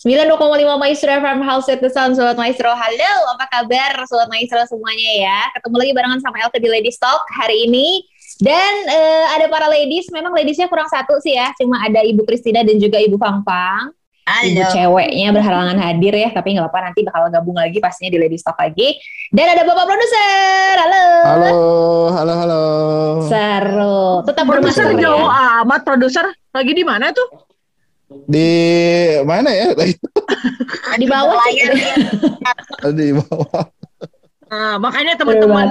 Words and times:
92,5 0.00 0.80
Maestro 0.80 1.12
FM 1.12 1.44
House 1.44 1.68
at 1.68 1.84
the 1.84 1.92
Sound. 1.92 2.16
Sobat 2.16 2.32
Maestro 2.32 2.72
Halo, 2.72 3.12
apa 3.36 3.44
kabar? 3.52 4.00
Sobat 4.08 4.32
Maestro 4.32 4.64
semuanya 4.64 5.12
ya. 5.12 5.40
Ketemu 5.52 5.76
lagi 5.76 5.92
barengan 5.92 6.20
sama 6.24 6.40
Elke 6.40 6.56
di 6.56 6.72
Ladies 6.72 6.96
Talk 6.96 7.20
hari 7.36 7.68
ini. 7.68 8.08
Dan 8.40 8.88
uh, 8.88 9.36
ada 9.36 9.52
para 9.52 9.68
ladies, 9.68 10.08
memang 10.08 10.32
ladiesnya 10.32 10.72
kurang 10.72 10.88
satu 10.88 11.20
sih 11.20 11.36
ya. 11.36 11.52
Cuma 11.60 11.84
ada 11.84 12.00
Ibu 12.00 12.24
Kristina 12.24 12.64
dan 12.64 12.80
juga 12.80 12.96
Ibu 12.96 13.20
Pangpang 13.20 13.92
Halo. 14.24 14.48
Ibu 14.48 14.62
ceweknya 14.72 15.36
berhalangan 15.36 15.76
hadir 15.76 16.16
ya 16.16 16.32
Tapi 16.32 16.56
nggak 16.56 16.64
apa-apa 16.64 16.80
nanti 16.80 17.04
bakal 17.04 17.28
gabung 17.28 17.60
lagi 17.60 17.76
pastinya 17.84 18.08
di 18.08 18.24
Ladies 18.24 18.40
Talk 18.40 18.56
lagi. 18.56 18.96
Dan 19.28 19.52
ada 19.52 19.68
Bapak 19.68 19.84
Produser, 19.84 20.74
halo. 20.80 21.04
Halo, 21.28 21.52
halo, 22.16 22.32
halo. 22.40 22.64
Seru, 23.28 24.24
tetap 24.24 24.48
bermasker 24.48 24.96
ya. 24.96 25.12
Jauh 25.12 25.28
amat 25.28 25.84
produser, 25.84 26.24
lagi 26.56 26.72
di 26.72 26.88
mana 26.88 27.12
tuh? 27.12 27.49
Di 28.26 28.50
mana 29.22 29.50
ya? 29.50 29.70
di 31.00 31.06
bawah 31.06 31.34
layar. 31.46 31.70
di 32.90 33.14
bawah. 33.14 33.64
Nah, 34.50 34.82
makanya 34.82 35.14
teman-teman 35.14 35.70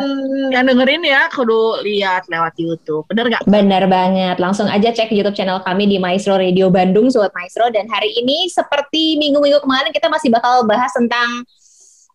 yang 0.55 0.63
dengerin 0.63 1.03
ya 1.03 1.27
kudu 1.35 1.83
lihat 1.83 2.31
lewat 2.31 2.55
YouTube. 2.55 3.03
Bener 3.11 3.27
nggak? 3.27 3.43
Bener 3.43 3.83
banget. 3.91 4.39
Langsung 4.39 4.71
aja 4.71 4.95
cek 4.95 5.11
YouTube 5.11 5.35
channel 5.35 5.59
kami 5.67 5.83
di 5.83 5.99
Maestro 5.99 6.39
Radio 6.39 6.71
Bandung, 6.71 7.11
Sobat 7.11 7.35
Maestro. 7.35 7.67
Dan 7.75 7.91
hari 7.91 8.15
ini 8.15 8.47
seperti 8.47 9.19
minggu-minggu 9.19 9.59
kemarin 9.59 9.91
kita 9.91 10.07
masih 10.07 10.31
bakal 10.31 10.63
bahas 10.63 10.95
tentang 10.95 11.43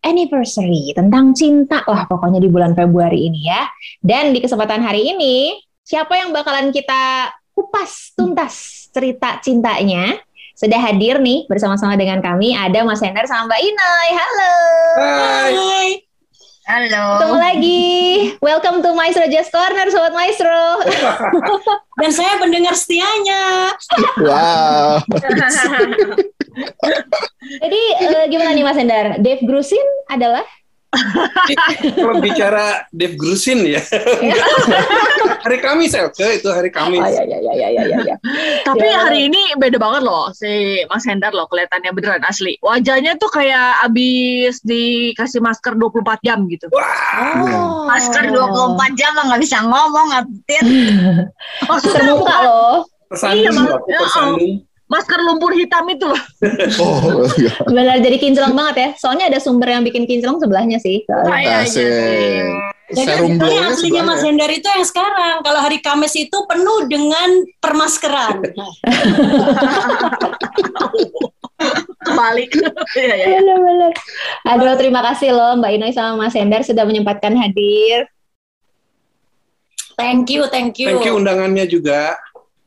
anniversary, 0.01 0.97
tentang 0.97 1.37
cinta 1.37 1.85
lah 1.85 2.09
pokoknya 2.09 2.41
di 2.41 2.49
bulan 2.49 2.73
Februari 2.73 3.29
ini 3.29 3.45
ya. 3.45 3.69
Dan 4.01 4.33
di 4.33 4.41
kesempatan 4.41 4.81
hari 4.81 5.05
ini, 5.13 5.61
siapa 5.85 6.17
yang 6.17 6.33
bakalan 6.33 6.73
kita 6.73 7.29
kupas 7.53 8.17
tuntas 8.17 8.84
cerita 8.95 9.43
cintanya 9.43 10.15
sudah 10.55 10.79
hadir 10.79 11.19
nih 11.19 11.51
bersama-sama 11.51 11.99
dengan 11.99 12.23
kami 12.23 12.55
ada 12.55 12.87
Mas 12.87 13.03
Hendar 13.03 13.27
sama 13.27 13.51
Mbak 13.51 13.61
Inai. 13.67 14.09
Halo. 14.15 14.55
Hai. 15.03 15.89
Halo. 16.65 17.05
Ketemu 17.19 17.37
lagi. 17.43 17.91
Welcome 18.39 18.79
to 18.87 18.95
Maestro 18.95 19.27
Jazz 19.27 19.51
Corner, 19.51 19.91
Sobat 19.91 20.15
Maestro. 20.15 20.79
Dan 22.01 22.11
saya 22.15 22.39
pendengar 22.39 22.79
setianya. 22.79 23.75
Wow. 24.23 25.03
Jadi 27.67 27.83
uh, 27.99 28.25
gimana 28.31 28.55
nih 28.55 28.63
Mas 28.63 28.79
Hendar? 28.79 29.19
Dave 29.19 29.43
Grusin 29.43 29.83
adalah 30.07 30.47
kalau 31.99 32.19
bicara 32.23 32.87
Dev 32.91 33.15
Grusin 33.19 33.65
ya. 33.67 33.83
hari 35.45 35.59
Kamis 35.61 35.93
Elke 35.93 36.41
itu 36.41 36.49
hari 36.49 36.71
Kamis. 36.73 37.05
Oh, 37.05 37.11
ya, 37.11 37.23
ya, 37.25 37.39
ya, 37.41 37.53
ya, 37.55 37.69
ya, 37.85 37.99
ya. 38.01 38.17
Tapi 38.65 38.87
ya, 38.87 38.97
hari 39.05 39.29
ini 39.29 39.57
beda 39.61 39.77
banget 39.77 40.03
loh 40.07 40.33
si 40.33 40.81
Mas 40.89 41.05
Hendar 41.05 41.37
loh 41.37 41.45
kelihatannya 41.49 41.91
beneran 41.93 42.25
asli. 42.25 42.57
Wajahnya 42.65 43.21
tuh 43.21 43.29
kayak 43.29 43.85
abis 43.85 44.65
dikasih 44.65 45.45
masker 45.45 45.77
24 45.77 46.25
jam 46.25 46.49
gitu. 46.49 46.67
Wow. 46.73 47.45
Oh. 47.45 47.85
Masker 47.87 48.33
24 48.33 48.99
jam 48.99 49.13
nggak 49.15 49.43
bisa 49.43 49.59
ngomong, 49.63 50.09
Abtin. 50.17 50.65
Maksudnya 51.69 52.03
muka 52.09 52.37
loh. 52.43 52.77
Iya, 53.15 53.53
aku 53.53 54.65
masker 54.85 55.21
lumpur 55.25 55.53
hitam 55.57 55.85
itu 55.89 56.05
loh. 56.05 56.23
Oh, 56.85 57.25
iya. 57.41 57.53
Benar 57.65 57.97
jadi 58.05 58.17
kinclong 58.21 58.53
banget 58.53 58.77
ya. 58.77 58.89
Soalnya 59.01 59.33
ada 59.33 59.39
sumber 59.41 59.73
yang 59.73 59.83
bikin 59.87 60.05
kinclong 60.05 60.37
sebelahnya 60.43 60.77
sih. 60.83 61.07
Kayaknya. 61.09 61.65
Jadi 62.85 63.17
sebetulnya 63.17 63.73
aslinya 63.73 64.03
Mas 64.05 64.21
Hendar 64.21 64.51
itu 64.53 64.69
yang 64.69 64.85
sekarang. 64.85 65.41
Kalau 65.41 65.61
hari 65.65 65.81
Kamis 65.81 66.13
itu 66.21 66.37
penuh 66.45 66.85
dengan 66.85 67.49
permaskeran. 67.65 68.45
Balik. 72.05 72.53
ya, 72.93 73.15
ya, 73.17 73.41
ya. 73.41 73.89
Aduh, 74.53 74.77
terima 74.77 75.01
kasih 75.01 75.33
loh 75.33 75.57
Mbak 75.57 75.71
Inoy 75.81 75.93
sama 75.97 76.29
Mas 76.29 76.37
Hendar 76.37 76.61
sudah 76.61 76.85
menyempatkan 76.85 77.33
hadir. 77.33 78.05
Thank 79.97 80.29
you, 80.29 80.45
thank 80.53 80.77
you. 80.77 80.91
Thank 80.93 81.09
you 81.09 81.17
undangannya 81.17 81.65
juga. 81.71 82.19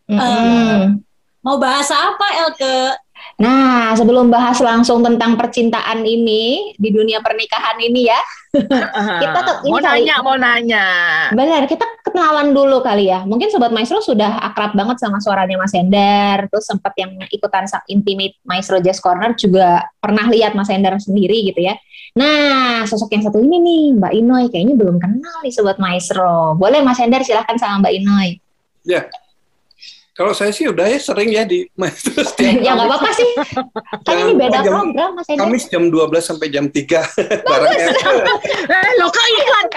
Mm 0.07 0.17
-hmm. 0.17 1.06
Mau 1.47 1.55
bahas 1.55 1.87
apa 1.95 2.27
Elke? 2.43 2.91
Nah, 3.39 3.95
sebelum 3.95 4.27
bahas 4.27 4.59
langsung 4.59 4.99
tentang 4.99 5.39
percintaan 5.39 6.03
ini 6.03 6.75
di 6.75 6.89
dunia 6.91 7.23
pernikahan 7.23 7.79
ini 7.79 8.11
ya, 8.11 8.19
kita 9.23 9.39
ke, 9.47 9.53
ini 9.63 9.71
mau 9.71 9.79
kali, 9.79 10.03
nanya, 10.03 10.15
mau 10.19 10.35
nanya. 10.35 10.85
Benar, 11.31 11.63
kita 11.71 11.87
kenalan 12.03 12.51
dulu 12.51 12.83
kali 12.83 13.07
ya. 13.07 13.23
Mungkin 13.23 13.47
sobat 13.47 13.71
Maestro 13.71 14.03
sudah 14.03 14.43
akrab 14.43 14.75
banget 14.75 14.99
sama 14.99 15.23
suaranya 15.23 15.55
Mas 15.55 15.71
Hendar, 15.71 16.51
terus 16.51 16.67
sempat 16.67 16.91
yang 16.99 17.15
ikutan 17.31 17.63
intimate 17.87 18.35
Maestro 18.43 18.83
Jazz 18.83 18.99
Corner 18.99 19.31
juga 19.39 19.87
pernah 20.03 20.27
lihat 20.27 20.51
Mas 20.51 20.67
Hendar 20.67 20.99
sendiri 20.99 21.47
gitu 21.47 21.63
ya. 21.63 21.79
Nah, 22.19 22.83
sosok 22.83 23.15
yang 23.15 23.23
satu 23.23 23.39
ini 23.39 23.55
nih, 23.63 23.83
Mbak 23.95 24.13
Inoy, 24.19 24.45
kayaknya 24.51 24.75
belum 24.75 24.99
kenal 24.99 25.47
nih 25.47 25.53
sobat 25.55 25.79
Maestro. 25.79 26.59
Boleh 26.59 26.83
Mas 26.83 26.99
Hendar 26.99 27.23
silahkan 27.23 27.55
sama 27.55 27.87
Mbak 27.87 27.93
Inoy. 28.03 28.29
Ya, 28.83 29.07
kalau 30.17 30.33
saya 30.33 30.49
sih 30.49 30.65
udah 30.65 30.89
ya 30.89 30.97
sering 30.97 31.29
ya 31.29 31.45
di 31.45 31.69
Ya 32.65 32.73
nggak 32.73 32.89
apa-apa 32.89 33.09
sih. 33.13 33.29
Kan 34.01 34.15
ini 34.25 34.33
beda 34.33 34.65
jam, 34.65 34.89
program 34.89 35.13
Mas 35.13 35.29
Edi. 35.29 35.37
Kamis 35.37 35.65
jam 35.69 35.93
12 35.93 36.09
sampai 36.25 36.47
jam 36.49 36.65
3. 36.65 36.73
Barangnya. 37.45 37.87
eh, 38.73 38.89
lo 38.97 39.07
iklan. 39.13 39.67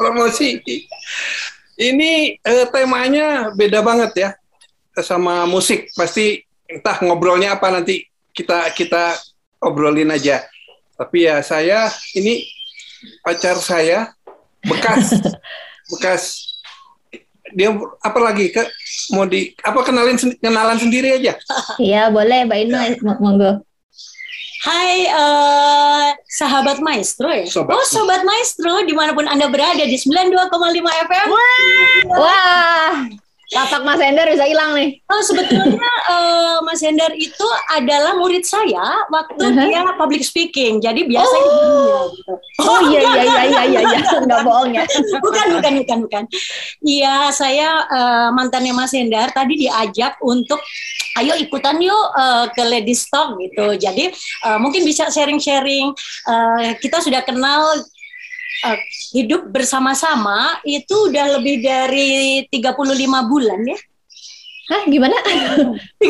Promosi. 0.00 0.56
Ini 1.76 2.40
eh, 2.40 2.66
temanya 2.72 3.52
beda 3.52 3.84
banget 3.84 4.12
ya 4.16 4.30
sama 5.04 5.44
musik. 5.44 5.92
Pasti 5.92 6.40
entah 6.64 6.96
ngobrolnya 7.04 7.60
apa 7.60 7.68
nanti 7.68 8.08
kita 8.32 8.72
kita 8.72 9.20
obrolin 9.60 10.08
aja. 10.08 10.40
Tapi 10.96 11.28
ya 11.28 11.44
saya 11.44 11.92
ini 12.16 12.48
pacar 13.20 13.60
saya 13.60 14.16
bekas 14.64 15.20
bekas 15.92 16.51
dia 17.50 17.74
apa 18.00 18.18
lagi 18.22 18.54
ke 18.54 18.62
mau 19.10 19.26
di 19.26 19.50
apa 19.66 19.82
kenalin 19.82 20.14
kenalan 20.38 20.78
sendiri 20.78 21.18
aja 21.18 21.34
iya 21.82 22.06
boleh 22.08 22.46
mbak 22.46 22.58
Inu 22.62 22.78
ya. 22.78 23.14
monggo 23.18 23.52
Hai 24.62 25.10
uh, 25.10 26.14
sahabat 26.30 26.78
maestro 26.78 27.26
ya. 27.26 27.42
Sobat. 27.50 27.74
Oh 27.74 27.82
sobat 27.82 28.22
maestro 28.22 28.86
di 28.86 28.94
mana 28.94 29.10
pun 29.10 29.26
anda 29.26 29.50
berada 29.50 29.82
di 29.82 29.98
92,5 29.98 30.30
FM. 30.86 31.26
Wah. 31.34 31.98
Wah. 32.14 32.94
Lapak 33.52 33.84
Mas 33.84 34.00
Hendar 34.00 34.26
bisa 34.32 34.48
hilang 34.48 34.72
nih. 34.72 34.96
Oh, 35.12 35.20
sebetulnya 35.20 35.92
uh, 36.08 36.64
Mas 36.64 36.80
Hendar 36.80 37.12
itu 37.12 37.48
adalah 37.68 38.16
murid 38.16 38.48
saya 38.48 39.04
waktu 39.12 39.44
uh 39.44 39.52
-huh. 39.52 39.66
dia 39.68 39.84
public 40.00 40.24
speaking. 40.24 40.80
Jadi 40.80 41.04
biasa 41.04 41.36
oh. 41.36 42.08
gitu. 42.16 42.34
Oh, 42.64 42.80
iya 42.88 43.00
iya 43.04 43.22
iya 43.22 43.42
iya 43.44 43.62
iya 43.68 43.80
iya 43.84 43.98
enggak 44.24 44.40
bohong 44.40 44.72
ya. 44.72 44.84
bukan 45.20 45.46
bukan 45.60 45.72
bukan 45.84 45.98
bukan. 46.08 46.24
Iya, 46.80 47.28
saya 47.36 47.68
uh, 47.92 48.28
mantannya 48.32 48.72
Mas 48.72 48.96
Hendar 48.96 49.28
tadi 49.36 49.68
diajak 49.68 50.16
untuk 50.24 50.58
ayo 51.20 51.36
ikutan 51.36 51.76
yuk 51.76 52.04
uh, 52.16 52.48
ke 52.56 52.62
Ladies 52.64 53.04
Talk 53.12 53.36
gitu. 53.36 53.76
Jadi 53.76 54.08
uh, 54.48 54.56
mungkin 54.56 54.80
bisa 54.88 55.12
sharing-sharing. 55.12 55.92
Uh, 56.24 56.72
kita 56.80 57.04
sudah 57.04 57.20
kenal 57.20 57.84
uh, 58.64 58.78
hidup 59.12 59.50
bersama-sama 59.50 60.62
itu 60.62 61.10
udah 61.10 61.38
lebih 61.38 61.62
dari 61.62 62.46
35 62.48 63.30
bulan 63.30 63.60
ya. 63.66 63.78
Hah, 64.72 64.82
gimana? 64.88 65.16
35 66.00 66.08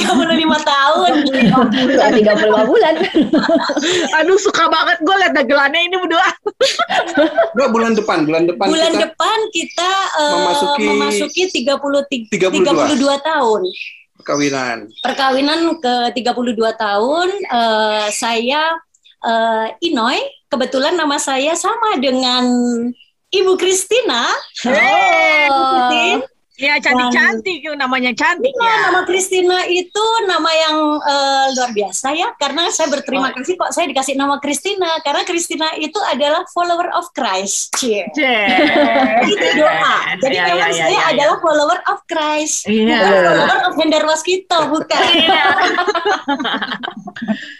tahun. 0.63 1.13
35 1.25 2.71
bulan. 2.71 2.95
Aduh, 4.23 4.39
suka 4.39 4.69
banget 4.69 5.01
gue 5.03 5.17
liat 5.19 5.33
dagelannya 5.35 5.81
ini 5.89 5.97
berdua. 5.99 6.29
Enggak, 7.57 7.69
bulan 7.73 7.93
depan, 7.97 8.19
bulan 8.29 8.43
depan 8.47 8.67
Bulan 8.69 8.93
kita 8.93 9.03
depan 9.09 9.39
kita 9.51 9.91
uh, 10.21 10.33
memasuki, 10.37 10.85
memasuki 10.85 11.43
30, 11.65 12.31
32. 12.31 13.01
32 13.01 13.29
tahun. 13.33 13.61
Perkawinan. 14.23 14.79
Perkawinan 15.03 15.61
ke 15.83 15.95
32 16.15 16.55
tahun, 16.79 17.29
uh, 17.51 18.07
saya 18.15 18.79
uh, 19.23 19.67
Inoy 19.81 20.19
kebetulan 20.53 20.99
nama 20.99 21.17
saya 21.17 21.57
sama 21.57 21.97
dengan 21.97 22.45
Ibu 23.33 23.57
Kristina. 23.57 24.29
Hey, 24.61 25.49
oh. 25.49 26.21
Ya 26.61 26.77
cantik-cantik 26.77 27.65
namanya 27.81 28.13
cantik 28.13 28.53
iya, 28.53 28.69
ya. 28.69 28.77
Nama 28.93 29.01
Kristina 29.09 29.65
itu 29.73 30.05
nama 30.29 30.51
yang 30.53 30.77
uh, 31.01 31.47
luar 31.57 31.73
biasa 31.73 32.13
ya 32.13 32.29
karena 32.37 32.69
saya 32.69 32.93
berterima 32.93 33.33
oh. 33.33 33.41
kasih 33.41 33.57
kok 33.57 33.73
saya 33.73 33.89
dikasih 33.89 34.21
nama 34.21 34.37
Kristina 34.37 35.01
karena 35.01 35.25
Kristina 35.25 35.73
itu 35.81 35.97
adalah 36.13 36.45
follower 36.53 36.93
of 36.93 37.09
Christ. 37.17 37.73
Cie. 37.81 38.05
itu 39.33 39.47
doa. 39.57 39.97
Jadi 40.21 40.37
ya, 40.37 40.45
memang 40.53 40.71
ya, 40.77 40.77
saya 40.77 40.93
ya, 40.93 41.03
adalah 41.17 41.37
follower 41.41 41.81
of 41.89 42.05
Christ. 42.05 42.69
Ya. 42.69 43.01
Bukan 43.01 43.25
follower 43.33 43.61
of 43.73 43.75
Hendar 43.81 44.05
Waskito, 44.05 44.61
bukan. 44.69 45.05
Iya. 45.09 45.47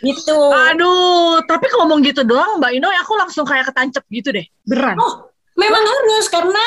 itu. 0.13 0.39
Aduh, 0.53 1.41
tapi 1.49 1.65
ngomong 1.81 2.05
gitu 2.05 2.29
doang 2.29 2.61
Mbak 2.61 2.73
Ino 2.77 2.93
aku 2.93 3.17
langsung 3.17 3.49
kayak 3.49 3.73
ketancep 3.73 4.05
gitu 4.13 4.37
deh. 4.37 4.45
Beran. 4.69 5.01
Oh, 5.01 5.33
memang 5.57 5.81
harus 5.81 6.29
karena 6.29 6.65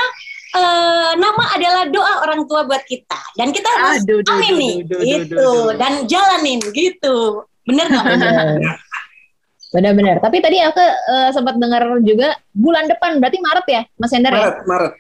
uh, 0.56 1.12
nama 1.19 1.44
adalah 1.60 1.84
doa 1.92 2.13
orang 2.24 2.48
tua 2.48 2.63
buat 2.63 2.81
kita 2.88 3.19
dan 3.36 3.52
kita 3.52 3.68
harus 3.68 4.02
aduh, 4.07 4.24
amin 4.31 4.54
nih 4.56 4.75
gitu 5.04 5.75
dan 5.75 6.07
jalanin 6.07 6.63
gitu 6.72 7.44
Bener 7.66 7.86
nggak? 7.90 8.06
Benar. 8.06 8.78
Benar-benar. 9.75 10.18
Tapi 10.24 10.38
tadi 10.40 10.57
aku 10.63 10.80
eh, 10.80 11.30
sempat 11.36 11.60
dengar 11.60 11.84
juga 12.00 12.40
bulan 12.56 12.88
depan 12.88 13.19
berarti 13.19 13.44
Maret 13.44 13.68
ya, 13.68 13.81
Mas 14.00 14.13
Hendar 14.13 14.31
ya? 14.31 14.40
Maret, 14.40 14.57
Maret. 14.63 14.94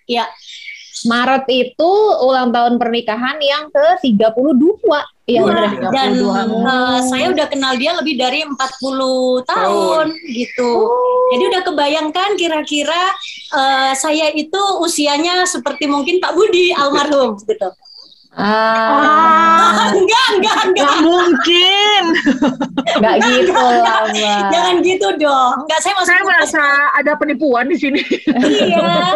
Maret 1.05 1.45
itu 1.53 1.91
ulang 2.25 2.49
tahun 2.51 2.75
pernikahan 2.81 3.37
yang 3.39 3.71
ke-32. 3.71 4.83
Iya 5.25 5.41
benar. 5.41 5.73
dan 5.89 6.09
32. 6.21 6.21
eh, 6.69 6.99
saya 7.09 7.25
udah 7.33 7.47
kenal 7.49 7.73
dia 7.81 7.97
lebih 7.97 8.13
dari 8.13 8.45
40 8.45 9.41
tahun 9.41 10.05
gitu. 10.29 10.71
Jadi 11.33 11.43
udah 11.49 11.61
kebayangkan 11.65 12.29
kira-kira 12.37 13.09
eh, 13.57 13.91
saya 13.97 14.29
itu 14.37 14.61
usianya 14.85 15.49
seperti 15.49 15.89
mungkin 15.89 16.21
Pak 16.21 16.29
Budi 16.37 16.69
almarhum 16.77 17.41
gitu. 17.49 17.73
Ah, 18.35 19.89
enggak, 19.97 20.25
enggak, 20.37 20.59
enggak. 20.69 20.85
Gak 20.91 20.97
mungkin. 21.01 22.03
nggak 23.01 23.15
gitu 23.25 23.55
lah, 23.55 23.99
Mbak. 24.11 24.39
Jangan 24.51 24.75
gitu 24.83 25.07
dong. 25.23 25.55
Enggak, 25.65 25.79
saya 25.81 25.93
masih 25.97 26.07
Saya 26.13 26.21
merasa 26.21 26.63
ada 26.99 27.11
penipuan 27.17 27.65
di 27.65 27.79
sini. 27.79 28.01
iya. 28.43 29.15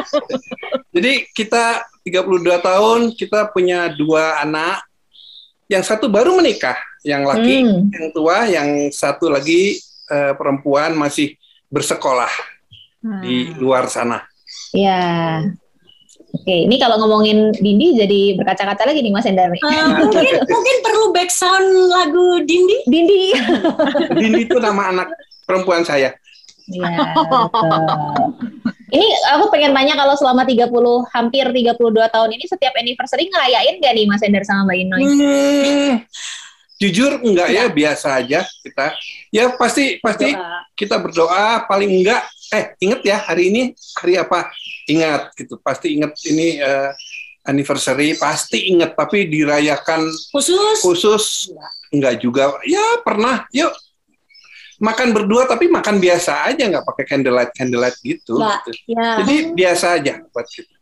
Jadi 0.95 1.27
kita 1.35 1.83
32 2.01 2.63
tahun, 2.63 2.99
kita 3.13 3.51
punya 3.53 3.91
dua 3.93 4.39
anak. 4.41 4.88
Yang 5.69 5.83
satu 5.85 6.09
baru 6.09 6.33
menikah, 6.33 6.73
yang 7.05 7.23
laki, 7.23 7.61
Hmm. 7.61 7.93
yang 7.93 8.05
tua, 8.09 8.49
yang 8.49 8.89
satu 8.89 9.29
lagi 9.29 9.77
eh, 10.09 10.33
perempuan 10.33 10.97
masih 10.97 11.37
bersekolah 11.69 12.33
di 13.21 13.53
luar 13.61 13.85
sana. 13.85 14.25
Ya. 14.73 15.37
Oke, 16.29 16.65
ini 16.65 16.77
kalau 16.77 16.97
ngomongin 16.97 17.53
Dindi 17.53 17.93
jadi 17.93 18.33
berkaca-kaca 18.33 18.89
lagi 18.89 19.01
nih 19.01 19.13
Mas 19.13 19.25
Hendar 19.25 19.49
nih. 19.49 19.61
Eh, 19.61 19.85
mungkin 19.97 20.25
mungkin 20.53 20.75
perlu 20.81 21.13
back 21.13 21.29
sound 21.29 21.65
lagu 21.89 22.41
Dindi. 22.41 22.77
Dindi. 22.85 23.21
Dini 24.13 24.49
itu 24.49 24.57
nama 24.57 24.89
anak 24.89 25.07
perempuan 25.45 25.85
saya. 25.85 26.09
Iya. 26.69 27.13
Ini 28.89 29.07
aku 29.37 29.53
pengen 29.53 29.71
tanya 29.71 29.93
kalau 29.93 30.17
selama 30.17 30.41
30 30.43 30.65
hampir 31.13 31.45
32 31.45 31.77
tahun 32.09 32.29
ini 32.33 32.45
setiap 32.49 32.73
anniversary 32.73 33.29
ngerayain 33.29 33.77
gak 33.77 33.93
nih 33.93 34.05
Mas 34.09 34.25
Ender 34.25 34.41
sama 34.41 34.65
Mbak 34.65 34.77
Inoy? 34.81 35.03
Hmm, 35.05 35.93
jujur 36.81 37.21
enggak 37.21 37.49
ya, 37.53 37.63
biasa 37.69 38.17
aja 38.17 38.41
kita. 38.65 38.97
Ya 39.29 39.53
pasti 39.53 40.01
pasti 40.01 40.33
kita 40.73 40.97
berdoa 40.97 41.69
paling 41.69 42.01
enggak 42.01 42.25
eh 42.49 42.73
inget 42.81 43.01
ya 43.05 43.17
hari 43.21 43.53
ini 43.53 43.61
hari 44.01 44.17
apa? 44.17 44.49
Ingat 44.89 45.37
gitu 45.37 45.61
pasti 45.61 45.93
inget 45.93 46.17
ini 46.25 46.57
eh, 46.57 46.89
anniversary 47.45 48.17
pasti 48.17 48.73
inget 48.73 48.97
tapi 48.97 49.29
dirayakan 49.29 50.01
Khusus? 50.33 50.81
khusus. 50.81 51.25
Enggak 51.93 52.21
juga. 52.21 52.57
Ya 52.65 52.81
pernah 53.05 53.45
yuk 53.53 53.69
makan 54.79 55.11
berdua 55.11 55.43
tapi 55.45 55.67
makan 55.67 55.99
biasa 55.99 56.47
aja 56.47 56.63
nggak 56.71 56.85
pakai 56.87 57.03
candlelight 57.05 57.51
candlelight 57.51 57.97
gitu, 57.99 58.39
Nggak. 58.39 58.59
gitu. 58.71 58.95
ya. 58.95 59.07
jadi 59.23 59.35
biasa 59.51 59.85
aja 59.99 60.13
buat 60.31 60.47
kita 60.47 60.73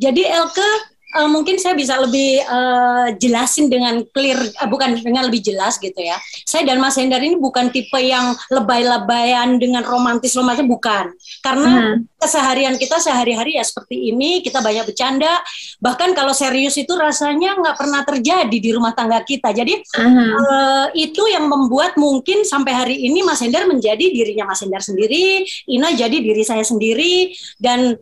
Jadi 0.00 0.22
Elke 0.24 0.70
eh, 1.10 1.28
mungkin 1.28 1.56
saya 1.58 1.74
bisa 1.74 1.98
lebih 1.98 2.42
eh, 2.42 3.06
jelasin 3.18 3.66
dengan 3.66 4.02
clear, 4.10 4.38
eh, 4.38 4.68
bukan 4.68 4.98
dengan 5.00 5.26
lebih 5.26 5.42
jelas 5.42 5.76
gitu 5.78 5.96
ya. 5.98 6.16
Saya 6.46 6.66
dan 6.66 6.78
Mas 6.78 6.94
Hendar 6.98 7.20
ini 7.20 7.36
bukan 7.36 7.70
tipe 7.70 7.98
yang 7.98 8.34
lebay-lebayan 8.50 9.58
dengan 9.58 9.82
romantis-romantis, 9.82 10.66
bukan. 10.66 11.10
Karena 11.42 11.68
Hmm. 11.70 12.04
keseharian 12.20 12.76
kita 12.76 13.00
sehari-hari 13.00 13.56
ya 13.56 13.64
seperti 13.64 14.12
ini, 14.12 14.44
kita 14.44 14.60
banyak 14.60 14.86
bercanda. 14.86 15.40
Bahkan 15.80 16.12
kalau 16.12 16.34
serius 16.36 16.76
itu 16.76 16.92
rasanya 16.92 17.56
nggak 17.56 17.76
pernah 17.76 18.02
terjadi 18.04 18.56
di 18.56 18.70
rumah 18.70 18.92
tangga 18.92 19.20
kita. 19.24 19.50
Jadi 19.50 19.80
Aha. 19.96 20.24
Eh, 20.30 20.86
itu 21.08 21.22
yang 21.30 21.48
membuat 21.48 21.96
mungkin 21.96 22.42
sampai 22.44 22.72
hari 22.72 22.96
ini 23.06 23.22
Mas 23.24 23.40
Hendar 23.40 23.64
menjadi 23.66 24.02
dirinya 24.10 24.48
Mas 24.48 24.60
Hendar 24.60 24.82
sendiri, 24.84 25.44
Ina 25.68 25.92
jadi 25.96 26.16
diri 26.20 26.42
saya 26.44 26.62
sendiri 26.62 27.32
dan 27.56 27.96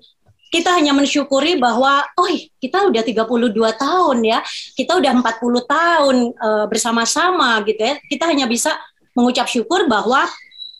kita 0.48 0.72
hanya 0.72 0.96
mensyukuri 0.96 1.60
bahwa 1.60 2.04
oh 2.16 2.28
kita 2.60 2.88
udah 2.88 3.02
32 3.04 3.52
tahun 3.76 4.18
ya. 4.24 4.40
Kita 4.72 4.96
udah 4.96 5.12
40 5.20 5.68
tahun 5.68 6.16
eh, 6.32 6.64
bersama-sama 6.68 7.60
gitu 7.68 7.80
ya. 7.80 7.94
Kita 8.08 8.24
hanya 8.28 8.48
bisa 8.48 8.72
mengucap 9.12 9.46
syukur 9.50 9.84
bahwa 9.90 10.24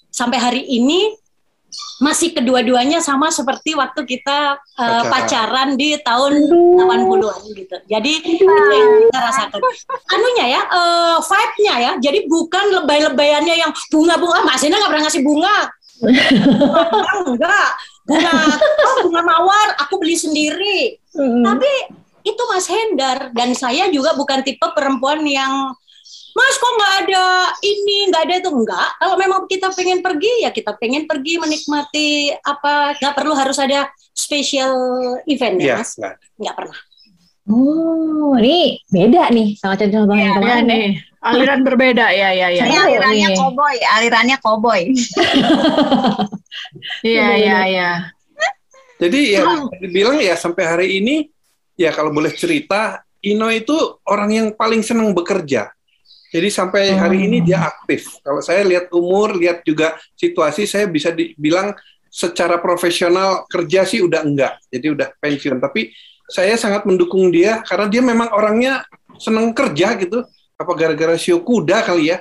sampai 0.09 0.39
hari 0.41 0.63
ini 0.65 1.13
masih 2.01 2.33
kedua-duanya 2.33 3.05
sama 3.05 3.29
seperti 3.29 3.77
waktu 3.77 4.01
kita 4.09 4.57
eh, 4.57 5.05
Pacaran. 5.05 5.13
pacaran 5.13 5.69
di 5.77 6.01
tahun 6.01 6.33
80-an 6.49 7.41
gitu. 7.53 7.77
Jadi 7.85 8.13
itu 8.25 8.45
yang 8.49 8.91
kita 9.05 9.19
rasakan. 9.21 9.61
Anunya 10.17 10.47
ya, 10.59 10.63
eh, 10.65 11.17
vibe-nya 11.21 11.75
ya. 11.77 11.93
Jadi 12.01 12.25
bukan 12.25 12.65
lebay-lebayannya 12.83 13.55
yang 13.69 13.71
bunga-bunga. 13.93 14.49
Mas 14.49 14.65
Ina 14.65 14.81
nggak 14.81 14.91
pernah 14.97 15.05
ngasih 15.05 15.23
bunga. 15.27 15.57
Bunga 16.01 16.25
enggak. 17.37 17.69
Bunga, 18.09 18.33
oh 18.89 18.97
bunga 19.05 19.23
mawar, 19.23 19.69
aku 19.85 20.01
beli 20.01 20.17
sendiri. 20.17 20.97
Mm. 21.13 21.45
Tapi 21.45 21.73
itu 22.25 22.43
Mas 22.49 22.67
Hendar 22.67 23.31
dan 23.37 23.53
saya 23.53 23.93
juga 23.93 24.17
bukan 24.17 24.41
tipe 24.41 24.65
perempuan 24.73 25.21
yang 25.29 25.77
Mas 26.37 26.55
kok 26.55 26.73
nggak 26.79 26.95
ada 27.05 27.27
ini, 27.67 28.09
nggak 28.09 28.23
ada 28.31 28.35
itu 28.39 28.51
enggak. 28.51 28.89
Kalau 28.97 29.17
memang 29.19 29.45
kita 29.51 29.75
pengen 29.75 30.01
pergi 30.01 30.47
ya 30.47 30.55
kita 30.55 30.73
pengen 30.79 31.05
pergi 31.05 31.35
menikmati 31.37 32.31
apa, 32.47 32.95
nggak 32.97 33.15
perlu 33.19 33.35
harus 33.35 33.59
ada 33.59 33.91
special 34.15 34.73
event 35.27 35.59
ya 35.59 35.67
Iya, 35.67 35.75
Mas. 35.83 35.91
Nggak 36.39 36.55
pernah. 36.55 36.79
Oh, 37.49 38.37
ini 38.37 38.77
beda 38.87 39.33
nih 39.33 39.57
sama 39.57 39.73
contoh-contoh 39.75 40.15
yang 40.15 40.31
Ya 40.31 40.37
kemarin 40.37 40.65
ya. 40.65 40.69
nih, 40.69 40.85
aliran 41.19 41.61
berbeda 41.65 42.07
ya 42.13 42.29
ya 42.31 42.49
ya. 42.53 42.63
Seru 42.63 42.69
Ini 42.69 42.77
alirannya 42.85 43.29
nih. 43.33 43.39
koboi, 43.41 43.79
alirannya 43.83 44.37
koboi. 44.39 44.83
Iya 47.01 47.29
iya 47.39 47.59
iya. 47.71 47.91
Jadi 48.99 49.39
ya 49.39 49.43
dibilang 49.79 50.19
ya 50.19 50.35
sampai 50.35 50.65
hari 50.67 50.87
ini 50.99 51.31
ya 51.79 51.95
kalau 51.95 52.11
boleh 52.11 52.35
cerita 52.35 52.99
Ino 53.19 53.47
itu 53.51 53.75
orang 54.07 54.31
yang 54.31 54.49
paling 54.55 54.83
senang 54.83 55.11
bekerja. 55.15 55.71
Jadi 56.29 56.49
sampai 56.53 56.93
hari 56.93 57.25
ini 57.25 57.41
dia 57.41 57.65
aktif. 57.65 58.21
Kalau 58.21 58.39
saya 58.39 58.61
lihat 58.63 58.93
umur, 58.93 59.33
lihat 59.35 59.65
juga 59.65 59.97
situasi, 60.13 60.69
saya 60.69 60.85
bisa 60.85 61.09
dibilang 61.09 61.73
secara 62.07 62.61
profesional 62.61 63.49
kerja 63.49 63.83
sih 63.83 64.05
udah 64.05 64.23
enggak. 64.23 64.61
Jadi 64.69 64.87
udah 64.93 65.09
pensiun. 65.19 65.57
Tapi 65.57 65.89
saya 66.29 66.55
sangat 66.61 66.85
mendukung 66.85 67.33
dia 67.33 67.65
karena 67.65 67.87
dia 67.89 68.03
memang 68.05 68.29
orangnya 68.33 68.85
senang 69.17 69.51
kerja 69.57 69.97
gitu. 69.97 70.23
Apa 70.59 70.75
gara-gara 70.75 71.17
show 71.17 71.41
kuda 71.41 71.87
kali 71.87 72.13
ya? 72.15 72.19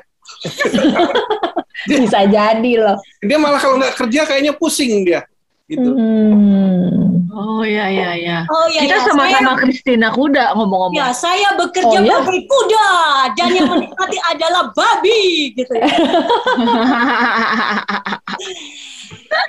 Bisa 1.87 2.25
jadi 2.25 2.71
loh. 2.79 2.97
Dia 3.21 3.37
malah 3.37 3.61
kalau 3.61 3.77
nggak 3.79 3.95
kerja 3.95 4.25
kayaknya 4.25 4.53
pusing 4.55 5.05
dia. 5.05 5.23
Gitu. 5.67 5.83
Hmm. 5.83 7.27
Oh 7.37 7.61
iya 7.61 7.85
iya 7.91 8.09
iya. 8.17 8.37
Oh 8.49 8.65
iya, 8.65 8.81
Kita 8.87 8.97
iya. 8.97 9.05
sama-sama 9.05 9.53
Kristina 9.61 10.09
Kuda 10.09 10.57
ngomong-ngomong. 10.57 10.97
Ya, 10.97 11.13
saya 11.13 11.53
bekerja 11.53 11.85
Oh, 11.85 12.01
iya? 12.01 12.17
bagai 12.23 12.41
kuda 12.49 12.89
dan 13.37 13.49
yang 13.53 13.69
menikmati 13.69 14.17
adalah 14.33 14.73
babi 14.73 15.53
gitu 15.53 15.73
ya. 15.77 15.85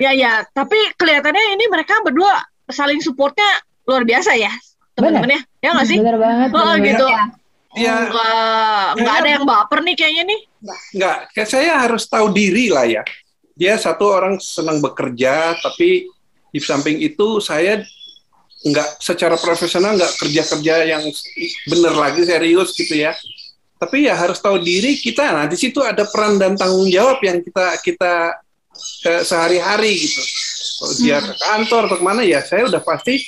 ya 0.05 0.11
ya, 0.13 0.33
tapi 0.53 0.77
kelihatannya 1.01 1.57
ini 1.57 1.65
mereka 1.65 1.97
berdua 2.05 2.45
saling 2.69 3.01
supportnya 3.01 3.49
luar 3.89 4.05
biasa 4.05 4.37
ya 4.37 4.53
teman-temannya. 4.99 5.41
Ya 5.63 5.69
nggak 5.73 5.87
sih? 5.87 5.97
Bener 5.97 6.17
banget. 6.19 6.49
Oh 6.53 6.63
bener 6.75 6.85
gitu. 6.85 7.05
banget. 7.07 7.29
Ya. 7.77 7.95
Enggak, 8.09 8.89
enggak 8.97 9.15
ada 9.21 9.29
yang 9.29 9.45
baper 9.45 9.79
nih 9.85 9.95
kayaknya 9.95 10.23
nih. 10.25 10.39
Nggak, 10.97 11.17
kayak 11.37 11.49
saya 11.49 11.71
harus 11.85 12.03
tahu 12.09 12.27
diri 12.33 12.65
lah 12.73 12.85
ya. 12.89 13.03
Dia 13.53 13.77
satu 13.77 14.09
orang 14.09 14.41
senang 14.41 14.81
bekerja, 14.81 15.53
tapi 15.61 16.09
di 16.49 16.59
samping 16.59 16.97
itu 16.97 17.37
saya 17.37 17.77
nggak 18.59 18.99
secara 18.99 19.39
profesional 19.39 19.95
nggak 19.95 20.19
kerja-kerja 20.19 20.75
yang 20.83 21.03
bener 21.69 21.93
lagi 21.93 22.25
serius 22.25 22.73
gitu 22.73 22.97
ya. 22.97 23.13
Tapi 23.79 24.09
ya 24.09 24.17
harus 24.17 24.41
tahu 24.41 24.59
diri 24.59 24.97
kita. 24.99 25.29
Nah 25.31 25.45
di 25.47 25.55
situ 25.55 25.79
ada 25.79 26.03
peran 26.09 26.41
dan 26.41 26.57
tanggung 26.57 26.89
jawab 26.89 27.21
yang 27.23 27.39
kita 27.39 27.79
kita 27.85 28.13
eh, 29.07 29.21
sehari-hari 29.23 30.09
gitu. 30.09 30.21
Kalau 30.79 30.93
dia 30.99 31.17
ke 31.21 31.33
kantor 31.37 31.81
atau 31.87 31.97
ke 31.99 32.03
mana 32.03 32.21
ya 32.25 32.41
saya 32.43 32.67
udah 32.67 32.81
pasti 32.83 33.21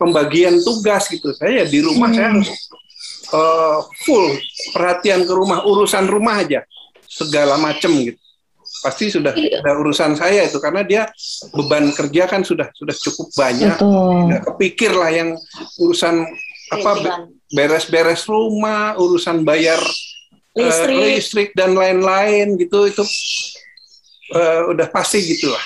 pembagian 0.00 0.56
tugas 0.64 1.04
gitu. 1.06 1.36
Saya 1.36 1.60
ya 1.60 1.64
di 1.68 1.84
rumah 1.84 2.08
saya 2.08 2.32
harus 2.32 2.48
eh, 3.30 3.78
full 4.02 4.26
perhatian 4.72 5.22
ke 5.22 5.32
rumah, 5.36 5.60
urusan 5.62 6.08
rumah 6.08 6.40
aja 6.40 6.64
segala 7.04 7.60
macem 7.60 7.92
gitu. 8.00 8.16
Pasti 8.80 9.12
sudah 9.12 9.36
Iya. 9.36 9.60
ada 9.60 9.76
urusan 9.76 10.16
saya 10.16 10.48
itu 10.48 10.56
karena 10.56 10.80
dia 10.80 11.02
beban 11.52 11.92
kerja 11.92 12.24
kan 12.24 12.40
sudah 12.40 12.72
sudah 12.72 12.96
cukup 12.96 13.28
banyak. 13.36 13.76
Nggak 13.76 14.42
kepikir 14.48 14.96
lah 14.96 15.12
yang 15.12 15.36
urusan 15.76 16.24
apa 16.70 16.90
be- 16.96 17.18
beres-beres 17.50 18.24
rumah, 18.24 18.96
urusan 18.96 19.44
bayar 19.44 19.76
eh, 20.56 20.64
Listrik. 20.64 20.96
listrik 20.96 21.50
dan 21.52 21.76
lain-lain 21.76 22.56
gitu 22.56 22.88
itu 22.88 23.04
eh, 24.32 24.60
udah 24.64 24.86
pasti 24.88 25.18
gitu 25.20 25.50
lah. 25.50 25.64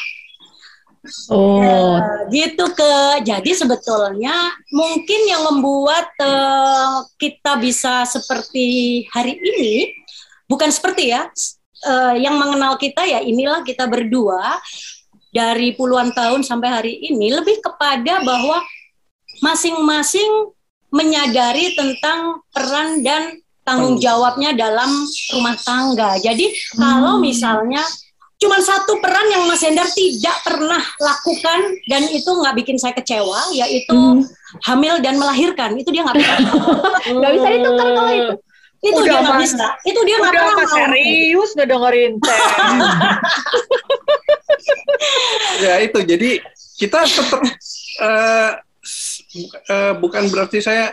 Oh. 1.28 1.60
Eh, 1.60 1.98
gitu 2.32 2.64
ke 2.72 3.20
jadi 3.20 3.50
sebetulnya 3.52 4.32
mungkin 4.72 5.20
yang 5.28 5.44
membuat 5.52 6.08
eh, 6.16 6.96
kita 7.20 7.60
bisa 7.60 8.08
seperti 8.08 9.04
hari 9.12 9.36
ini 9.36 9.92
bukan 10.48 10.72
seperti 10.72 11.12
ya 11.12 11.28
eh, 11.84 12.14
yang 12.24 12.40
mengenal 12.40 12.80
kita 12.80 13.04
ya 13.04 13.20
inilah 13.20 13.60
kita 13.68 13.84
berdua 13.84 14.56
dari 15.28 15.76
puluhan 15.76 16.16
tahun 16.16 16.40
sampai 16.40 16.68
hari 16.72 16.94
ini 17.04 17.36
lebih 17.36 17.60
kepada 17.60 18.24
bahwa 18.24 18.64
masing-masing 19.44 20.56
menyadari 20.94 21.74
tentang 21.74 22.40
peran 22.54 23.02
dan 23.02 23.44
tanggung 23.66 23.98
jawabnya 23.98 24.54
dalam 24.54 24.88
rumah 25.34 25.56
tangga. 25.58 26.20
Jadi 26.22 26.54
kalau 26.78 27.18
misalnya 27.18 27.82
cuma 28.44 28.60
satu 28.60 28.98
peran 28.98 29.24
yang 29.26 29.42
Mas 29.44 29.58
Hendar 29.58 29.86
tidak 29.88 30.36
pernah 30.42 30.78
lakukan 30.98 31.58
dan 31.86 32.02
itu 32.06 32.28
nggak 32.28 32.54
bikin 32.54 32.76
saya 32.76 32.92
kecewa, 32.92 33.50
yaitu 33.50 33.90
Hmm. 33.90 34.20
hamil 34.62 35.00
dan 35.00 35.16
melahirkan. 35.16 35.74
Itu 35.74 35.88
dia 35.88 36.04
nggak 36.04 36.14
bisa. 36.14 36.34
Nggak 37.10 37.30
bisa 37.32 37.46
ditukar 37.50 37.86
kalau 37.90 38.12
itu. 38.12 38.34
itu 38.84 38.94
Udah, 38.94 39.02
dia 39.02 39.18
nggak 39.18 39.38
bisa. 39.40 39.66
Itu 39.82 39.98
dia 40.04 40.14
nggak 40.18 40.30
pernah 40.30 40.54
mau. 40.60 40.68
serius 40.68 41.50
ngedengerin 41.54 42.12
teh. 42.20 42.36
ya 45.64 45.74
itu 45.80 45.98
jadi 46.00 46.30
kita 46.76 46.98
tetap 47.02 47.40
eh, 48.00 48.50
s- 48.80 49.20
eh, 49.64 49.92
bukan 49.96 50.28
berarti 50.28 50.60
saya 50.60 50.92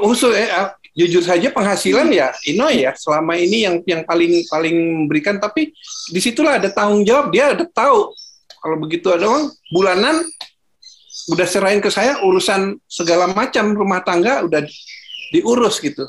usul 0.00 0.30
ya 0.30 0.70
jujur 0.94 1.26
saja 1.26 1.50
penghasilan 1.50 2.06
ya 2.14 2.30
Inoy 2.46 2.86
ya 2.86 2.94
selama 2.94 3.34
ini 3.34 3.66
yang 3.66 3.82
yang 3.84 4.02
paling 4.06 4.46
paling 4.46 4.76
memberikan. 5.04 5.42
Tapi 5.42 5.74
di 6.10 6.20
situlah 6.22 6.62
ada 6.62 6.70
tanggung 6.70 7.02
jawab 7.02 7.34
dia 7.34 7.52
ada 7.52 7.66
tahu. 7.66 8.14
Kalau 8.62 8.76
begitu 8.80 9.12
ada 9.12 9.28
uang 9.28 9.52
bulanan 9.74 10.24
udah 11.34 11.46
serahin 11.48 11.80
ke 11.80 11.88
saya 11.88 12.20
urusan 12.24 12.80
segala 12.88 13.28
macam 13.32 13.72
rumah 13.74 14.00
tangga 14.04 14.44
udah 14.44 14.64
diurus 15.32 15.82
gitu. 15.82 16.06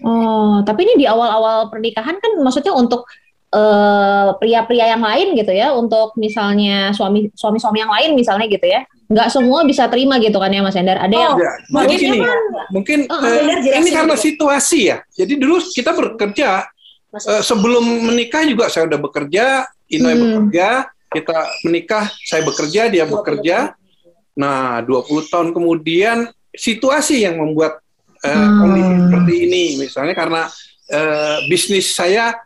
Oh, 0.00 0.64
tapi 0.64 0.88
ini 0.88 1.04
di 1.04 1.06
awal-awal 1.08 1.68
pernikahan 1.68 2.16
kan 2.16 2.32
maksudnya 2.40 2.72
untuk 2.72 3.04
eh, 3.52 4.28
pria-pria 4.38 4.96
yang 4.96 5.02
lain 5.04 5.36
gitu 5.36 5.52
ya, 5.52 5.76
untuk 5.76 6.16
misalnya 6.16 6.94
suami 6.96 7.28
suami-suami 7.36 7.78
yang 7.84 7.92
lain 7.92 8.10
misalnya 8.16 8.46
gitu 8.48 8.64
ya, 8.64 8.86
nggak 9.06 9.28
semua 9.30 9.62
bisa 9.62 9.86
terima 9.86 10.18
gitu 10.18 10.34
kan 10.36 10.50
ya 10.50 10.62
Mas 10.62 10.74
Hendar. 10.74 10.98
Ada 10.98 11.14
yang 11.14 11.34
Oh, 11.34 11.38
ya, 11.38 11.52
jadi 11.54 11.70
Mungkin 11.70 11.98
gini 11.98 12.18
kan 12.18 12.40
mungkin 12.74 12.98
benar, 13.06 13.58
jelasin 13.62 13.80
ini 13.80 13.90
karena 13.94 14.14
situasi 14.18 14.78
ya 14.90 14.98
jadi 15.14 15.32
dulu 15.38 15.56
kita 15.70 15.90
bekerja 15.94 16.66
Eh, 17.16 17.40
sebelum 17.40 17.80
menikah 18.12 18.44
juga 18.44 18.68
saya 18.68 18.84
udah 18.84 19.00
bekerja, 19.00 19.64
Inoy 19.88 20.12
Hmm. 20.12 20.20
bekerja, 20.20 20.68
kita 21.08 21.38
menikah, 21.64 22.04
saya 22.28 22.44
bekerja, 22.44 22.92
dia 22.92 23.04
20 23.08 23.14
bekerja. 23.16 23.56
Nah, 24.36 24.84
20 24.84 25.24
tahun 25.24 25.56
kemudian 25.56 26.28
situasi 26.52 27.24
yang 27.24 27.40
membuat 27.40 27.80
eh, 28.20 28.32
Hmm. 28.32 28.58
kondisi 28.58 28.92
seperti 29.06 29.32
ini, 29.48 29.64
misalnya 29.80 30.12
karena 30.12 30.42
eh, 30.86 31.36
bisnis 31.48 31.94
saya 31.94 32.36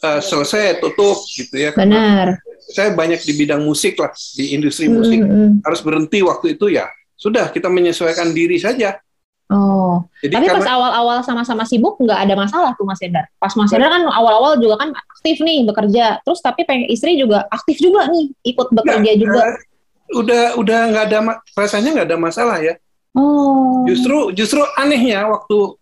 eh, 0.00 0.20
selesai 0.20 0.78
tutup 0.80 1.20
gitu 1.36 1.52
ya. 1.58 1.70
Karena 1.74 1.84
benar. 1.84 2.26
Saya 2.66 2.92
banyak 2.92 3.20
di 3.20 3.32
bidang 3.34 3.60
musik 3.60 3.98
lah, 3.98 4.08
di 4.34 4.56
industri 4.56 4.88
Hmm, 4.88 4.96
musik. 4.96 5.18
hmm, 5.20 5.28
hmm. 5.28 5.50
Harus 5.62 5.80
berhenti 5.80 6.24
waktu 6.24 6.56
itu 6.56 6.72
ya. 6.72 6.88
Sudah, 7.14 7.48
kita 7.48 7.68
menyesuaikan 7.68 8.32
diri 8.32 8.56
saja. 8.56 8.96
Oh, 9.44 10.00
Jadi 10.24 10.40
tapi 10.40 10.48
pas 10.48 10.56
karena 10.64 10.72
awal-awal 10.72 11.18
sama-sama 11.20 11.68
sibuk 11.68 12.00
nggak 12.00 12.16
ada 12.16 12.32
masalah 12.34 12.72
tuh 12.74 12.88
Mas 12.88 12.96
Hendar. 12.98 13.28
Pas 13.36 13.52
Mas 13.52 13.68
Hendar 13.68 13.92
kan 13.92 14.02
awal-awal 14.08 14.56
juga 14.56 14.80
kan 14.80 14.90
aktif 14.96 15.36
nih 15.44 15.68
bekerja, 15.68 16.24
terus 16.24 16.40
tapi 16.40 16.64
pengen 16.64 16.88
istri 16.88 17.20
juga 17.20 17.44
aktif 17.52 17.76
juga 17.76 18.08
nih 18.08 18.32
ikut 18.42 18.72
bekerja 18.72 19.12
juga. 19.20 19.52
eh, 19.52 19.56
udah 20.16 20.56
udah 20.56 20.78
nggak 20.90 21.04
ada 21.12 21.18
rasanya 21.54 21.92
nggak 21.92 22.08
ada 22.08 22.18
masalah 22.18 22.56
ya. 22.56 22.74
Oh, 23.12 23.84
Justru 23.84 24.32
justru 24.32 24.64
anehnya 24.74 25.28
waktu 25.28 25.76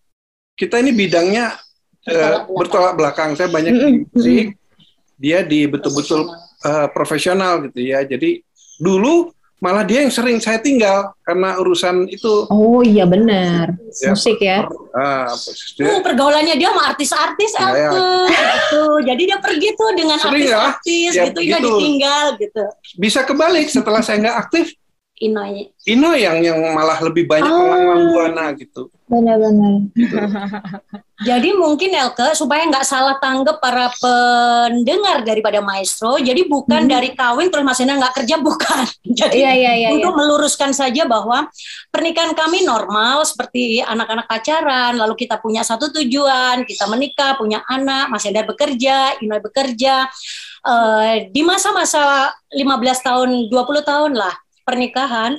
kita 0.58 0.82
ini 0.82 0.90
bidangnya 0.92 1.54
eh, 2.02 2.12
Bertolak 2.12 2.42
belakang. 2.44 2.58
bertolak 2.58 2.94
belakang. 2.98 3.30
Saya 3.38 3.48
banyak 3.48 3.72
di 3.72 3.78
Mm-mm, 3.78 3.94
musik, 4.10 4.46
dia 5.16 5.38
di 5.46 5.70
betul-betul 5.70 6.28
eh, 6.62 6.86
profesional 6.90 7.66
gitu 7.66 7.78
ya. 7.78 8.02
Jadi 8.02 8.40
dulu 8.78 9.30
malah 9.58 9.86
dia 9.86 10.02
yang 10.02 10.10
sering 10.10 10.42
saya 10.42 10.58
tinggal 10.58 11.14
karena 11.22 11.54
urusan 11.54 12.10
itu. 12.10 12.50
oh 12.50 12.82
iya 12.82 13.06
benar, 13.06 13.70
Ya. 13.94 14.10
musik 14.10 14.42
ya. 14.42 14.66
ah, 14.90 15.30
Uh, 15.78 16.02
pergaulannya 16.02 16.58
dia 16.58 16.74
sama 16.74 16.90
artis-artis 16.90 17.54
Ya, 17.54 17.62
ya. 17.70 17.90
Gitu. 17.94 18.84
Jadi 19.06 19.22
dia 19.22 19.38
pergi 19.38 19.68
tuh 19.72 19.90
dengan 19.94 20.18
ya? 20.18 20.26
artis-artis 20.26 21.12
Ya, 21.14 21.24
gitu, 21.30 21.38
dia 21.46 21.62
begitu. 21.62 21.78
ditinggal 21.78 22.24
gitu. 22.42 22.62
bisa 22.98 23.22
kebalik 23.22 23.70
setelah 23.70 24.02
saya 24.02 24.18
nggak 24.18 24.36
aktif, 24.42 24.66
Inoy. 25.22 25.70
Ino 25.86 26.10
yang 26.14 26.42
yang 26.42 26.58
malah 26.74 26.98
lebih 26.98 27.30
banyak 27.30 27.46
Oh. 27.46 27.62
melanglang 27.62 28.02
buana 28.10 28.44
gitu. 28.54 28.90
Benar-benar. 29.06 29.86
Jadi 31.22 31.54
mungkin 31.54 31.94
Elke 31.94 32.34
supaya 32.34 32.66
nggak 32.66 32.82
salah 32.82 33.14
tanggap 33.22 33.62
para 33.62 33.86
pendengar 33.98 35.22
daripada 35.22 35.62
Maestro. 35.62 36.18
Jadi 36.18 36.50
bukan 36.50 36.82
Hmm. 36.82 36.90
dari 36.90 37.14
kawin 37.14 37.46
terus 37.46 37.62
Mas 37.62 37.78
Hendra 37.78 38.02
nggak 38.02 38.16
kerja 38.18 38.36
bukan. 38.46 38.82
Jadi 39.06 39.38
Iya 39.38 39.52
iya 39.54 39.72
iya. 39.72 39.72
iya. 39.78 39.88
untuk 39.94 40.18
meluruskan 40.18 40.74
saja 40.74 41.06
bahwa 41.06 41.46
pernikahan 41.88 42.34
kami 42.34 42.66
normal 42.66 43.22
seperti 43.22 43.78
anak-anak 43.78 44.26
pacaran, 44.26 44.98
lalu 44.98 45.14
kita 45.14 45.38
punya 45.38 45.62
satu 45.62 45.94
tujuan, 45.94 46.66
kita 46.66 46.90
menikah, 46.90 47.38
punya 47.38 47.62
anak, 47.66 48.10
Mas 48.10 48.26
Hendra 48.26 48.42
bekerja, 48.42 49.22
Inoy 49.22 49.38
bekerja. 49.38 50.10
Eh, 50.62 51.30
di 51.30 51.42
masa-masa 51.42 52.30
15 52.50 52.98
tahun, 52.98 53.50
20 53.50 53.82
tahun 53.82 54.14
lah 54.14 54.34
pernikahan, 54.64 55.38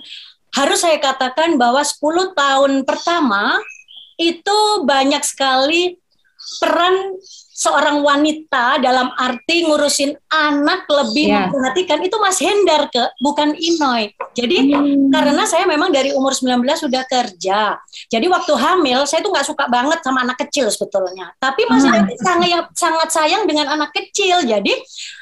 harus 0.54 0.80
saya 0.86 1.02
katakan 1.02 1.58
bahwa 1.58 1.82
10 1.82 2.38
tahun 2.38 2.72
pertama 2.86 3.58
itu 4.22 4.86
banyak 4.86 5.24
sekali 5.26 5.98
peran 6.60 7.16
seorang 7.54 8.02
wanita 8.02 8.82
dalam 8.82 9.14
arti 9.14 9.64
ngurusin 9.64 10.12
anak 10.28 10.84
lebih 10.90 11.30
Ya. 11.30 11.48
memperhatikan 11.48 12.02
itu 12.02 12.18
Mas 12.18 12.42
Hendar 12.42 12.90
ke 12.90 13.00
bukan 13.22 13.54
Inoy. 13.54 14.10
Jadi 14.34 14.74
Hmm. 14.74 15.08
karena 15.08 15.46
saya 15.46 15.64
memang 15.64 15.94
dari 15.94 16.12
umur 16.12 16.34
19 16.34 16.82
sudah 16.82 17.06
kerja. 17.06 17.78
Jadi 18.10 18.26
waktu 18.28 18.52
hamil 18.54 19.06
saya 19.06 19.22
tuh 19.22 19.32
nggak 19.32 19.48
suka 19.48 19.66
banget 19.68 20.02
sama 20.02 20.26
anak 20.26 20.42
kecil 20.44 20.68
sebetulnya. 20.68 21.32
Tapi 21.38 21.64
Mas 21.66 21.86
Hmm. 21.86 21.94
Hendar 21.94 22.18
sangat 22.20 22.66
sangat 22.74 23.10
sayang 23.10 23.44
dengan 23.46 23.70
anak 23.70 23.94
kecil. 23.94 24.44
Jadi 24.44 24.74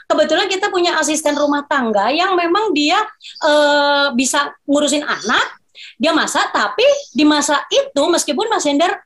kebetulan 0.08 0.48
kita 0.48 0.72
punya 0.72 0.98
asisten 0.98 1.36
rumah 1.36 1.68
tangga 1.68 2.10
yang 2.10 2.34
memang 2.34 2.72
dia 2.72 2.98
eh, 3.44 4.08
bisa 4.14 4.50
ngurusin 4.66 5.04
anak, 5.04 5.46
dia 5.98 6.10
masak. 6.12 6.50
Tapi 6.50 6.88
di 7.12 7.24
masa 7.24 7.62
itu 7.68 8.04
meskipun 8.08 8.48
Mas 8.48 8.66
Hendar 8.66 8.98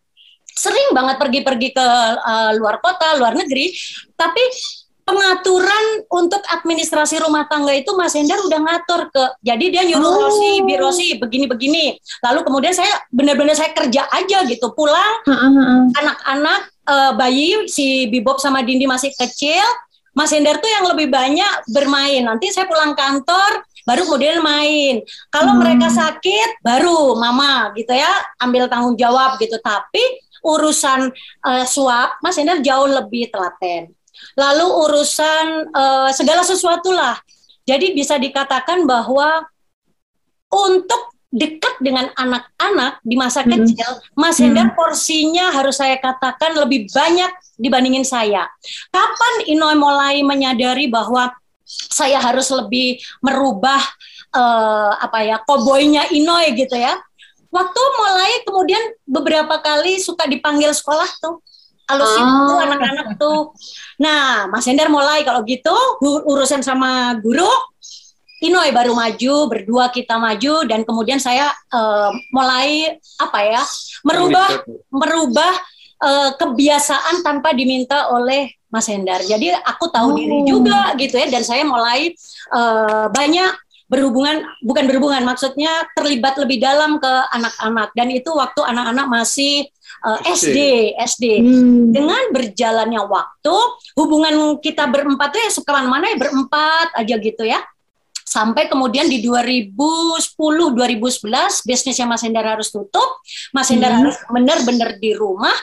sering 0.56 0.96
banget 0.96 1.20
pergi-pergi 1.20 1.70
ke 1.72 1.88
eh, 2.18 2.52
luar 2.56 2.80
kota, 2.80 3.20
luar 3.20 3.36
negeri, 3.36 3.76
tapi 4.16 4.40
pengaturan 5.06 5.86
untuk 6.10 6.42
administrasi 6.42 7.22
rumah 7.22 7.46
tangga 7.46 7.70
itu 7.70 7.94
Mas 7.94 8.18
Hendar 8.18 8.42
udah 8.42 8.58
ngatur 8.58 9.06
ke 9.14 9.24
jadi 9.46 9.66
dia 9.70 9.84
nyuruh 9.86 10.02
Oh. 10.02 10.18
Rosi, 10.26 10.66
Bi 10.66 10.76
Rosi 10.82 11.08
begini-begini. 11.16 11.94
Lalu 12.26 12.40
kemudian 12.42 12.74
saya 12.74 12.90
benar-benar 13.14 13.54
saya 13.54 13.70
kerja 13.70 14.10
aja 14.10 14.42
gitu. 14.50 14.74
Pulang 14.74 15.22
anak-anak 15.94 16.62
eh, 16.86 17.12
bayi 17.14 17.70
si 17.70 18.10
Bibob 18.10 18.38
sama 18.38 18.66
Dindi 18.66 18.86
masih 18.86 19.14
kecil, 19.14 19.62
Mas 20.14 20.34
Hendar 20.34 20.58
tuh 20.58 20.70
yang 20.70 20.90
lebih 20.90 21.12
banyak 21.12 21.70
bermain. 21.70 22.26
Nanti 22.26 22.50
saya 22.50 22.66
pulang 22.66 22.98
kantor 22.98 23.62
baru 23.86 24.10
kemudian 24.10 24.42
main. 24.42 25.06
Kalau 25.30 25.54
Hmm. 25.54 25.62
mereka 25.62 25.94
sakit 25.94 26.66
baru 26.66 27.14
mama 27.14 27.70
gitu 27.78 27.94
ya 27.94 28.10
ambil 28.42 28.66
tanggung 28.66 28.98
jawab 28.98 29.38
gitu. 29.38 29.54
Tapi 29.62 30.02
urusan 30.46 31.10
eh, 31.50 31.66
suap 31.66 32.22
Mas 32.22 32.38
Hendar 32.38 32.62
jauh 32.62 32.86
lebih 32.86 33.34
telaten. 33.34 33.90
Lalu 34.38 34.68
urusan 34.70 35.46
eh, 35.74 36.10
segala 36.14 36.46
sesuatu 36.46 36.94
lah. 36.94 37.18
Jadi 37.66 37.98
bisa 37.98 38.22
dikatakan 38.22 38.86
bahwa 38.86 39.42
untuk 40.54 41.16
dekat 41.36 41.76
dengan 41.84 42.08
anak-anak 42.16 43.04
di 43.04 43.20
masa 43.20 43.44
Mm-mm. 43.44 43.68
kecil, 43.68 43.90
Mas 44.16 44.40
Hmm. 44.40 44.54
Hendar 44.54 44.72
porsinya 44.72 45.52
harus 45.52 45.82
saya 45.82 46.00
katakan 46.00 46.56
lebih 46.56 46.88
banyak 46.96 47.28
dibandingin 47.60 48.08
saya. 48.08 48.48
Kapan 48.88 49.50
Inoy 49.52 49.76
mulai 49.76 50.24
menyadari 50.24 50.88
bahwa 50.88 51.36
saya 51.68 52.22
harus 52.24 52.48
lebih 52.54 53.04
merubah 53.20 53.84
eh, 54.32 54.92
apa 54.96 55.20
ya 55.28 55.42
koboynya 55.44 56.08
Inoy 56.14 56.56
gitu 56.56 56.78
ya? 56.80 56.96
Waktu 57.56 57.82
mulai 57.96 58.32
kemudian 58.44 58.84
beberapa 59.08 59.56
kali 59.58 59.96
suka 59.98 60.28
dipanggil 60.28 60.76
sekolah 60.76 61.08
tuh. 61.18 61.40
Alus 61.86 62.12
itu 62.12 62.26
Oh. 62.52 62.58
anak-anak 62.60 63.16
tuh. 63.16 63.54
Nah, 63.96 64.50
Mas 64.50 64.66
Hendar 64.66 64.90
mulai 64.90 65.22
kalau 65.22 65.46
gitu 65.46 65.72
ur- 66.02 66.26
urusan 66.26 66.60
sama 66.60 67.16
guru 67.16 67.48
Inoy 68.44 68.70
baru 68.70 68.92
maju, 68.92 69.48
berdua 69.48 69.88
kita 69.88 70.20
maju 70.20 70.68
dan 70.68 70.84
kemudian 70.84 71.18
saya 71.18 71.48
eh, 71.72 72.10
mulai 72.30 73.00
apa 73.18 73.40
ya? 73.42 73.64
merubah 74.04 74.46
merubah 74.92 75.54
eh, 76.04 76.30
kebiasaan 76.36 77.24
tanpa 77.24 77.56
diminta 77.56 78.12
oleh 78.12 78.52
Mas 78.68 78.92
Hendar. 78.92 79.24
Jadi 79.24 79.56
aku 79.56 79.88
tahu 79.88 80.10
Oh. 80.12 80.18
diri 80.20 80.40
juga 80.44 80.92
gitu 81.00 81.16
ya 81.16 81.32
dan 81.32 81.42
saya 81.42 81.64
mulai 81.64 82.12
eh, 82.52 83.06
banyak 83.08 83.52
berhubungan 83.86 84.42
bukan 84.66 84.90
berhubungan 84.90 85.22
maksudnya 85.22 85.70
terlibat 85.94 86.42
lebih 86.42 86.58
dalam 86.58 86.98
ke 86.98 87.14
anak-anak 87.30 87.94
dan 87.94 88.10
itu 88.10 88.34
waktu 88.34 88.66
anak-anak 88.66 89.06
masih 89.06 89.70
eh, 90.06 90.20
SD. 90.34 90.58
SD. 90.98 91.26
Hmm. 91.46 91.94
Dengan 91.94 92.34
berjalannya 92.34 93.06
waktu, 93.06 93.56
hubungan 93.94 94.58
kita 94.58 94.90
berempat 94.90 95.38
tuh 95.38 95.42
ya 95.42 95.50
sekemana-mana 95.54 96.10
ya 96.10 96.18
berempat 96.18 96.98
aja 96.98 97.16
gitu 97.22 97.46
ya. 97.46 97.62
Sampai 98.26 98.66
kemudian 98.68 99.06
di 99.06 99.22
2010-2011 99.22 101.62
bisnisnya 101.64 102.10
Mas 102.10 102.26
Hendar 102.26 102.58
harus 102.58 102.74
tutup, 102.74 103.22
Mas 103.54 103.70
Hendar 103.70 103.94
Hmm. 103.94 104.10
harus 104.10 104.18
benar-benar 104.28 104.98
di 104.98 105.14
rumah. 105.14 105.54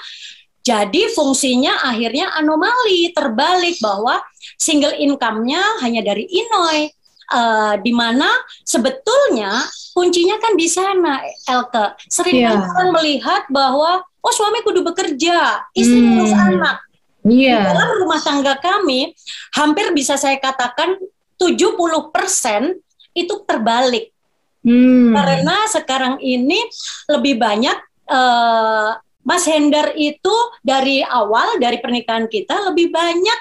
Jadi 0.62 1.10
fungsinya 1.10 1.90
akhirnya 1.90 2.30
anomali 2.38 3.10
terbalik 3.10 3.82
bahwa 3.82 4.22
single 4.54 4.94
income-nya 4.94 5.82
hanya 5.82 6.06
dari 6.06 6.22
Inoi. 6.22 6.86
Eh, 7.30 7.74
di 7.80 7.92
mana 7.94 8.26
sebetulnya 8.66 9.62
kuncinya 9.94 10.36
kan 10.42 10.58
di 10.58 10.66
sana, 10.66 11.22
Elke. 11.46 11.94
Sering 12.10 12.42
Iya. 12.44 12.58
orang 12.58 12.90
melihat 12.98 13.42
bahwa 13.48 14.02
oh 14.02 14.32
suami 14.34 14.60
kudu 14.60 14.82
bekerja, 14.82 15.62
istri 15.72 16.02
Hmm. 16.02 16.08
ngurus 16.18 16.34
anak. 16.34 16.76
Di 17.22 17.46
Iya. 17.46 17.72
dalam 17.72 17.88
rumah 18.02 18.18
tangga 18.18 18.58
kami, 18.58 19.14
hampir 19.54 19.94
bisa 19.94 20.18
saya 20.18 20.36
katakan 20.36 20.98
70% 21.38 22.76
itu 23.14 23.34
terbalik. 23.46 24.10
Hmm. 24.62 25.14
Karena 25.14 25.66
sekarang 25.68 26.18
ini 26.18 26.58
lebih 27.08 27.38
banyak 27.38 27.78
eh, 28.12 28.90
Mas 29.22 29.46
Hendar 29.46 29.94
itu 29.94 30.34
dari 30.60 31.00
awal 31.00 31.56
dari 31.62 31.78
pernikahan 31.78 32.26
kita 32.26 32.68
lebih 32.68 32.90
banyak 32.90 33.38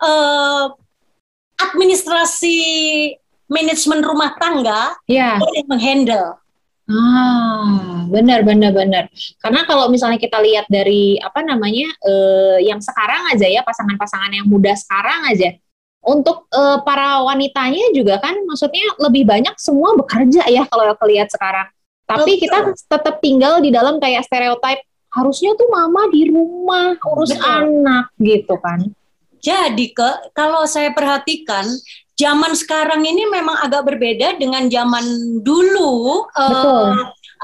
eh, 0.00 0.64
administrasi 1.58 2.56
manajemen 3.48 4.00
rumah 4.04 4.36
tangga 4.38 4.94
Iya. 5.08 5.40
yang 5.42 5.68
menghandle. 5.68 6.38
Ah, 6.88 8.08
benar 8.08 8.40
benar 8.48 8.72
benar. 8.72 9.04
Karena 9.44 9.68
kalau 9.68 9.92
misalnya 9.92 10.16
kita 10.16 10.40
lihat 10.40 10.64
dari 10.72 11.20
apa 11.20 11.44
namanya 11.44 11.84
eh, 12.00 12.64
yang 12.64 12.80
sekarang 12.80 13.28
aja 13.28 13.44
ya 13.44 13.60
pasangan-pasangan 13.60 14.32
yang 14.32 14.48
muda 14.48 14.72
sekarang 14.72 15.28
aja, 15.28 15.52
untuk 16.00 16.48
eh, 16.48 16.78
para 16.88 17.20
wanitanya 17.28 17.92
juga 17.92 18.16
kan, 18.24 18.32
maksudnya 18.48 18.88
lebih 19.04 19.28
banyak 19.28 19.52
semua 19.60 19.92
bekerja 20.00 20.48
ya 20.48 20.64
kalau 20.64 20.88
aku 20.96 21.04
lihat 21.12 21.28
sekarang. 21.28 21.68
Tapi 22.08 22.40
Betul. 22.40 22.42
kita 22.48 22.58
tetap 22.88 23.20
tinggal 23.20 23.60
di 23.60 23.68
dalam 23.68 24.00
kayak 24.00 24.24
stereotip 24.24 24.80
harusnya 25.12 25.52
tuh 25.60 25.68
mama 25.68 26.08
di 26.08 26.32
rumah 26.32 26.96
urus 27.04 27.36
Betul. 27.36 27.44
anak 27.44 28.08
gitu 28.16 28.56
kan. 28.64 28.80
Jadi 29.38 29.94
ke 29.94 30.32
kalau 30.34 30.66
saya 30.66 30.90
perhatikan 30.92 31.64
zaman 32.18 32.52
sekarang 32.58 33.06
ini 33.06 33.30
memang 33.30 33.62
agak 33.62 33.86
berbeda 33.86 34.34
dengan 34.36 34.66
zaman 34.66 35.04
dulu. 35.42 36.26
eh, 36.34 36.50
Betul. 36.50 36.90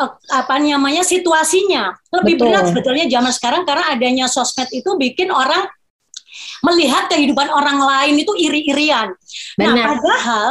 eh, 0.02 0.10
apa 0.34 0.54
namanya 0.58 1.06
situasinya 1.06 1.94
lebih 2.10 2.34
Betul. 2.34 2.50
berat 2.50 2.64
sebetulnya 2.70 3.06
zaman 3.06 3.30
sekarang 3.30 3.62
karena 3.62 3.94
adanya 3.94 4.26
sosmed 4.26 4.66
itu 4.74 4.90
bikin 4.98 5.30
orang 5.30 5.70
melihat 6.66 7.06
kehidupan 7.06 7.46
orang 7.46 7.78
lain 7.78 8.18
itu 8.18 8.32
iri-irian. 8.34 9.14
Nah, 9.60 9.70
Benar. 9.70 9.84
padahal 9.94 10.46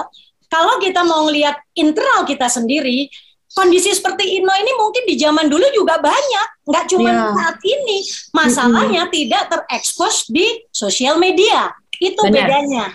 kalau 0.48 0.78
kita 0.80 1.02
mau 1.04 1.26
ngelihat 1.28 1.58
internal 1.74 2.24
kita 2.24 2.46
sendiri, 2.48 3.10
kondisi 3.54 3.94
seperti 3.94 4.38
Ino 4.38 4.50
ini 4.50 4.72
mungkin 4.76 5.04
di 5.06 5.16
zaman 5.16 5.46
dulu 5.46 5.64
juga 5.72 5.98
banyak, 5.98 6.48
nggak 6.66 6.86
cuma 6.90 7.10
Ya. 7.10 7.30
saat 7.32 7.58
ini. 7.62 7.98
Masalahnya 8.34 9.08
tidak 9.08 9.50
terekspos 9.50 10.28
di 10.28 10.46
sosial 10.70 11.18
media. 11.18 11.70
Itu 11.96 12.20
Benar. 12.26 12.34
bedanya 12.50 12.86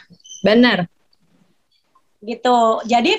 Benar. 0.43 0.79
gitu. 2.19 2.83
Jadi 2.85 3.15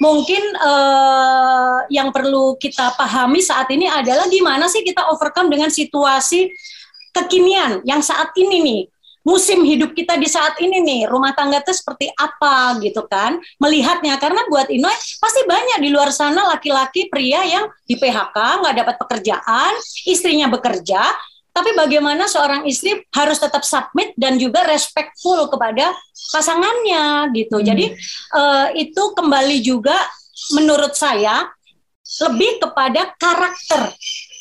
mungkin 0.00 0.40
eh, 0.56 1.76
yang 1.92 2.08
perlu 2.08 2.56
kita 2.56 2.96
pahami 2.96 3.44
saat 3.44 3.68
ini 3.68 3.84
adalah 3.84 4.24
gimana 4.26 4.64
sih 4.66 4.80
kita 4.80 5.12
overcome 5.12 5.52
dengan 5.52 5.68
situasi 5.68 6.48
kekinian 7.12 7.84
yang 7.84 8.00
saat 8.00 8.32
ini 8.34 8.56
nih. 8.64 8.82
Musim 9.28 9.60
hidup 9.68 9.92
kita 9.92 10.16
di 10.16 10.24
saat 10.24 10.56
ini 10.56 10.80
nih, 10.80 11.04
rumah 11.04 11.36
tangga 11.36 11.60
itu 11.60 11.76
seperti 11.76 12.08
apa 12.16 12.80
gitu 12.80 13.04
kan? 13.04 13.36
Melihatnya 13.60 14.16
karena 14.16 14.48
buat 14.48 14.72
Inoy 14.72 14.96
pasti 15.20 15.44
banyak 15.44 15.84
di 15.84 15.92
luar 15.92 16.08
sana 16.08 16.48
laki-laki 16.48 17.12
pria 17.12 17.44
yang 17.44 17.68
di 17.84 18.00
PHK 18.00 18.64
nggak 18.64 18.76
dapat 18.80 18.94
pekerjaan, 18.96 19.72
istrinya 20.08 20.48
bekerja, 20.48 21.04
tapi 21.52 21.74
bagaimana 21.74 22.30
seorang 22.30 22.64
istri 22.70 23.02
harus 23.12 23.42
tetap 23.42 23.66
submit 23.66 24.14
dan 24.14 24.38
juga 24.38 24.62
respectful 24.64 25.50
kepada 25.50 25.90
pasangannya 26.32 27.34
gitu. 27.34 27.60
Hmm. 27.60 27.66
Jadi 27.68 27.86
eh, 28.32 28.66
itu 28.78 29.02
kembali 29.12 29.58
juga 29.60 29.98
menurut 30.54 30.94
saya 30.96 31.50
lebih 32.24 32.62
kepada 32.62 33.12
karakter 33.20 33.92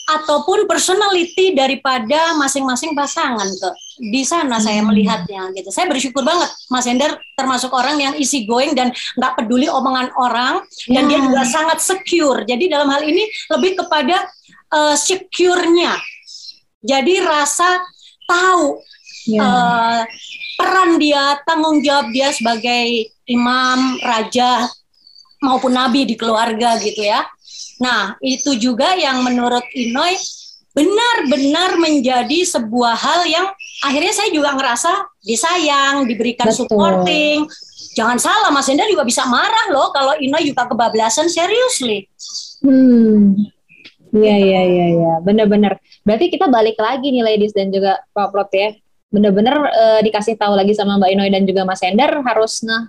ataupun 0.08 0.70
personality 0.70 1.52
daripada 1.52 2.38
masing-masing 2.40 2.96
pasangan 2.96 3.50
ke 3.52 3.70
di 3.98 4.22
sana 4.22 4.62
saya 4.62 4.80
Hmm. 4.80 4.94
melihatnya 4.94 5.50
gitu. 5.54 5.74
Saya 5.74 5.90
bersyukur 5.90 6.22
banget 6.22 6.48
Mas 6.70 6.86
Ender 6.86 7.18
termasuk 7.34 7.74
orang 7.74 7.98
yang 7.98 8.14
easy 8.16 8.46
going 8.46 8.78
dan 8.78 8.94
nggak 9.18 9.34
peduli 9.36 9.66
omongan 9.68 10.14
orang 10.16 10.62
dan 10.86 11.10
dia 11.10 11.18
Ya. 11.18 11.26
juga 11.26 11.42
sangat 11.44 11.82
secure. 11.82 12.46
Jadi 12.46 12.70
dalam 12.70 12.88
hal 12.88 13.02
ini 13.04 13.26
lebih 13.52 13.78
kepada 13.78 14.30
eh, 14.68 14.96
secure-nya. 14.96 15.96
Jadi 16.80 17.24
rasa 17.24 17.80
tahu 18.28 18.80
Ya. 19.28 19.44
eh, 19.44 20.02
peran 20.56 20.96
dia, 20.98 21.36
tanggung 21.44 21.84
jawab 21.84 22.12
dia 22.12 22.32
sebagai 22.32 23.12
imam, 23.28 24.00
raja 24.00 24.68
maupun 25.44 25.72
nabi 25.72 26.08
di 26.08 26.16
keluarga 26.16 26.80
gitu 26.80 27.04
ya. 27.04 27.28
Nah, 27.78 28.18
itu 28.20 28.58
juga 28.58 28.98
yang 28.98 29.22
menurut 29.22 29.62
Inoy 29.72 30.18
benar-benar 30.74 31.78
menjadi 31.78 32.46
sebuah 32.46 32.94
hal 32.96 33.22
yang 33.26 33.48
akhirnya 33.84 34.14
saya 34.14 34.30
juga 34.34 34.54
ngerasa 34.58 34.92
disayang, 35.22 36.08
diberikan 36.08 36.50
Betul. 36.50 36.66
supporting. 36.66 37.46
Jangan 37.94 38.18
salah, 38.22 38.50
Mas 38.54 38.70
Enda 38.70 38.86
juga 38.86 39.02
bisa 39.02 39.26
marah 39.26 39.74
loh 39.74 39.90
kalau 39.90 40.14
Inoy 40.18 40.46
juga 40.46 40.70
kebablasan 40.70 41.30
seriously. 41.30 42.06
Hmm. 42.62 43.34
Iya 44.08 44.36
iya 44.40 44.62
iya 44.64 44.86
iya, 44.98 45.14
benar-benar. 45.20 45.78
Berarti 46.08 46.32
kita 46.32 46.48
balik 46.48 46.80
lagi 46.80 47.12
nih 47.12 47.26
ladies 47.26 47.52
dan 47.52 47.74
juga 47.74 48.00
Pak 48.16 48.32
Prot 48.32 48.50
ya. 48.54 48.72
Benar-benar 49.12 49.56
eh, 49.68 50.00
dikasih 50.06 50.40
tahu 50.40 50.56
lagi 50.56 50.72
sama 50.78 50.96
Mbak 50.98 51.10
Inoy 51.12 51.30
dan 51.34 51.44
juga 51.44 51.68
Mas 51.68 51.84
Ender 51.84 52.12
harus 52.24 52.64
nge 52.64 52.80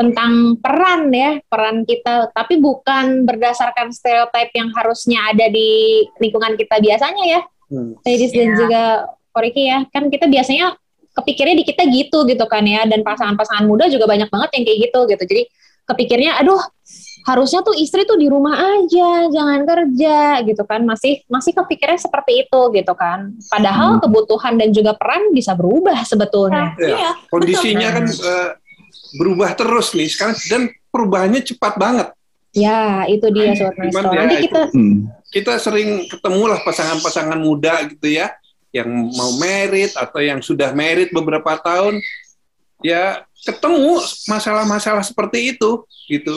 tentang 0.00 0.56
peran 0.56 1.12
ya, 1.12 1.36
peran 1.44 1.84
kita 1.84 2.32
tapi 2.32 2.56
bukan 2.56 3.28
berdasarkan 3.28 3.92
stereotip 3.92 4.48
yang 4.56 4.72
harusnya 4.72 5.20
ada 5.28 5.44
di 5.52 6.00
lingkungan 6.16 6.56
kita 6.56 6.80
biasanya 6.80 7.24
ya. 7.28 7.40
Hmm. 7.68 7.96
Ladies 8.02 8.32
dan 8.32 8.48
Iya. 8.50 8.56
juga 8.56 8.82
Koriki 9.30 9.62
ya. 9.70 9.86
Kan 9.90 10.10
kita 10.10 10.26
biasanya 10.26 10.76
kepikirnya 11.10 11.56
di 11.58 11.64
kita 11.66 11.82
gitu 11.90 12.22
gitu 12.28 12.44
kan 12.46 12.62
ya 12.62 12.86
dan 12.86 13.02
pasangan-pasangan 13.02 13.66
muda 13.66 13.90
juga 13.90 14.06
banyak 14.06 14.30
banget 14.30 14.50
yang 14.58 14.64
kayak 14.66 14.78
gitu 14.90 15.00
gitu. 15.10 15.24
Jadi 15.26 15.42
kepikirnya 15.90 16.38
aduh 16.38 16.60
harusnya 17.20 17.60
tuh 17.60 17.76
istri 17.76 18.08
tuh 18.08 18.16
di 18.16 18.32
rumah 18.32 18.56
aja, 18.56 19.28
jangan 19.28 19.60
kerja 19.66 20.40
gitu 20.46 20.62
kan. 20.64 20.86
Masih 20.86 21.20
masih 21.28 21.52
kepikirnya 21.52 21.98
seperti 22.00 22.46
itu 22.46 22.60
gitu 22.72 22.92
kan. 22.96 23.34
Padahal 23.50 24.00
kebutuhan 24.00 24.56
dan 24.56 24.70
juga 24.72 24.96
peran 24.96 25.34
bisa 25.34 25.52
berubah 25.52 26.00
sebetulnya. 26.06 26.74
Iya. 26.80 26.96
Iya, 26.96 27.10
Kondisinya 27.28 27.88
kan 27.92 28.04
eh, 28.08 28.50
berubah 29.18 29.52
terus 29.58 29.92
nih 29.92 30.08
sekarang 30.08 30.36
dan 30.48 30.62
perubahannya 30.90 31.40
cepat 31.42 31.74
banget. 31.76 32.08
Ya, 32.50 33.06
itu 33.06 33.30
dia 33.30 33.54
sobat 33.54 33.94
ya 33.94 34.26
Nanti 34.26 34.34
itu. 34.42 34.44
kita 34.50 34.60
Hmm. 34.74 34.98
Kita 35.30 35.54
sering 35.62 36.10
ketemu 36.10 36.42
lah 36.50 36.58
pasangan-pasangan 36.66 37.38
muda 37.38 37.86
gitu 37.86 38.10
ya, 38.10 38.34
yang 38.70 38.88
mau 38.88 39.34
merit 39.38 39.94
atau 39.98 40.22
yang 40.22 40.38
sudah 40.38 40.70
merit 40.74 41.10
beberapa 41.10 41.58
tahun, 41.58 41.98
ya 42.80 43.26
ketemu 43.40 43.96
masalah-masalah 44.28 45.02
seperti 45.02 45.56
itu 45.56 45.84
gitu. 46.10 46.34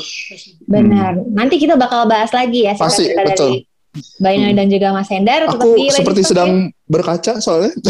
benar. 0.66 1.20
Nanti 1.34 1.60
kita 1.60 1.76
bakal 1.76 2.08
bahas 2.08 2.32
lagi 2.32 2.64
ya 2.70 2.78
Pasti, 2.78 3.12
cerita 3.12 3.24
betul. 3.28 3.38
dari 3.38 3.58
Mbak 3.94 4.32
Inoy 4.34 4.54
dan 4.58 4.68
juga 4.74 4.88
Mas 4.94 5.10
Hendar. 5.10 5.42
Aku 5.50 5.78
seperti 5.90 6.22
Talk 6.22 6.26
ya. 6.26 6.32
sedang 6.34 6.52
berkaca 6.90 7.34
soalnya. 7.42 7.74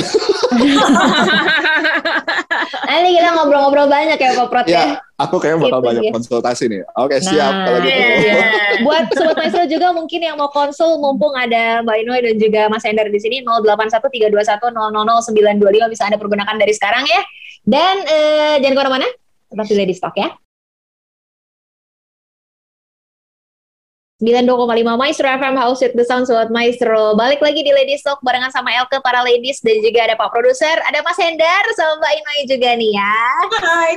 Nanti 2.73 3.09
kita 3.13 3.29
ngobrol-ngobrol 3.33 3.85
banyak 3.85 4.17
ya 4.17 4.29
Pak 4.33 4.47
Prot 4.49 4.65
ya. 4.65 4.73
ya, 4.73 4.85
aku 5.15 5.37
kayaknya 5.37 5.69
bakal 5.69 5.79
Gitu, 5.79 5.87
banyak 5.89 6.03
ya. 6.03 6.11
konsultasi 6.11 6.63
nih. 6.67 6.81
Oke, 6.97 7.15
siap 7.21 7.51
Nah, 7.53 7.63
kalau 7.69 7.79
gitu. 7.81 7.93
iya, 7.93 8.07
iya. 8.17 8.35
Buat 8.85 9.03
Sobat 9.13 9.35
Maestro 9.37 9.63
juga 9.65 9.87
mungkin 9.93 10.19
yang 10.19 10.35
mau 10.35 10.49
konsul 10.49 10.97
mumpung 10.97 11.31
ada 11.33 11.81
Mbak 11.81 11.95
Inoy 12.01 12.19
dan 12.25 12.35
juga 12.37 12.61
Mas 12.67 12.81
Hendar 12.81 13.05
di 13.07 13.17
sini 13.17 13.45
081321000925 13.45 15.93
bisa 15.93 16.03
Anda 16.05 16.17
pergunakan 16.17 16.55
dari 16.57 16.73
sekarang 16.73 17.05
ya. 17.05 17.21
Dan 17.63 17.95
eh, 18.03 18.55
jangan 18.59 18.75
ke 18.75 18.81
mana-mana, 18.83 19.07
tetap 19.47 19.65
di 19.69 19.75
Lady 19.77 19.93
Stock 19.95 20.13
ya. 20.17 20.33
92,5 24.21 24.45
Maestro 24.93 25.25
FM 25.25 25.55
House 25.57 25.81
with 25.81 25.97
the 25.97 26.05
Sound 26.05 26.29
Sobat 26.29 26.53
Maestro 26.53 27.17
Balik 27.17 27.41
lagi 27.41 27.65
di 27.65 27.73
Lady 27.73 27.97
Stock 27.97 28.21
barengan 28.21 28.53
sama 28.53 28.69
Elke 28.71 29.01
para 29.01 29.25
ladies 29.25 29.57
Dan 29.59 29.81
juga 29.81 30.05
ada 30.05 30.13
Pak 30.13 30.29
Produser 30.29 30.77
Ada 30.85 31.01
Mas 31.01 31.17
Hendar 31.17 31.65
sama 31.73 31.97
Mbak 31.97 32.13
Inoy 32.13 32.39
juga 32.45 32.69
nih 32.77 32.91
ya 32.93 33.15
Hai. 33.57 33.93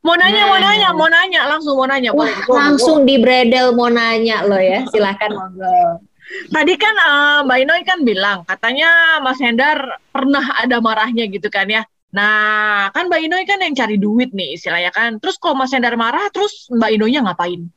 Mau 0.00 0.16
nanya, 0.16 0.48
mau 0.48 0.56
Nah. 0.56 0.64
nanya, 0.64 0.88
mau 0.96 1.08
nanya, 1.12 1.40
langsung 1.44 1.76
mau 1.76 1.84
nanya. 1.84 2.10
Wah 2.16 2.24
Boleh, 2.24 2.48
go, 2.48 2.56
langsung 2.56 2.98
di 3.04 3.20
bredel 3.20 3.76
mau 3.76 3.92
nanya 3.92 4.40
lo 4.42 4.56
ya 4.56 4.88
Silahkan 4.88 5.28
monggo. 5.28 6.00
Tadi 6.48 6.72
kan 6.80 6.94
eh, 6.96 7.38
Mbak 7.44 7.58
Inoy 7.68 7.80
kan 7.84 7.98
bilang 8.00 8.38
katanya 8.48 9.20
Mas 9.20 9.36
Hendar 9.38 9.76
pernah 10.08 10.40
ada 10.56 10.80
marahnya 10.80 11.28
gitu 11.28 11.52
kan 11.52 11.68
ya. 11.68 11.84
Nah, 12.16 12.88
kan 12.96 13.12
Mbak 13.12 13.20
Inoy 13.28 13.44
kan 13.44 13.60
yang 13.60 13.76
cari 13.76 14.00
duit 14.00 14.32
nih 14.32 14.56
istilahnya 14.56 14.88
kan. 14.88 15.20
Terus 15.20 15.36
kalau 15.36 15.60
Mas 15.60 15.68
Hendar 15.70 15.92
marah, 16.00 16.32
terus 16.32 16.64
Mbak 16.72 16.90
Inoynya 16.96 17.20
ngapain? 17.28 17.68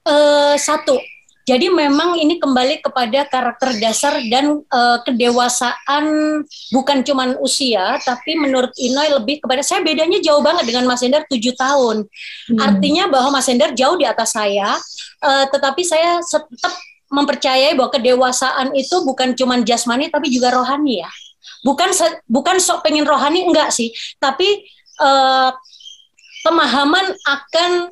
Eh, 0.00 0.56
satu. 0.56 0.96
Jadi 1.44 1.66
memang 1.66 2.14
ini 2.14 2.38
kembali 2.38 2.78
kepada 2.78 3.26
karakter 3.26 3.74
dasar 3.82 4.16
dan 4.30 4.62
eh, 4.62 4.98
kedewasaan 5.02 6.04
bukan 6.70 7.02
cuman 7.02 7.36
usia, 7.42 7.98
tapi 8.00 8.38
menurut 8.38 8.70
Inoy 8.78 9.10
lebih 9.18 9.42
kepada 9.42 9.60
saya 9.60 9.82
bedanya 9.82 10.22
jauh 10.22 10.40
banget 10.40 10.68
dengan 10.68 10.86
Mas 10.86 11.02
Hendar 11.02 11.26
tujuh 11.26 11.52
tahun. 11.58 12.06
Artinya 12.54 13.10
bahwa 13.10 13.34
Mas 13.40 13.50
Hendar 13.50 13.74
jauh 13.74 13.98
di 13.98 14.06
atas 14.06 14.32
saya, 14.32 14.78
eh, 15.20 15.44
tetapi 15.50 15.82
saya 15.84 16.22
tetap 16.22 16.72
mempercayai 17.10 17.74
bahwa 17.74 17.90
kedewasaan 17.90 18.70
itu 18.78 19.02
bukan 19.02 19.34
cuman 19.34 19.66
jasmani 19.66 20.06
tapi 20.06 20.30
juga 20.30 20.54
rohani 20.54 21.02
ya. 21.02 21.10
Bukan 21.66 21.90
bukan 22.30 22.56
sok 22.62 22.86
pengen 22.86 23.04
rohani 23.04 23.44
enggak 23.50 23.74
sih, 23.74 23.90
tapi 24.22 24.64
eh, 25.02 25.50
pemahaman 26.46 27.06
akan 27.26 27.90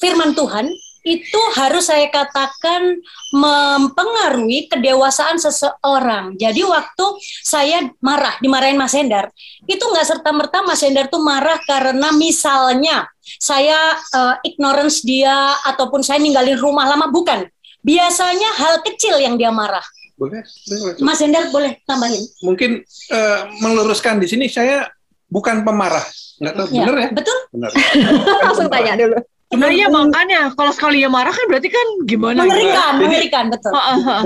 firman 0.00 0.32
Tuhan 0.34 0.72
itu 1.00 1.40
harus 1.56 1.88
saya 1.88 2.12
katakan 2.12 3.00
mempengaruhi 3.32 4.68
kedewasaan 4.68 5.40
seseorang. 5.40 6.36
Jadi 6.36 6.60
waktu 6.60 7.06
saya 7.40 7.88
marah, 8.04 8.36
dimarahin 8.44 8.76
Mas 8.76 8.92
Hendar, 8.92 9.32
itu 9.64 9.80
nggak 9.80 10.04
serta-merta 10.04 10.60
Mas 10.60 10.84
Hendar 10.84 11.08
tuh 11.08 11.24
marah 11.24 11.56
karena 11.64 12.12
misalnya 12.12 13.08
saya 13.40 13.96
eh, 13.96 14.52
ignorance 14.52 15.00
dia 15.00 15.56
ataupun 15.64 16.04
saya 16.04 16.20
ninggalin 16.20 16.60
rumah 16.60 16.84
lama, 16.84 17.08
bukan. 17.08 17.48
Biasanya 17.80 18.60
hal 18.60 18.84
kecil 18.84 19.16
yang 19.24 19.40
dia 19.40 19.48
marah. 19.48 19.84
Boleh, 20.20 20.44
boleh. 20.68 21.00
Mas 21.00 21.24
Hendar 21.24 21.48
boleh 21.48 21.80
tambahin. 21.88 22.20
Mungkin 22.44 22.84
eh, 22.84 23.40
meluruskan 23.64 24.20
di 24.20 24.28
sini 24.28 24.52
saya 24.52 24.84
bukan 25.32 25.64
pemarah. 25.64 26.04
Nggak 26.44 26.54
tahu, 26.56 26.66
Ya, 26.76 26.84
benar 26.84 26.96
ya? 27.00 27.08
Betul? 27.08 27.38
Benar. 27.56 27.70
Langsung 28.44 28.68
tanya 28.68 28.92
dulu. 29.00 29.16
Nah 29.50 29.66
iya 29.66 29.90
makanya 29.90 30.54
kalau 30.54 30.70
sekali 30.70 31.02
ya 31.02 31.10
marah 31.10 31.34
kan 31.34 31.42
berarti 31.50 31.74
kan 31.74 31.86
gimana? 32.06 32.46
gitu? 32.46 32.54
Mengerikan, 32.54 32.92
Jadi- 32.94 33.02
mengerikan, 33.02 33.44
betul. 33.50 33.72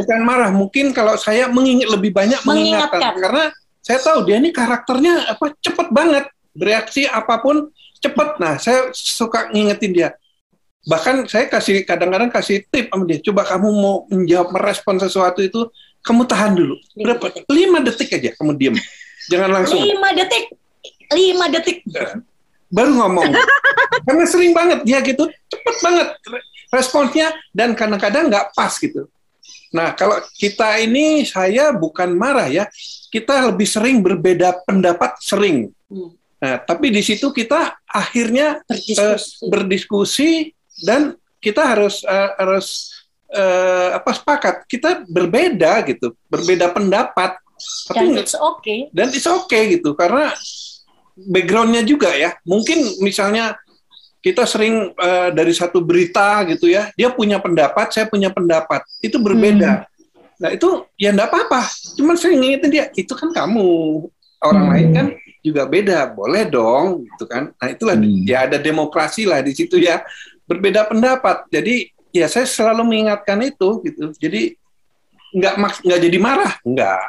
Bukan 0.05 0.21
marah 0.21 0.51
mungkin 0.53 0.87
kalau 0.93 1.17
saya 1.17 1.49
mengingat 1.49 1.89
lebih 1.89 2.13
banyak 2.13 2.45
mengingatkan, 2.45 3.01
Mengingatkan. 3.01 3.23
karena 3.25 3.45
saya 3.81 3.99
tahu 4.05 4.19
dia 4.29 4.37
ini 4.37 4.53
karakternya 4.53 5.15
apa 5.33 5.57
cepet 5.65 5.89
banget. 5.89 6.25
Bereaksi 6.53 7.09
apa 7.09 7.41
pun 7.41 7.73
cepet. 8.05 8.29
Nah 8.37 8.61
saya 8.61 8.93
suka 8.93 9.49
ngingetin 9.49 9.93
dia. 9.97 10.09
Bahkan 10.85 11.25
saya 11.25 11.49
kasih 11.49 11.89
kadang-kadang 11.89 12.29
kasih 12.29 12.61
tip 12.69 12.93
sama 12.93 13.09
dia. 13.09 13.17
Coba 13.25 13.49
kamu 13.49 13.69
mau 13.73 14.05
menjawab 14.13 14.53
merespon 14.53 15.01
sesuatu 15.01 15.41
itu 15.41 15.73
kamu 16.05 16.29
tahan 16.29 16.53
dulu. 16.53 16.77
Berapa? 17.01 17.33
lima 17.49 17.81
detik 17.81 18.13
aja 18.13 18.29
kamu 18.37 18.53
diem. 18.61 18.77
Jangan 19.33 19.51
langsung. 19.57 19.81
Lima 19.81 20.13
detik, 20.13 20.53
lima 21.17 21.49
detik. 21.49 21.81
Baru 22.69 22.93
ngomong 22.95 23.31
karena 24.07 24.25
sering 24.25 24.53
banget 24.53 24.83
dia 24.83 24.99
gitu 25.01 25.25
cepet 25.49 25.77
banget 25.81 26.09
re- 26.25 26.47
responsnya 26.71 27.29
dan 27.51 27.73
kadang-kadang 27.73 28.29
nggak 28.29 28.53
pas 28.53 28.73
gitu 28.75 29.09
nah 29.71 29.91
kalau 29.93 30.23
kita 30.35 30.79
ini 30.79 31.23
saya 31.25 31.75
bukan 31.75 32.15
marah 32.15 32.47
ya 32.47 32.65
kita 33.11 33.51
lebih 33.51 33.67
sering 33.67 34.01
berbeda 34.01 34.63
pendapat 34.63 35.19
sering 35.19 35.71
Hmm. 35.85 36.11
nah 36.41 36.59
tapi 36.59 36.91
di 36.91 36.99
situ 37.01 37.31
kita 37.31 37.77
akhirnya 37.87 38.59
Berdiskusi. 38.67 39.47
berdiskusi 39.47 40.31
dan 40.83 41.15
kita 41.39 41.63
harus 41.63 42.03
eh, 42.03 42.31
harus 42.35 42.67
eh, 43.29 43.89
apa 43.95 44.11
sepakat 44.11 44.67
kita 44.67 45.05
berbeda 45.07 45.85
gitu 45.87 46.17
berbeda 46.27 46.71
pendapat 46.71 47.39
Dan 47.87 48.11
tapi 48.11 48.19
it's 48.19 48.35
okay. 48.35 48.91
dan 48.91 49.09
it's 49.09 49.29
okay 49.29 49.79
gitu 49.79 49.95
karena 49.95 50.35
backgroundnya 51.17 51.83
juga 51.87 52.11
ya. 52.13 52.35
Mungkin 52.43 53.01
misalnya 53.01 53.55
kita 54.19 54.49
sering 54.49 54.91
eh, 54.91 55.29
dari 55.31 55.53
satu 55.53 55.85
berita 55.85 56.43
gitu 56.49 56.65
ya 56.65 56.89
dia 56.97 57.13
punya 57.13 57.39
pendapat 57.39 57.93
saya 57.93 58.07
punya 58.09 58.33
pendapat. 58.33 58.83
Itu 58.99 59.21
berbeda. 59.21 59.85
Nah 60.41 60.51
itu 60.51 60.89
ya 60.99 61.15
enggak 61.15 61.31
apa-apa. 61.31 61.63
Cuman 61.95 62.17
saya 62.19 62.35
ngingetin 62.35 62.71
dia 62.73 62.85
itu 62.97 63.13
kan 63.15 63.31
kamu. 63.31 64.05
Orang 64.45 64.65
Hmm. 64.69 64.73
lain 64.77 64.89
kan 64.93 65.07
juga 65.41 65.63
beda. 65.65 66.11
Boleh 66.13 66.45
dong. 66.49 67.07
Gitu 67.07 67.25
kan. 67.29 67.53
Nah 67.55 67.69
itulah 67.71 67.97
Hmm. 67.97 68.25
ya 68.27 68.45
ada 68.49 68.59
demokrasi 68.59 69.25
lah 69.25 69.41
di 69.41 69.53
situ 69.55 69.79
ya. 69.79 70.03
Berbeda 70.45 70.85
pendapat. 70.85 71.49
Jadi 71.49 71.89
ya 72.13 72.27
saya 72.29 72.45
selalu 72.45 72.83
mengingatkan 72.85 73.41
itu 73.41 73.81
gitu. 73.85 74.13
Jadi 74.19 74.57
nggak 75.35 75.55
maks- 75.57 75.83
nggak 75.85 76.01
jadi 76.01 76.19
marah. 76.21 76.53
Nggak 76.63 77.01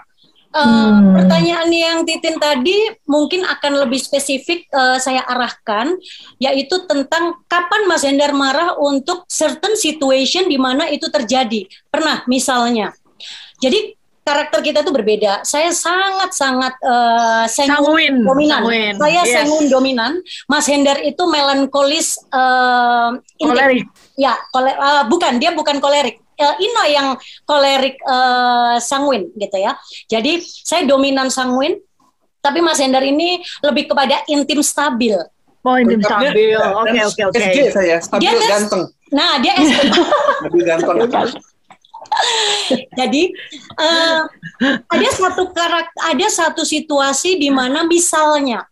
Eh, 0.55 0.63
Hmm. 0.63 1.11
Pertanyaan 1.11 1.67
yang 1.67 1.97
Titin 2.07 2.39
tadi 2.39 2.71
mungkin 3.03 3.43
akan 3.43 3.83
lebih 3.83 3.99
spesifik 3.99 4.63
eh, 4.71 4.97
saya 4.97 5.19
arahkan, 5.21 5.99
yaitu 6.39 6.79
tentang 6.87 7.43
kapan 7.45 7.83
Mas 7.85 8.07
Hendar 8.07 8.31
marah 8.31 8.79
untuk 8.79 9.27
certain 9.27 9.75
situation 9.75 10.47
di 10.47 10.55
mana 10.55 10.87
itu 10.87 11.11
terjadi. 11.11 11.67
Pernah 11.91 12.23
misalnya. 12.25 12.95
Jadi 13.59 13.99
karakter 14.23 14.63
kita 14.63 14.79
itu 14.81 14.89
berbeda. 14.89 15.43
Saya 15.43 15.69
sangat-sangat 15.69 16.73
eh, 16.79 17.45
sengun 17.51 17.75
Sanguin, 17.91 18.15
dominan. 18.23 18.61
Saya 18.95 19.21
Yes. 19.21 19.35
sengun 19.35 19.63
dominan. 19.67 20.11
Mas 20.47 20.65
Hendar 20.65 21.03
itu 21.03 21.23
melankolis 21.27 22.15
inti- 23.37 23.51
Kolerik. 23.51 23.85
Ya, 24.15 24.39
kole, 24.49 24.71
eh, 24.71 25.03
bukan 25.11 25.35
dia 25.35 25.51
bukan 25.51 25.83
kolerik. 25.83 26.23
Eh, 26.35 26.55
Ino 26.67 26.83
yang 26.87 27.07
kolerik 27.47 27.95
eh, 27.99 28.75
sanguin 28.83 29.31
gitu 29.39 29.57
ya. 29.57 29.75
Jadi 30.11 30.43
saya 30.43 30.83
dominan 30.83 31.31
sanguin, 31.31 31.79
tapi 32.43 32.59
Mas 32.59 32.79
Hendar 32.83 33.01
ini 33.07 33.39
lebih 33.63 33.87
kepada 33.87 34.21
intim 34.27 34.59
stabil. 34.59 35.15
Oh, 35.65 35.73
Lengkapnya, 35.81 36.29
stabil. 36.29 36.53
Oke, 36.61 36.99
oke, 37.09 37.21
oke. 37.33 37.39
SG 37.41 37.57
saya 37.73 37.97
stabil 37.97 38.21
Dia 38.21 38.37
ganteng 38.37 38.85
Nah 39.09 39.41
dia 39.41 39.53
S- 39.57 39.73
stabil 40.45 40.61
ganteng 40.61 40.97
jadi 42.95 43.23
eh, 43.75 44.21
ada 44.87 45.09
satu 45.11 45.51
karakter, 45.51 45.99
ada 45.99 46.27
satu 46.29 46.61
situasi 46.63 47.35
di 47.41 47.49
mana 47.51 47.83
misalnya 47.83 48.63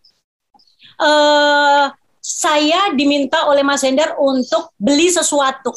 eh, 1.02 1.86
saya 2.24 2.94
diminta 2.96 3.52
oleh 3.52 3.66
Mas 3.66 3.84
Hendar 3.84 4.16
untuk 4.16 4.72
beli 4.80 5.12
sesuatu. 5.12 5.76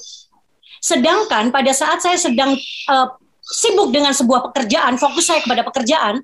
Sedangkan 0.80 1.50
pada 1.50 1.72
saat 1.72 2.00
saya 2.00 2.16
sedang 2.16 2.54
eh, 2.56 3.08
sibuk 3.42 3.94
dengan 3.94 4.10
sebuah 4.10 4.50
pekerjaan, 4.50 4.98
fokus 4.98 5.30
saya 5.30 5.38
kepada 5.40 5.62
pekerjaan, 5.62 6.18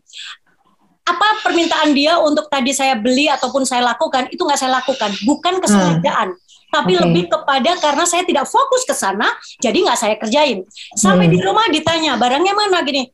apa 1.03 1.29
permintaan 1.43 1.91
dia 1.95 2.19
untuk 2.23 2.47
tadi 2.47 2.71
saya 2.71 2.95
beli 2.95 3.27
ataupun 3.27 3.67
saya 3.67 3.83
lakukan 3.83 4.31
itu 4.31 4.39
nggak 4.39 4.59
saya 4.59 4.79
lakukan, 4.79 5.11
bukan 5.27 5.59
kesengajaan, 5.59 6.35
tapi 6.71 6.95
Oke. 6.95 7.03
lebih 7.03 7.25
kepada 7.27 7.75
karena 7.79 8.05
saya 8.07 8.23
tidak 8.23 8.47
fokus 8.47 8.87
ke 8.87 8.95
sana, 8.95 9.27
jadi 9.59 9.83
nggak 9.83 9.99
saya 9.99 10.15
kerjain. 10.19 10.63
Sampai 10.95 11.27
Hmm. 11.27 11.35
di 11.35 11.39
rumah 11.43 11.67
ditanya 11.71 12.15
barangnya 12.15 12.55
mana 12.55 12.87
gini, 12.87 13.11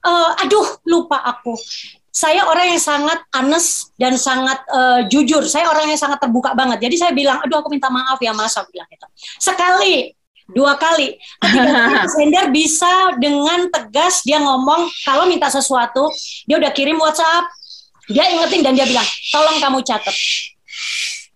"Eh, 0.00 0.30
aduh 0.44 0.80
lupa 0.88 1.20
aku. 1.22 1.52
Saya 2.08 2.48
orang 2.48 2.72
yang 2.72 2.80
sangat 2.80 3.20
honest 3.36 3.92
dan 4.00 4.16
sangat 4.16 4.56
eh, 4.72 5.00
jujur. 5.12 5.44
Saya 5.44 5.68
orang 5.68 5.92
yang 5.92 6.00
sangat 6.00 6.16
terbuka 6.16 6.56
banget. 6.56 6.80
Jadi 6.88 6.96
saya 6.96 7.12
bilang, 7.12 7.44
aduh 7.44 7.60
aku 7.60 7.68
minta 7.68 7.92
maaf 7.92 8.16
ya 8.24 8.32
mas, 8.32 8.56
aku 8.56 8.72
bilang 8.72 8.88
gitu. 8.88 9.04
Sekali, 9.36 10.16
dua 10.48 10.76
kali. 10.76 11.18
Mas 11.42 12.14
Hendar 12.20 12.50
bisa 12.50 13.16
dengan 13.18 13.66
tegas 13.70 14.22
dia 14.22 14.38
ngomong 14.38 14.86
kalau 15.02 15.26
minta 15.26 15.50
sesuatu, 15.50 16.06
dia 16.44 16.56
udah 16.56 16.70
kirim 16.70 16.98
WhatsApp, 16.98 17.50
dia 18.06 18.30
ingetin 18.30 18.62
dan 18.62 18.74
dia 18.74 18.86
bilang, 18.86 19.06
tolong 19.30 19.58
kamu 19.58 19.78
catat. 19.82 20.14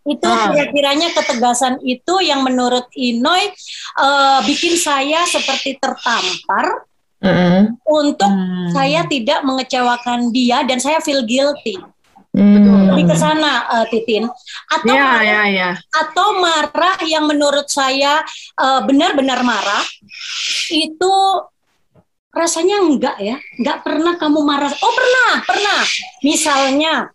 Itu 0.01 0.25
Ah. 0.25 0.49
kira-kiranya 0.49 1.12
ketegasan 1.12 1.77
itu 1.85 2.25
yang 2.25 2.40
menurut 2.40 2.88
Inoy 2.94 3.53
eh, 4.01 4.38
bikin 4.46 4.75
saya 4.75 5.29
seperti 5.29 5.77
tertampar 5.77 6.88
Mm-mm. 7.20 7.77
untuk 7.85 8.33
Hmm. 8.33 8.73
saya 8.73 9.05
tidak 9.05 9.44
mengecewakan 9.44 10.33
dia 10.33 10.64
dan 10.64 10.81
saya 10.81 11.05
feel 11.05 11.20
guilty. 11.29 11.77
Hmm. 12.31 12.95
Lebih 12.95 13.11
ke 13.11 13.16
sana 13.16 13.53
eh, 13.75 13.87
Titin. 13.90 14.25
Atau 14.71 14.95
Ya, 14.95 15.03
marah- 15.03 15.27
ya, 15.27 15.40
ya. 15.51 15.71
atau 15.90 16.38
marah 16.38 16.97
yang 17.03 17.27
menurut 17.27 17.66
saya 17.66 18.23
eh, 18.55 18.81
benar-benar 18.87 19.43
marah 19.43 19.83
itu 20.71 21.12
rasanya 22.31 22.79
enggak 22.81 23.19
ya 23.19 23.35
enggak 23.59 23.83
pernah 23.83 24.14
kamu 24.14 24.38
marah 24.40 24.71
oh 24.71 24.93
pernah 24.95 25.43
pernah 25.43 25.83
misalnya 26.23 27.11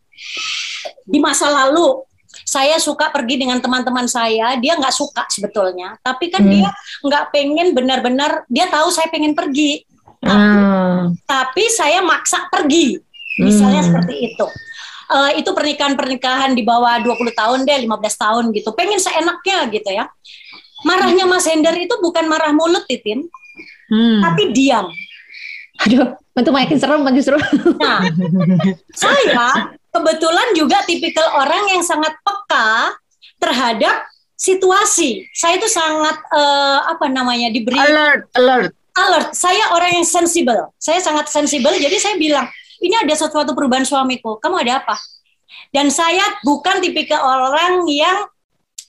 di 1.08 1.23
masa 1.23 1.47
lalu 1.47 2.04
saya 2.43 2.75
suka 2.78 3.08
pergi 3.10 3.39
dengan 3.39 3.63
teman-teman 3.63 4.06
saya 4.06 4.60
dia 4.60 4.75
nggak 4.75 4.91
suka 4.91 5.23
sebetulnya 5.32 5.95
tapi 6.04 6.28
kan 6.28 6.43
Hmm. 6.43 6.51
dia 6.51 6.69
nggak 6.99 7.32
pengen 7.32 7.71
benar-benar 7.71 8.43
dia 8.47 8.67
tahu 8.67 8.91
saya 8.91 9.08
pengen 9.08 9.32
pergi 9.32 9.88
Ah. 10.19 11.08
tapi 11.23 11.63
saya 11.69 12.04
maksa 12.04 12.51
pergi 12.51 12.99
misalnya 13.39 13.82
Hmm. 13.82 13.89
seperti 13.95 14.15
itu 14.34 14.47
Eh, 15.05 15.31
itu 15.45 15.53
pernikahan-pernikahan 15.53 16.57
di 16.57 16.65
bawah 16.65 16.97
20 16.97 17.29
tahun 17.37 17.59
deh 17.61 17.85
15 17.85 17.93
tahun 18.17 18.43
gitu 18.57 18.73
pengen 18.73 18.97
seenaknya 18.97 19.69
gitu 19.69 19.89
ya 19.93 20.09
marahnya 20.81 21.29
Mas 21.29 21.45
Hendar 21.45 21.77
itu 21.77 21.93
bukan 22.01 22.25
marah 22.25 22.49
mulut 22.49 22.89
Titin 22.89 23.29
Hmm. 23.85 24.17
tapi 24.17 24.49
diam. 24.49 24.89
Aduh, 25.85 26.17
itu 26.17 26.49
makin 26.49 26.77
serem 26.81 27.05
kan 27.05 27.13
justru. 27.13 27.37
Nah, 27.77 28.01
saya 28.97 29.69
kebetulan 29.93 30.57
juga 30.57 30.81
tipikal 30.89 31.37
orang 31.37 31.69
yang 31.69 31.85
sangat 31.85 32.17
peka 32.25 32.97
terhadap 33.37 34.09
situasi. 34.33 35.29
Saya 35.37 35.61
itu 35.61 35.69
sangat 35.69 36.17
eh, 36.33 36.79
apa 36.81 37.05
namanya 37.13 37.53
diberi 37.53 37.77
Alert, 37.77 38.25
alert. 38.33 38.73
alert. 38.97 39.29
Saya 39.37 39.69
orang 39.69 40.01
yang 40.01 40.07
sensibel. 40.07 40.73
Saya 40.81 40.97
sangat 40.97 41.29
sensibel. 41.29 41.77
Jadi 41.77 42.01
saya 42.01 42.17
bilang, 42.17 42.49
ini 42.81 42.95
ada 42.95 43.13
sesuatu 43.15 43.51
perubahan 43.55 43.85
suamiku. 43.85 44.39
Kamu 44.39 44.59
ada 44.61 44.83
apa? 44.83 44.95
Dan 45.71 45.91
saya 45.91 46.23
bukan 46.43 46.79
tipikal 46.79 47.21
orang 47.21 47.88
yang 47.88 48.27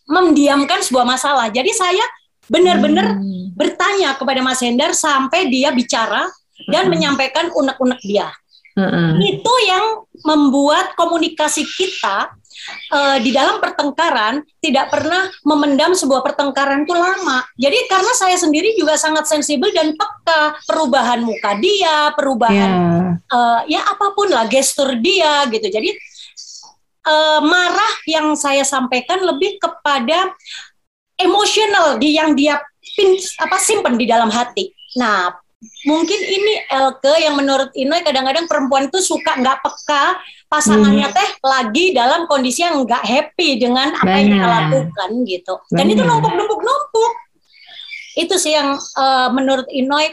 mendiamkan 0.07 0.83
sebuah 0.83 1.07
masalah. 1.07 1.51
Jadi 1.51 1.71
saya 1.75 2.03
benar-benar 2.47 3.19
Hmm. 3.19 3.51
bertanya 3.59 4.15
kepada 4.15 4.39
Mas 4.39 4.63
Hendar 4.63 4.95
sampai 4.95 5.51
dia 5.51 5.75
bicara 5.75 6.31
dan 6.71 6.87
menyampaikan 6.87 7.51
unek-unek 7.51 7.99
dia. 8.07 8.31
Heeh. 8.79 9.11
Itu 9.35 9.55
yang 9.67 10.05
membuat 10.23 10.95
komunikasi 10.95 11.67
kita 11.67 12.31
eh, 12.93 13.19
di 13.23 13.31
dalam 13.31 13.59
pertengkaran 13.63 14.43
tidak 14.61 14.91
pernah 14.91 15.29
memendam 15.47 15.93
sebuah 15.95 16.23
pertengkaran 16.27 16.83
itu 16.85 16.95
lama. 16.95 17.45
Jadi 17.57 17.79
karena 17.87 18.13
saya 18.17 18.37
sendiri 18.37 18.75
juga 18.77 18.99
sangat 18.99 19.29
sensibel 19.31 19.71
dan 19.73 19.95
peka 19.95 20.57
perubahan 20.67 21.23
muka 21.23 21.55
dia, 21.59 22.11
perubahan 22.17 22.55
Ya. 22.57 23.19
eh, 23.33 23.61
ya 23.79 23.81
apa 23.87 24.13
pun 24.17 24.29
lah 24.31 24.47
gestur 24.49 24.97
dia 24.99 25.45
gitu. 25.51 25.67
Jadi 25.69 25.91
eh, 27.07 27.41
marah 27.45 27.93
yang 28.11 28.35
saya 28.35 28.67
sampaikan 28.67 29.23
lebih 29.23 29.61
kepada 29.63 30.33
emosional 31.17 31.97
di 31.97 32.17
yang 32.17 32.37
dia 32.37 32.61
pin, 32.97 33.17
apa 33.41 33.57
simpen 33.61 33.97
di 33.97 34.05
dalam 34.09 34.29
hati. 34.29 34.69
Nah, 35.01 35.33
mungkin 35.89 36.21
ini 36.21 36.69
Elke 36.69 37.17
yang 37.17 37.35
menurut 37.35 37.73
Inoy 37.73 38.05
kadang-kadang 38.05 38.45
perempuan 38.45 38.93
itu 38.93 39.01
suka 39.01 39.41
nggak 39.41 39.65
peka 39.65 40.21
pasangannya 40.53 41.09
teh 41.11 41.29
lagi 41.41 41.97
dalam 41.97 42.29
kondisi 42.29 42.61
yang 42.61 42.85
nggak 42.85 43.03
happy 43.03 43.57
dengan 43.57 43.97
apa 43.97 44.15
yang 44.21 44.37
kita 44.37 44.47
lakukan 44.47 45.11
gitu. 45.25 45.55
Dan 45.73 45.87
itu 45.89 46.03
Benar. 46.05 46.13
numpuk-numpuk-numpuk. 46.21 47.13
Itu 48.17 48.35
sih 48.37 48.53
yang 48.53 48.77
eh, 48.77 49.29
menurut 49.33 49.67
Inoy 49.73 50.13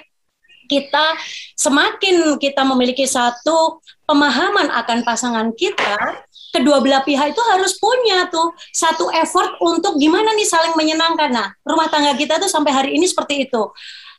kita 0.72 1.20
semakin 1.60 2.40
kita 2.40 2.64
memiliki 2.64 3.04
satu 3.04 3.84
pemahaman 4.08 4.72
akan 4.72 5.04
pasangan 5.04 5.48
kita, 5.54 6.24
kedua 6.56 6.80
belah 6.80 7.04
pihak 7.04 7.36
itu 7.36 7.44
harus 7.52 7.76
punya 7.78 8.32
tuh 8.32 8.56
satu 8.72 9.12
effort 9.12 9.60
untuk 9.60 10.00
gimana 10.00 10.32
nih 10.34 10.48
saling 10.48 10.74
menyenangkan. 10.80 11.30
Nah, 11.30 11.48
rumah 11.68 11.92
tangga 11.92 12.16
kita 12.16 12.40
tuh 12.40 12.48
sampai 12.48 12.72
hari 12.72 12.90
ini 12.96 13.06
seperti 13.06 13.46
itu. 13.52 13.70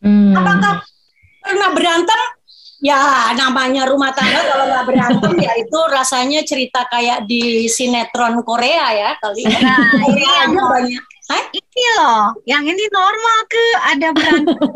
Hmm. 0.05 0.37
Apakah 0.37 0.85
pernah 1.45 1.69
berantem? 1.77 2.21
Ya, 2.85 3.33
namanya 3.33 3.89
rumah 3.89 4.13
tangga 4.13 4.45
kalau 4.45 4.69
nggak 4.69 4.85
berantem 4.85 5.33
ya 5.41 5.57
itu 5.57 5.79
rasanya 5.89 6.45
cerita 6.45 6.85
kayak 6.93 7.25
di 7.25 7.65
sinetron 7.65 8.45
Korea 8.45 8.93
ya 8.93 9.11
kali. 9.21 9.45
ya. 9.47 9.59
Nah, 9.61 9.79
ini 10.05 10.05
Korea 10.05 10.33
yang 10.45 10.53
aja 10.53 10.65
banyak. 10.69 11.03
Hah? 11.25 11.41
ini 11.57 11.85
loh, 11.97 12.37
yang 12.45 12.65
ini 12.69 12.85
normal 12.93 13.39
ke 13.49 13.65
ada 13.89 14.09
berantem. 14.13 14.61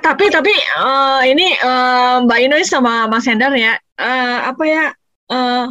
Tapi 0.00 0.32
tapi 0.32 0.54
eh, 0.54 1.20
ini 1.28 1.52
eh, 1.52 2.14
Mbak 2.24 2.40
Inoy 2.40 2.64
sama 2.64 3.04
Mas 3.04 3.28
Hendar 3.28 3.52
ya 3.52 3.76
eh, 4.00 4.38
apa 4.48 4.64
ya 4.64 4.84
eh 5.30 5.66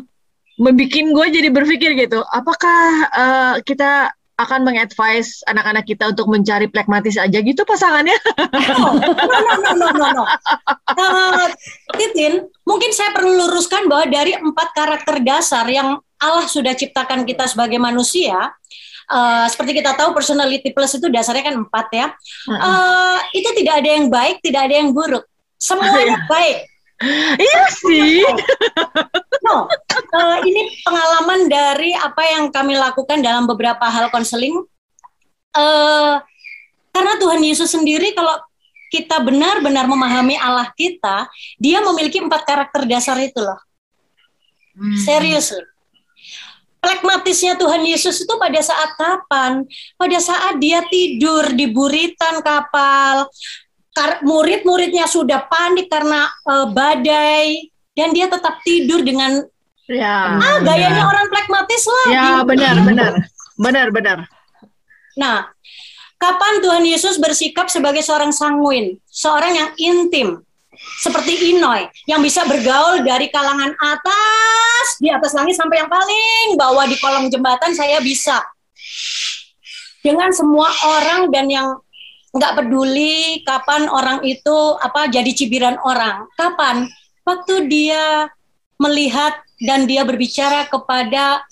membuat 0.59 0.91
gue 0.91 1.25
jadi 1.39 1.49
berpikir 1.49 1.97
gitu 1.97 2.21
apakah 2.29 3.09
eh, 3.09 3.55
kita 3.65 4.13
akan 4.39 4.63
mengadvise 4.63 5.43
anak-anak 5.51 5.83
kita 5.83 6.15
untuk 6.15 6.31
mencari 6.31 6.71
plekmatis 6.71 7.19
aja 7.19 7.39
gitu 7.43 7.67
pasangannya 7.67 8.15
No, 8.79 8.95
no, 8.95 9.09
no, 9.11 9.53
no, 9.59 9.71
no, 9.75 9.87
no, 9.91 10.07
no. 10.15 10.23
Eh, 10.95 11.47
Titin, 11.99 12.47
mungkin 12.63 12.91
saya 12.95 13.11
perlu 13.11 13.35
luruskan 13.35 13.91
bahwa 13.91 14.07
dari 14.07 14.35
empat 14.37 14.71
karakter 14.71 15.19
dasar 15.19 15.67
yang 15.67 15.99
Allah 16.19 16.47
sudah 16.47 16.71
ciptakan 16.75 17.27
kita 17.27 17.47
sebagai 17.47 17.79
manusia, 17.81 18.55
eh, 19.11 19.45
seperti 19.51 19.83
kita 19.83 19.95
tahu 19.99 20.15
personality 20.15 20.71
plus 20.71 20.95
itu 20.95 21.11
dasarnya 21.11 21.51
kan 21.51 21.55
empat 21.59 21.87
ya. 21.91 22.07
Eh, 22.47 23.19
itu 23.35 23.49
tidak 23.63 23.83
ada 23.83 23.89
yang 23.89 24.05
baik, 24.07 24.39
tidak 24.39 24.61
ada 24.69 24.75
yang 24.79 24.89
buruk. 24.95 25.25
Semuanya 25.59 26.23
baik. 26.31 26.68
Iya 27.39 27.63
sih 27.71 28.23
No, 29.39 29.65
eh, 29.71 30.37
ini 30.45 30.83
pengalaman 30.83 31.47
dari 31.47 31.95
apa 31.95 32.27
yang 32.27 32.51
kami 32.51 32.75
lakukan 32.75 33.23
dalam 33.23 33.47
beberapa 33.47 33.87
hal 33.87 34.11
konseling. 34.11 34.67
Eh, 35.55 36.15
karena 36.91 37.13
Tuhan 37.17 37.39
Yesus 37.39 37.71
sendiri 37.71 38.11
kalau 38.11 38.35
kita 38.91 39.21
benar-benar 39.23 39.87
memahami 39.87 40.35
Allah 40.35 40.67
kita, 40.75 41.29
Dia 41.55 41.79
memiliki 41.79 42.19
empat 42.19 42.43
karakter 42.43 42.83
dasar 42.83 43.15
itu 43.21 43.39
loh. 43.39 43.57
Serius. 44.99 45.55
loh. 45.55 45.65
Pragmatisnya 46.79 47.59
Tuhan 47.59 47.83
Yesus 47.83 48.23
itu 48.23 48.33
pada 48.39 48.59
saat 48.63 48.95
kapan? 48.95 49.67
Pada 49.99 50.17
saat 50.19 50.55
dia 50.63 50.79
tidur 50.87 51.51
di 51.51 51.67
buritan 51.67 52.39
kapal, 52.39 53.27
murid-muridnya 54.23 55.05
sudah 55.05 55.45
panik 55.47 55.87
karena 55.87 56.27
eh, 56.27 56.67
badai, 56.71 57.47
dan 57.93 58.15
dia 58.15 58.27
tetap 58.31 58.61
tidur 58.63 59.03
dengan 59.03 59.43
ya 59.89 60.37
ah 60.37 60.57
gayanya 60.61 61.03
orang 61.03 61.27
pragmatis 61.33 61.83
lah. 61.89 62.05
ya 62.13 62.25
Gitu. 62.39 62.47
benar 62.53 62.75
benar 62.85 63.13
benar 63.57 63.87
benar 63.89 64.19
Nah, 65.19 65.51
kapan 66.15 66.63
Tuhan 66.63 66.83
Yesus 66.87 67.19
bersikap 67.19 67.67
sebagai 67.67 67.99
seorang 67.99 68.31
sanguin, 68.31 68.95
seorang 69.11 69.51
yang 69.51 69.69
intim, 69.75 70.27
seperti 71.03 71.51
Inoy, 71.51 71.91
yang 72.07 72.23
bisa 72.23 72.47
bergaul 72.47 73.03
dari 73.03 73.27
kalangan 73.27 73.75
atas, 73.75 74.85
di 75.03 75.11
atas 75.11 75.35
langit 75.35 75.59
sampai 75.59 75.83
yang 75.83 75.91
paling 75.91 76.55
bawah 76.55 76.87
di 76.87 76.95
kolong 77.03 77.27
jembatan 77.27 77.75
saya 77.75 77.99
bisa. 77.99 78.39
Dengan 79.99 80.31
semua 80.31 80.71
orang 80.87 81.27
dan 81.27 81.51
yang 81.51 81.75
nggak 82.29 82.55
peduli 82.61 83.41
kapan 83.41 83.89
orang 83.89 84.21
itu 84.21 84.77
apa 84.77 85.09
jadi 85.09 85.31
cibiran 85.33 85.77
orang. 85.81 86.29
Kapan? 86.37 86.85
Waktu 87.25 87.69
dia 87.69 88.29
melihat 88.79 89.37
dan 89.59 89.85
dia 89.85 90.07
berbicara 90.07 90.69
kepada 90.69 91.43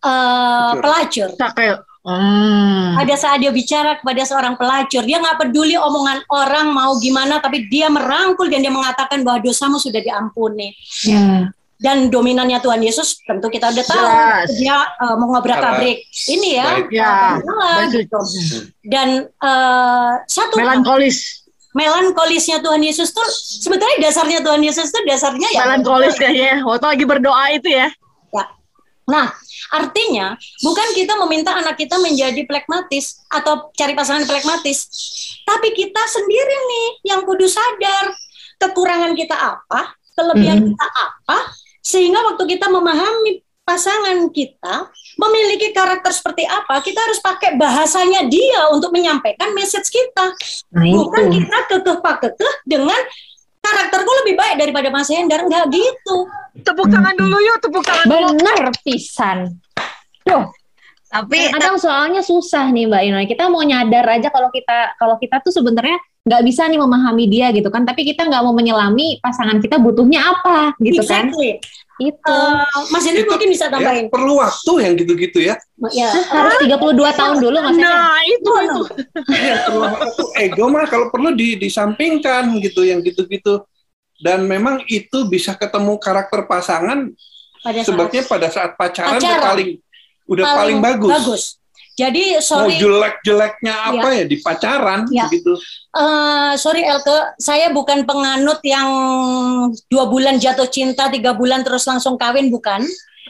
eh, 0.00 0.72
pelacur. 0.78 1.28
Sakel 1.34 1.76
hmm. 2.04 2.96
Pada 3.00 3.14
saat 3.16 3.38
dia 3.42 3.52
bicara 3.52 4.00
kepada 4.00 4.22
seorang 4.24 4.54
pelacur, 4.56 5.02
dia 5.04 5.20
nggak 5.20 5.40
peduli 5.40 5.76
omongan 5.76 6.24
orang 6.32 6.72
mau 6.72 6.96
gimana, 7.00 7.40
tapi 7.40 7.68
dia 7.68 7.88
merangkul 7.88 8.48
dan 8.48 8.60
dia 8.64 8.72
mengatakan 8.72 9.24
bahwa 9.24 9.40
dosamu 9.44 9.76
sudah 9.76 10.00
diampuni. 10.00 10.72
Ya. 11.04 11.48
Dan 11.80 12.12
dominannya 12.12 12.60
Tuhan 12.60 12.84
Yesus 12.84 13.24
tentu 13.24 13.48
kita 13.48 13.72
udah 13.72 13.84
tahu 13.88 14.04
Jelas. 14.04 14.48
dia 14.60 14.76
uh, 15.00 15.16
mau 15.16 15.32
ngobrak-abrik 15.32 16.04
ini 16.28 16.60
ya, 16.60 16.76
Baik. 16.76 16.88
Ya, 16.92 17.40
baik. 17.40 18.04
gitu. 18.04 18.20
Dan 18.84 19.08
uh, 19.40 20.20
satu 20.28 20.60
melankolis 20.60 21.40
melankolisnya 21.72 22.60
Tuhan 22.60 22.82
Yesus 22.82 23.14
tuh 23.14 23.24
sebetulnya 23.62 23.96
dasarnya 24.02 24.42
Tuhan 24.42 24.58
Yesus 24.58 24.90
tuh 24.90 25.06
dasarnya 25.06 25.48
ya 25.54 25.64
melankolis 25.64 26.18
kayaknya 26.18 26.66
waktu 26.66 26.82
lagi 26.84 27.04
berdoa 27.06 27.44
itu 27.54 27.70
ya 27.70 27.88
Nah, 29.10 29.26
artinya 29.74 30.38
bukan 30.62 30.88
kita 30.94 31.18
meminta 31.26 31.50
anak 31.50 31.74
kita 31.74 31.98
menjadi 31.98 32.46
plekmatis 32.46 33.18
atau 33.26 33.74
cari 33.74 33.98
pasangan 33.98 34.22
plekmatis, 34.22 34.86
tapi 35.42 35.74
kita 35.74 35.98
sendiri 36.06 36.56
nih 36.70 36.88
yang 37.10 37.26
kudu 37.26 37.50
sadar 37.50 38.14
kekurangan 38.62 39.18
kita 39.18 39.34
apa, 39.34 39.98
kelebihan 40.14 40.62
Mm. 40.62 40.66
kita 40.70 40.86
apa, 40.86 41.38
sehingga 41.90 42.22
waktu 42.22 42.46
kita 42.46 42.70
memahami 42.70 43.42
pasangan 43.66 44.30
kita 44.30 44.90
memiliki 45.18 45.74
karakter 45.74 46.10
seperti 46.14 46.46
apa, 46.46 46.78
kita 46.82 46.98
harus 47.02 47.18
pakai 47.18 47.58
bahasanya 47.58 48.26
dia 48.30 48.70
untuk 48.70 48.94
menyampaikan 48.94 49.50
message 49.54 49.90
kita. 49.90 50.34
Nah 50.74 50.86
Bukan 50.86 51.30
kita 51.34 51.58
kekeh 51.70 51.98
pak 51.98 52.16
kekeh 52.22 52.54
dengan 52.66 52.98
karakterku 53.60 54.10
lebih 54.24 54.34
baik 54.38 54.56
daripada 54.58 54.88
Mas 54.90 55.10
Hendar, 55.10 55.46
enggak 55.46 55.66
gitu. 55.70 56.16
tepuk 56.66 56.90
tangan 56.90 57.14
dulu 57.14 57.38
yuk 57.38 57.58
tepuk 57.62 57.82
tangan 57.86 58.06
dulu 58.10 58.34
Bener 58.34 58.74
pisan. 58.82 59.38
Duh, 60.26 60.50
Tapi 61.10 61.50
kadang 61.50 61.78
soalnya 61.78 62.22
susah 62.22 62.70
nih 62.70 62.86
Mbak 62.86 63.02
Inoy. 63.06 63.26
Kita 63.26 63.50
mau 63.50 63.62
nyadar 63.62 64.06
aja 64.06 64.30
kalau 64.30 64.50
kita 64.50 64.94
kalau 64.98 65.18
kita 65.18 65.42
tuh 65.42 65.50
sebenarnya 65.50 65.98
nggak 66.20 66.42
bisa 66.44 66.68
nih 66.68 66.76
memahami 66.80 67.24
dia 67.26 67.48
gitu 67.50 67.68
kan. 67.72 67.82
Tapi 67.88 68.04
kita 68.04 68.28
nggak 68.28 68.42
mau 68.44 68.52
menyelami 68.52 69.18
pasangan 69.24 69.58
kita 69.58 69.80
butuhnya 69.80 70.20
apa 70.20 70.76
gitu 70.80 71.00
kan. 71.04 71.28
Exactly. 71.32 71.60
Itu 72.00 72.32
Eh, 72.32 72.88
Mas 72.88 73.04
Hendar 73.04 73.28
Itu, 73.28 73.30
mungkin 73.36 73.48
bisa 73.52 73.68
tambahin. 73.68 74.08
Ya, 74.08 74.12
perlu 74.12 74.40
waktu 74.40 74.72
yang 74.80 74.92
gitu-gitu 74.96 75.38
ya. 75.44 75.54
Ya. 75.92 76.08
harus 76.32 76.56
32 76.56 76.96
tahun 77.12 77.36
dulu 77.44 77.56
maksudnya. 77.60 77.92
nah 77.92 78.20
itu 78.24 78.50
itu 78.64 78.80
Iya, 79.28 79.54
perlu 79.68 79.80
waktu. 79.84 80.22
Ego 80.48 80.64
mah 80.72 80.88
kalau 80.88 81.12
perlu 81.12 81.36
di, 81.36 81.60
disampingkan 81.60 82.56
gitu, 82.64 82.88
yang 82.88 83.04
gitu-gitu. 83.04 83.68
Dan 84.16 84.48
memang 84.48 84.80
itu 84.88 85.28
bisa 85.28 85.52
ketemu 85.56 86.00
karakter 86.00 86.48
pasangan 86.48 87.08
pada 87.60 87.84
saat 87.84 87.88
sebabnya 87.88 88.22
pada 88.24 88.48
saat 88.48 88.70
pacaran, 88.80 89.20
Pacaran. 89.20 89.36
udah 89.36 89.44
paling 89.44 89.68
udah 90.24 90.44
paling, 90.56 90.78
bagus. 90.80 91.59
Jadi 92.00 92.24
Mau 92.32 92.40
sorry, 92.40 92.80
jelek-jeleknya 92.80 93.74
apa 93.92 94.08
ya 94.16 94.24
di 94.24 94.36
pacaran 94.40 95.04
Ya. 95.12 95.28
gitu. 95.28 95.52
eh, 95.92 96.52
sorry 96.56 96.80
Elke, 96.80 97.36
saya 97.36 97.68
bukan 97.68 98.08
penganut 98.08 98.64
yang 98.64 98.88
dua 99.86 100.08
bulan 100.08 100.40
jatuh 100.40 100.64
cinta, 100.66 101.12
tiga 101.12 101.36
bulan 101.36 101.60
terus 101.60 101.84
langsung 101.84 102.16
kawin 102.16 102.48
bukan. 102.48 102.80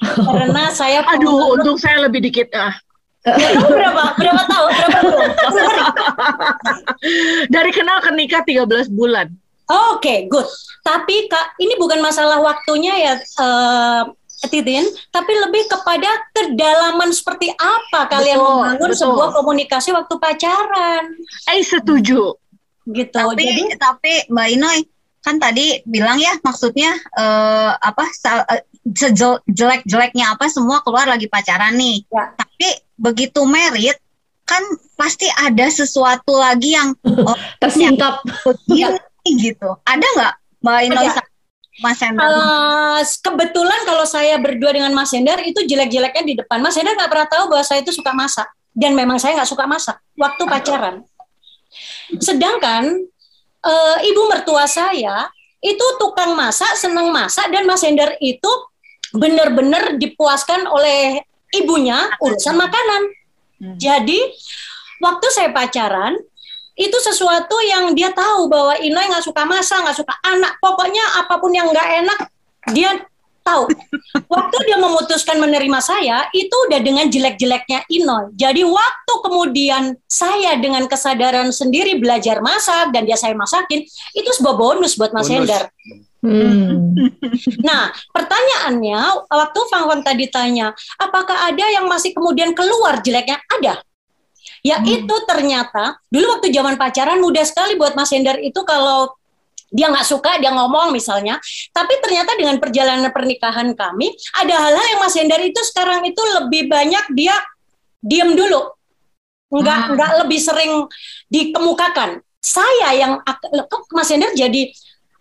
Karena 0.30 0.70
saya 0.70 1.02
Aduh, 1.02 1.58
untung 1.58 1.74
saya 1.76 2.06
lebih 2.06 2.22
dikit. 2.22 2.46
Ah. 2.54 2.78
Kamu 3.20 3.68
berapa? 3.68 4.16
Berapa 4.16 4.42
tahun? 4.48 4.70
Berapa 4.72 5.10
hari? 5.12 5.28
Dari 7.54 7.70
kenal 7.70 8.00
ke 8.00 8.10
nikah 8.12 8.40
13 8.40 8.88
bulan. 8.88 9.28
Oke, 9.92 10.26
good. 10.26 10.48
Tapi 10.80 11.28
Kak, 11.28 11.54
ini 11.58 11.76
bukan 11.76 12.00
masalah 12.00 12.40
waktunya 12.40 12.90
ya, 12.96 13.14
eh, 13.20 14.02
Titin, 14.42 14.82
tapi 15.10 15.32
lebih 15.36 15.68
kepada 15.68 16.08
kedalaman 16.32 17.12
seperti 17.12 17.52
apa 17.52 18.08
kalian 18.08 18.40
Betul, 18.40 18.48
membangun 18.56 18.90
betul. 18.90 19.00
sebuah 19.04 19.28
komunikasi 19.34 19.88
waktu 19.92 20.14
pacaran, 20.16 21.04
Eh, 21.46 21.60
setuju. 21.60 22.32
gitu. 22.86 23.12
Tapi 23.12 23.36
Jadi 23.38 23.64
tapi 23.76 24.12
Mbak 24.26 24.48
Inoy 24.50 24.78
kan 25.20 25.36
tadi 25.36 25.84
bilang 25.84 26.16
ya 26.16 26.32
maksudnya 26.40 26.88
eh, 27.12 27.70
apa 27.76 28.04
eh, 28.48 28.64
jelek-jeleknya 29.46 30.32
apa 30.32 30.48
semua 30.48 30.80
keluar 30.80 31.04
lagi 31.04 31.28
pacaran 31.28 31.76
nih. 31.76 32.00
Ya. 32.08 32.32
Tapi 32.32 32.68
begitu 32.96 33.44
merit 33.44 34.00
kan 34.42 34.64
pasti 34.96 35.28
ada 35.30 35.68
sesuatu 35.68 36.34
lagi 36.34 36.74
yang 36.74 36.96
oh, 37.28 37.36
Tersingkap. 37.60 38.24
begini 38.66 38.98
gitu. 39.38 39.76
Ada 39.84 40.06
nggak 40.16 40.34
Mbak 40.60 40.78
Inoy 40.88 41.06
Ada. 41.06 41.22
Mas 41.80 41.98
Hendra? 42.00 42.28
eh, 42.28 43.00
kebetulan 43.24 43.80
kalau 43.88 44.04
saya 44.04 44.36
berdua 44.36 44.76
dengan 44.76 44.92
Mas 44.92 45.10
Hendar 45.12 45.40
itu 45.40 45.64
jelek-jeleknya 45.64 46.24
di 46.24 46.34
depan. 46.36 46.60
Mas 46.60 46.76
Hendar 46.76 46.96
nggak 46.96 47.10
pernah 47.10 47.28
tahu 47.28 47.44
bahwa 47.48 47.64
saya 47.64 47.80
itu 47.80 47.92
suka 47.92 48.12
masak 48.12 48.48
dan 48.76 48.92
memang 48.92 49.16
saya 49.16 49.40
nggak 49.40 49.50
suka 49.50 49.64
masak 49.64 49.96
waktu 50.14 50.42
pacaran. 50.44 50.94
Sedangkan 52.20 52.84
eh, 53.64 53.96
ibu 54.06 54.22
mertua 54.28 54.68
saya 54.68 55.28
itu 55.60 55.86
tukang 56.00 56.32
masak, 56.32 56.76
senang 56.76 57.12
masak 57.12 57.52
dan 57.52 57.68
Mas 57.68 57.84
Hendar 57.84 58.16
itu 58.20 58.48
benar-benar 59.12 59.98
dipuaskan 60.00 60.64
oleh 60.70 61.20
ibunya 61.52 62.08
urusan 62.22 62.56
makanan. 62.56 63.02
Hmm. 63.60 63.76
Jadi 63.76 64.18
waktu 65.02 65.26
saya 65.32 65.50
pacaran 65.52 66.16
itu 66.80 66.96
sesuatu 66.96 67.60
yang 67.68 67.92
dia 67.92 68.08
tahu 68.16 68.48
bahwa 68.48 68.72
Inoy 68.80 69.12
nggak 69.12 69.24
suka 69.28 69.44
masak, 69.44 69.84
nggak 69.84 69.98
suka 70.00 70.16
anak, 70.24 70.56
pokoknya 70.64 71.20
apa 71.20 71.36
pun 71.36 71.52
yang 71.52 71.68
nggak 71.68 71.88
enak 72.00 72.18
dia 72.72 72.96
tahu. 73.44 73.68
Waktu 74.28 74.56
dia 74.64 74.78
memutuskan 74.80 75.36
menerima 75.36 75.80
saya 75.84 76.28
itu 76.32 76.52
udah 76.68 76.80
dengan 76.80 77.08
jelek-jeleknya 77.12 77.84
Inoy. 77.92 78.32
Jadi 78.32 78.64
waktu 78.64 79.14
kemudian 79.20 79.96
saya 80.08 80.56
dengan 80.56 80.88
kesadaran 80.88 81.52
sendiri 81.52 82.00
belajar 82.00 82.40
masak 82.40 82.96
dan 82.96 83.04
dia 83.04 83.20
saya 83.20 83.36
masakin 83.36 83.84
itu 84.16 84.30
sebuah 84.40 84.56
bonus 84.56 84.96
buat 84.96 85.12
Mas 85.12 85.28
Bonus. 85.28 85.36
Hendar. 85.36 85.62
Hmm. 86.20 86.92
Nah, 87.64 87.88
pertanyaannya 88.12 89.24
waktu 89.24 89.60
Fangwan 89.72 90.04
tadi 90.04 90.28
tanya, 90.28 90.76
apakah 91.00 91.48
ada 91.48 91.64
yang 91.72 91.88
masih 91.88 92.12
kemudian 92.12 92.52
keluar 92.52 93.00
jeleknya? 93.00 93.40
Ada. 93.48 93.80
Ya 94.60 94.76
itu 94.84 95.14
ternyata 95.24 95.96
dulu 96.12 96.36
waktu 96.36 96.52
zaman 96.52 96.76
pacaran 96.76 97.16
mudah 97.20 97.44
sekali 97.48 97.80
buat 97.80 97.96
Mas 97.96 98.12
Hendar 98.12 98.36
itu 98.40 98.60
kalau 98.68 99.08
dia 99.70 99.86
nggak 99.86 100.02
suka 100.02 100.36
dia 100.42 100.50
ngomong 100.50 100.90
misalnya, 100.90 101.38
tapi 101.70 101.94
ternyata 102.02 102.34
dengan 102.34 102.58
perjalanan 102.58 103.06
pernikahan 103.14 103.70
kami 103.72 104.10
ada 104.34 104.54
hal-hal 104.66 104.86
yang 104.96 105.00
Mas 105.00 105.14
Hendar 105.14 105.38
itu 105.40 105.62
sekarang 105.62 106.02
itu 106.04 106.18
lebih 106.18 106.66
banyak 106.66 107.04
dia 107.14 107.38
diam 108.02 108.34
dulu, 108.34 108.74
nggak 109.54 109.78
Hmm. 109.80 109.90
nggak 109.94 110.10
lebih 110.26 110.40
sering 110.42 110.72
dikemukakan. 111.30 112.18
Saya 112.42 112.98
yang 112.98 113.22
kok 113.70 113.86
Mas 113.94 114.10
Hendar 114.10 114.34
jadi 114.34 114.74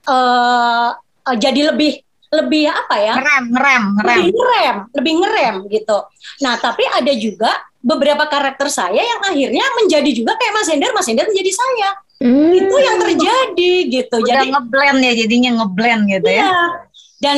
eh, 0.10 0.89
jadi 1.38 1.69
lebih 1.69 2.02
lebih 2.30 2.69
apa 2.69 2.95
ya? 2.97 3.13
Ngerem, 3.21 3.45
ngerem, 3.54 3.84
ngerem. 3.97 4.17
lebih 4.17 4.34
ngerem, 4.34 4.78
lebih 4.97 5.13
ngerem 5.21 5.56
gitu. 5.69 5.97
Nah, 6.41 6.58
tapi 6.58 6.86
ada 6.89 7.13
juga 7.13 7.52
beberapa 7.79 8.27
karakter 8.27 8.67
saya 8.67 8.99
yang 8.99 9.21
akhirnya 9.23 9.65
menjadi 9.79 10.11
juga 10.11 10.35
kayak 10.35 10.53
Mas 10.55 10.67
Hendar, 10.67 10.91
Mas 10.91 11.07
Hendar 11.07 11.25
menjadi 11.31 11.51
saya. 11.55 11.89
Hmm. 12.19 12.51
Itu 12.51 12.75
yang 12.75 12.97
terjadi 12.99 13.73
gitu. 13.87 14.15
Udah 14.19 14.27
Jadi 14.27 14.47
ngeblend 14.51 14.99
ya 14.99 15.13
jadinya 15.15 15.51
ngeblend 15.63 16.03
gitu 16.11 16.29
ya. 16.29 16.43
iya. 16.43 16.63
Dan 17.19 17.37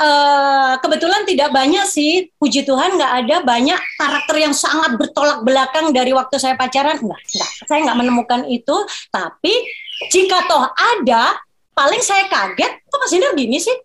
eh, 0.00 0.72
kebetulan 0.80 1.22
tidak 1.28 1.52
banyak 1.52 1.84
sih, 1.84 2.32
puji 2.40 2.64
Tuhan 2.64 2.96
nggak 2.96 3.12
ada 3.24 3.36
banyak 3.44 3.80
karakter 4.00 4.36
yang 4.40 4.56
sangat 4.56 4.96
bertolak 4.96 5.44
belakang 5.44 5.92
dari 5.92 6.16
waktu 6.16 6.40
saya 6.40 6.56
pacaran. 6.56 6.96
Enggak, 6.96 7.20
enggak. 7.20 7.50
Saya 7.68 7.78
nggak 7.84 7.98
menemukan 8.00 8.40
itu. 8.48 8.76
Tapi 9.12 9.52
jika 10.08 10.48
toh 10.48 10.64
ada, 10.72 11.36
paling 11.76 12.00
saya 12.00 12.24
kaget, 12.32 12.72
kok 12.88 12.98
Mas 13.04 13.12
Hendar 13.12 13.36
gini 13.36 13.60
sih? 13.60 13.76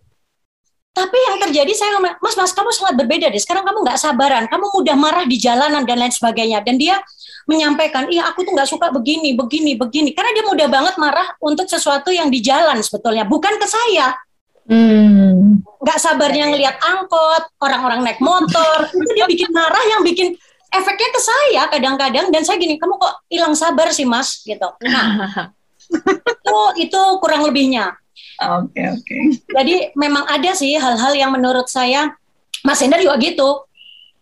Tapi 0.98 1.14
yang 1.14 1.38
terjadi 1.38 1.72
saya 1.78 1.94
ngomong, 1.94 2.18
Mas, 2.18 2.34
Mas, 2.34 2.50
kamu 2.50 2.74
sangat 2.74 2.94
berbeda 2.98 3.30
deh. 3.30 3.38
Sekarang 3.38 3.62
kamu 3.62 3.86
nggak 3.86 3.98
sabaran, 4.02 4.50
kamu 4.50 4.66
mudah 4.74 4.96
marah 4.98 5.22
di 5.30 5.38
jalanan 5.38 5.86
dan 5.86 5.94
lain 5.94 6.10
sebagainya. 6.10 6.58
Dan 6.66 6.74
dia 6.74 6.98
menyampaikan, 7.46 8.10
iya 8.10 8.26
aku 8.26 8.42
tuh 8.42 8.50
nggak 8.50 8.66
suka 8.66 8.90
begini, 8.90 9.38
begini, 9.38 9.78
begini. 9.78 10.10
Karena 10.10 10.34
dia 10.34 10.44
mudah 10.50 10.66
banget 10.66 10.94
marah 10.98 11.38
untuk 11.38 11.70
sesuatu 11.70 12.10
yang 12.10 12.26
di 12.34 12.42
jalan 12.42 12.82
sebetulnya, 12.82 13.22
bukan 13.22 13.62
ke 13.62 13.66
saya. 13.70 14.18
Hmm. 14.66 15.62
Sabarnya 15.86 16.50
ngelihat 16.50 16.82
angkot, 16.82 17.46
orang-orang 17.62 18.02
naik 18.02 18.18
motor, 18.18 18.86
itu 18.98 19.10
dia 19.14 19.26
bikin 19.30 19.54
marah 19.54 19.80
yang 19.86 20.02
bikin 20.02 20.34
efeknya 20.74 21.08
ke 21.14 21.20
saya 21.22 21.62
kadang-kadang. 21.70 22.26
Dan 22.34 22.42
saya 22.42 22.58
gini, 22.58 22.74
kamu 22.74 22.98
kok 22.98 23.22
hilang 23.30 23.54
sabar 23.54 23.94
sih 23.94 24.02
mas, 24.04 24.42
gitu. 24.42 24.66
Nah, 24.82 25.54
itu, 26.42 26.58
itu 26.90 27.00
kurang 27.22 27.46
lebihnya. 27.46 27.94
Oke, 28.38 28.82
oke. 28.86 29.16
Jadi 29.50 29.90
memang 29.94 30.22
ada 30.24 30.54
sih 30.54 30.78
hal-hal 30.78 31.12
yang 31.12 31.34
menurut 31.34 31.66
saya 31.66 32.14
Mas 32.62 32.78
Hendar 32.78 33.02
juga 33.02 33.18
gitu. 33.18 33.48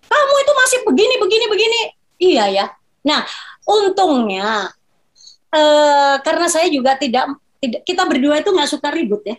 Kamu 0.06 0.34
itu 0.40 0.52
masih 0.54 0.78
begini, 0.86 1.14
begini, 1.18 1.44
begini. 1.50 1.80
Iya 2.16 2.44
ya. 2.48 2.66
Nah, 3.04 3.20
untungnya 3.62 4.72
eh, 5.52 6.14
karena 6.22 6.46
saya 6.48 6.66
juga 6.68 6.96
tidak, 6.96 7.28
tidak 7.60 7.80
kita 7.84 8.02
berdua 8.04 8.40
itu 8.40 8.48
nggak 8.48 8.70
suka 8.70 8.88
ribut 8.88 9.20
ya. 9.24 9.36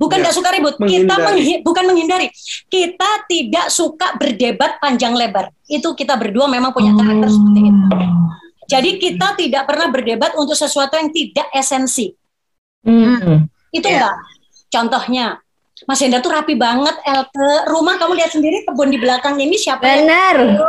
Bukan 0.00 0.16
Ya, 0.16 0.22
nggak 0.24 0.36
suka 0.36 0.48
ribut, 0.56 0.74
kita 0.80 0.86
menghindari. 1.12 1.24
menghi- 1.28 1.60
bukan 1.60 1.84
menghindari. 1.84 2.26
Kita 2.72 3.10
tidak 3.28 3.68
suka 3.68 4.16
berdebat 4.16 4.80
panjang 4.80 5.12
lebar. 5.12 5.52
Itu 5.68 5.92
kita 5.92 6.16
berdua 6.16 6.48
memang 6.48 6.72
punya 6.72 6.96
karakter 6.96 7.28
seperti 7.28 7.60
itu. 7.68 7.84
Jadi 8.64 8.90
kita 8.96 9.28
tidak 9.36 9.62
pernah 9.68 9.90
berdebat 9.90 10.32
untuk 10.38 10.56
sesuatu 10.56 10.96
yang 10.96 11.12
tidak 11.12 11.50
esensi. 11.52 12.14
Hmm. 12.80 13.44
Itu 13.70 13.86
Iya. 13.86 13.96
enggak. 13.96 14.16
Contohnya, 14.70 15.26
Mas 15.88 15.96
Hendra 15.96 16.20
tuh 16.20 16.28
rapi 16.28 16.54
banget, 16.54 16.92
El 17.02 17.24
ke 17.24 17.46
rumah 17.72 17.96
kamu 17.96 18.12
lihat 18.14 18.36
sendiri 18.36 18.68
kebun 18.68 18.92
di 18.92 19.00
belakang 19.00 19.40
ini 19.40 19.56
siapa 19.56 19.80
Benar, 19.80 20.60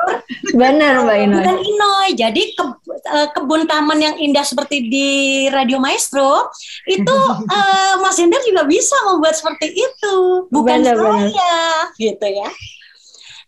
benar 0.55 1.03
Mbak 1.03 1.17
Inoy. 1.19 1.35
Bukan 1.43 1.57
Inoy. 1.59 2.09
Jadi 2.15 2.55
ke- 2.55 2.79
eh, 3.11 3.27
kebun 3.35 3.67
taman 3.67 3.99
yang 3.99 4.15
indah 4.15 4.41
seperti 4.41 4.87
di 4.87 5.09
Radio 5.51 5.83
Maestro 5.83 6.47
itu 6.87 7.11
eh, 7.59 7.93
Mas 7.99 8.15
Hendra 8.15 8.39
juga 8.41 8.63
bisa 8.63 8.95
membuat 9.03 9.35
seperti 9.35 9.75
itu, 9.75 10.15
bukan 10.47 10.79
Benar, 10.79 10.95
saya, 10.95 11.27
benar. 11.27 11.99
gitu 11.99 12.27
ya. 12.31 12.49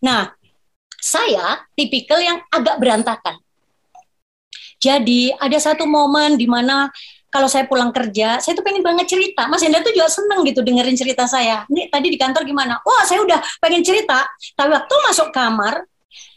Nah, 0.04 0.22
saya 1.00 1.64
tipikal 1.72 2.20
yang 2.20 2.44
agak 2.48 2.76
berantakan. 2.76 3.40
Jadi 4.76 5.32
ada 5.32 5.56
satu 5.56 5.88
momen 5.88 6.36
di 6.36 6.44
mana 6.44 6.92
kalau 7.34 7.50
saya 7.50 7.66
pulang 7.66 7.90
kerja, 7.90 8.38
saya 8.38 8.54
tuh 8.54 8.62
pengen 8.62 8.86
banget 8.86 9.10
cerita. 9.10 9.50
Mas 9.50 9.58
Hendra 9.58 9.82
tuh 9.82 9.90
juga 9.90 10.06
seneng 10.06 10.46
gitu 10.46 10.62
dengerin 10.62 10.94
cerita 10.94 11.26
saya. 11.26 11.66
Ini 11.66 11.90
tadi 11.90 12.14
di 12.14 12.14
kantor 12.14 12.46
gimana? 12.46 12.78
Wah, 12.86 13.02
saya 13.02 13.26
udah 13.26 13.42
pengen 13.58 13.82
cerita. 13.82 14.22
Tapi 14.54 14.70
waktu 14.70 14.94
masuk 15.10 15.34
kamar, 15.34 15.82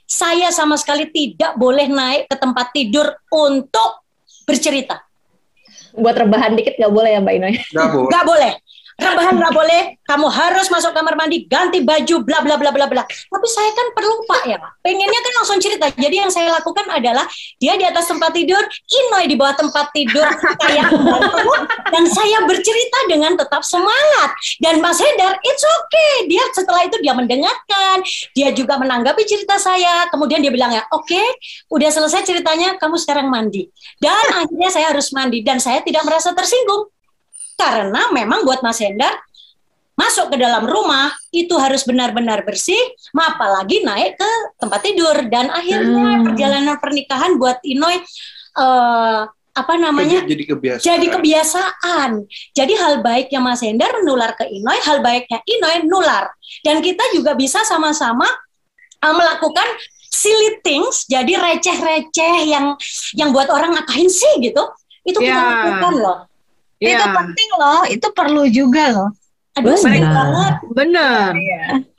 saya 0.09 0.49
sama 0.49 0.73
sekali 0.73 1.05
tidak 1.13 1.53
boleh 1.53 1.85
naik 1.85 2.25
ke 2.25 2.35
tempat 2.41 2.73
tidur 2.73 3.13
untuk 3.29 4.09
bercerita. 4.49 5.05
Buat 5.93 6.17
rebahan 6.17 6.57
dikit 6.57 6.81
nggak 6.81 6.89
boleh 6.89 7.13
ya 7.13 7.19
Mbak 7.21 7.33
Inoy? 7.37 7.53
Nggak 7.61 7.89
boleh. 7.93 8.09
Nggak 8.09 8.25
boleh. 8.25 8.53
Rebahan 8.97 9.37
nggak 9.37 9.53
boleh. 9.53 9.81
Kamu 10.09 10.25
harus 10.25 10.73
masuk 10.73 10.89
kamar 10.89 11.13
mandi, 11.13 11.45
ganti 11.45 11.85
baju, 11.85 12.25
bla 12.25 12.41
bla 12.41 12.57
bla 12.57 12.73
bla 12.73 12.89
bla. 12.89 13.03
Tapi 13.05 13.47
saya 13.47 13.69
kan 13.77 13.93
perlu 13.93 14.25
pak 14.25 14.43
ya. 14.49 14.57
Pengennya 14.81 15.19
kan 15.21 15.33
langsung 15.37 15.61
cerita. 15.61 15.85
Jadi 15.93 16.17
yang 16.17 16.33
saya 16.33 16.49
lakukan 16.57 16.89
adalah 16.89 17.29
dia 17.61 17.77
di 17.77 17.85
atas 17.85 18.09
tempat 18.09 18.33
tidur, 18.33 18.59
Inoy 18.89 19.29
di 19.29 19.37
bawah 19.37 19.53
tempat 19.53 19.93
tidur, 19.93 20.25
saya 20.57 20.89
dan 21.93 22.03
saya 22.09 22.41
bercerita 22.49 22.99
dengan 23.05 23.37
tetap 23.37 23.61
semangat. 23.61 24.33
Dan 24.57 24.81
Mas 24.81 24.97
Hendar, 24.97 25.37
it's 25.45 25.61
okay. 25.61 26.25
Dia 26.33 26.43
setelah 26.57 26.89
itu 26.89 26.97
dia 27.05 27.13
mendengarkan, 27.13 28.01
dia 28.33 28.49
juga 28.49 28.81
menanggapi 28.81 29.21
cerita 29.29 29.61
saya. 29.61 30.09
Kemudian 30.09 30.41
dia 30.41 30.49
bilang 30.49 30.73
ya, 30.73 30.81
oke, 30.89 31.21
udah 31.69 31.89
selesai 31.93 32.25
ceritanya, 32.25 32.81
kamu 32.81 32.97
sekarang 32.97 33.29
mandi. 33.29 33.69
Dan 34.01 34.41
akhirnya 34.41 34.73
saya 34.73 34.89
harus 34.89 35.13
mandi 35.13 35.45
dan 35.45 35.61
saya 35.61 35.85
tidak 35.85 36.01
merasa 36.01 36.33
tersinggung 36.33 36.89
karena 37.57 38.13
memang 38.13 38.45
buat 38.45 38.61
Mas 38.61 38.77
Hendar 38.79 39.11
masuk 39.97 40.29
ke 40.29 40.37
dalam 40.37 40.61
rumah 40.63 41.09
itu 41.33 41.57
harus 41.57 41.81
benar-benar 41.81 42.45
bersih, 42.45 42.77
apalagi 43.17 43.81
naik 43.81 44.13
ke 44.13 44.31
tempat 44.61 44.85
tidur 44.85 45.17
dan 45.25 45.49
akhirnya 45.49 46.21
Hmm. 46.21 46.23
perjalanan 46.23 46.77
pernikahan 46.77 47.33
buat 47.41 47.57
Inoy 47.65 47.97
eh, 48.57 49.21
apa 49.57 49.73
namanya 49.73 50.21
jadi 50.21 50.45
kebiasaan. 50.53 50.85
jadi 50.85 51.05
kebiasaan. 51.17 52.11
Jadi 52.53 52.73
hal 52.77 53.01
baiknya 53.01 53.41
Mas 53.41 53.65
Hendar 53.65 53.89
nular 54.05 54.37
ke 54.37 54.45
Inoy, 54.45 54.77
hal 54.85 55.01
baiknya 55.01 55.41
Inoy 55.49 55.81
nular. 55.89 56.29
Dan 56.61 56.77
kita 56.85 57.01
juga 57.09 57.33
bisa 57.33 57.65
sama-sama 57.65 58.29
uh, 59.01 59.13
melakukan 59.17 59.65
silly 60.13 60.61
things, 60.61 61.09
jadi 61.09 61.37
receh-receh 61.37 62.35
yang 62.45 62.77
yang 63.17 63.29
buat 63.33 63.49
orang 63.49 63.73
ngapain 63.73 64.05
sih 64.09 64.45
gitu. 64.45 64.61
Itu 65.01 65.17
kita 65.17 65.33
Ya. 65.33 65.49
lakukan 65.57 65.93
loh. 66.01 66.17
Iya, 66.77 66.97
Itu 67.01 67.05
penting 67.09 67.49
loh, 67.57 67.81
itu 67.89 68.07
perlu 68.13 68.43
juga 68.47 68.83
loh. 68.93 69.09
Aduh, 69.57 69.73
Benar. 69.73 69.81
sering 69.81 70.05
banget. 70.05 70.53
bener. 70.69 71.29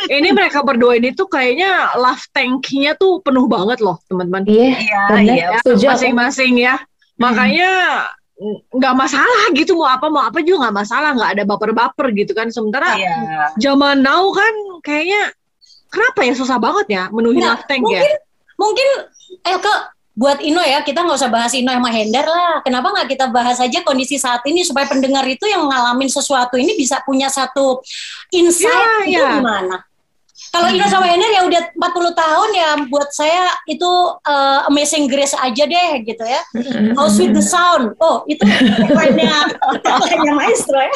Ini 0.07 0.29
mereka 0.31 0.63
berdua 0.63 0.95
ini 0.95 1.11
tuh 1.11 1.27
kayaknya 1.27 1.99
love 1.99 2.23
tank-nya 2.31 2.95
tuh 2.95 3.19
penuh 3.19 3.51
banget 3.51 3.83
loh, 3.83 3.99
teman-teman. 4.07 4.47
Iya, 4.47 4.79
Iya, 4.79 5.03
iya. 5.27 5.47
Aku. 5.59 5.75
Masing-masing 5.75 6.55
ya. 6.63 6.79
Makanya 7.19 7.71
mm, 8.39 8.79
nggak 8.79 8.95
masalah 8.95 9.43
gitu 9.59 9.75
mau 9.75 9.91
apa 9.91 10.07
mau 10.07 10.23
apa 10.23 10.39
juga 10.47 10.71
nggak 10.71 10.77
masalah 10.87 11.11
nggak 11.19 11.31
ada 11.35 11.43
baper-baper 11.43 12.15
gitu 12.15 12.31
kan 12.31 12.47
sementara 12.55 12.95
Iya. 12.95 13.59
zaman 13.59 14.07
now 14.07 14.31
kan 14.31 14.55
kayaknya 14.87 15.35
kenapa 15.91 16.23
ya 16.23 16.39
susah 16.39 16.63
banget 16.63 16.87
ya 16.87 17.03
menuhin 17.11 17.43
Nah, 17.43 17.59
love 17.59 17.67
tank 17.67 17.83
ya 17.83 17.99
mungkin 17.99 18.15
mungkin 18.55 18.89
Elke 19.43 19.75
buat 20.19 20.43
Ino 20.43 20.59
ya 20.59 20.83
kita 20.83 21.07
nggak 21.07 21.15
usah 21.15 21.31
bahas 21.31 21.55
Ino 21.55 21.71
sama 21.71 21.95
Hendar 21.95 22.27
lah. 22.27 22.59
Kenapa 22.67 22.91
nggak 22.91 23.07
kita 23.15 23.31
bahas 23.31 23.63
aja 23.63 23.79
kondisi 23.87 24.19
saat 24.19 24.43
ini 24.51 24.67
supaya 24.67 24.91
pendengar 24.91 25.23
itu 25.31 25.47
yang 25.47 25.63
ngalamin 25.71 26.11
sesuatu 26.11 26.59
ini 26.59 26.75
bisa 26.75 26.99
punya 27.07 27.31
satu 27.31 27.79
insight 28.35 29.07
Ya, 29.07 29.07
itu 29.07 29.15
ya. 29.15 29.39
gimana? 29.39 29.87
Kalau 30.49 30.75
Ino 30.75 30.91
sama 30.91 31.07
Hendar 31.07 31.31
ya 31.31 31.43
udah 31.47 31.63
40 31.71 32.19
tahun 32.19 32.51
ya 32.51 32.69
buat 32.91 33.15
saya 33.15 33.53
itu 33.71 33.87
uh, 34.27 34.67
amazing 34.67 35.07
grace 35.07 35.39
aja 35.39 35.63
deh 35.71 35.91
gitu 36.03 36.25
ya. 36.27 36.43
How 36.99 37.07
sweet 37.07 37.31
the 37.31 37.45
sound. 37.45 37.95
Oh 38.03 38.27
itu 38.27 38.43
tagline-nya 38.43 39.55
maestro 40.41 40.83
ya. 40.83 40.95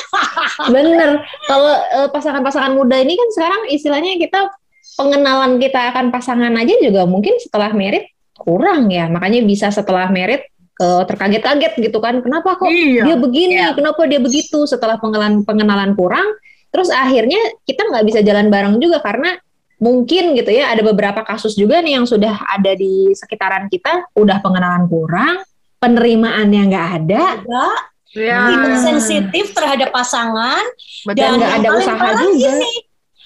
Bener. 0.67 1.23
Kalau 1.47 1.75
eh, 1.79 2.09
pasangan-pasangan 2.11 2.75
muda 2.75 2.99
ini 2.99 3.15
kan 3.15 3.29
sekarang 3.39 3.63
istilahnya 3.71 4.19
kita 4.19 4.51
pengenalan 4.99 5.57
kita 5.57 5.95
akan 5.95 6.11
pasangan 6.13 6.53
aja 6.59 6.75
juga 6.83 7.05
mungkin 7.09 7.37
setelah 7.41 7.73
merit 7.73 8.12
kurang 8.43 8.91
ya. 8.91 9.07
Makanya 9.07 9.47
bisa 9.47 9.71
setelah 9.71 10.11
merit 10.11 10.43
ke 10.75 10.89
terkaget-kaget 11.07 11.73
gitu 11.79 11.99
kan. 12.03 12.19
Kenapa 12.19 12.59
kok 12.59 12.67
iya 12.67 13.07
dia 13.07 13.17
begini? 13.17 13.63
Iya. 13.63 13.73
Kenapa 13.79 14.03
dia 14.11 14.19
begitu? 14.19 14.67
Setelah 14.67 14.99
pengenalan 14.99 15.47
pengenalan 15.47 15.95
kurang, 15.95 16.27
terus 16.75 16.91
akhirnya 16.91 17.39
kita 17.63 17.87
nggak 17.87 18.05
bisa 18.11 18.21
jalan 18.27 18.51
bareng 18.51 18.83
juga 18.83 18.99
karena 18.99 19.39
mungkin 19.83 20.39
gitu 20.39 20.51
ya 20.55 20.71
ada 20.71 20.83
beberapa 20.87 21.27
kasus 21.27 21.59
juga 21.59 21.83
nih 21.83 21.99
yang 21.99 22.07
sudah 22.07 22.39
ada 22.47 22.71
di 22.79 23.11
sekitaran 23.19 23.67
kita 23.67 24.07
udah 24.15 24.39
pengenalan 24.39 24.87
kurang 24.87 25.43
penerimaannya 25.83 26.63
nggak 26.71 26.89
ada 27.03 27.25
Enggak, 27.43 27.79
ya 28.15 28.39
tidak 28.47 28.77
sensitif 28.79 29.51
terhadap 29.51 29.91
pasangan 29.91 30.63
betul 31.03 31.19
dan 31.19 31.31
nggak 31.35 31.51
yang 31.51 31.63
ada 31.67 31.69
usaha 31.83 32.09
juga. 32.23 32.51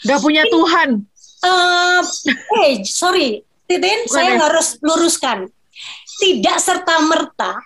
nggak 0.09 0.21
punya 0.25 0.43
Tuhan 0.49 1.05
Eh, 1.47 2.01
eh, 2.65 2.73
sorry, 2.83 3.45
Titin, 3.67 4.07
Bukan 4.07 4.15
saya 4.15 4.33
ya? 4.35 4.43
harus 4.47 4.79
luruskan. 4.81 5.51
Tidak 6.17 6.57
serta 6.57 7.05
merta 7.05 7.61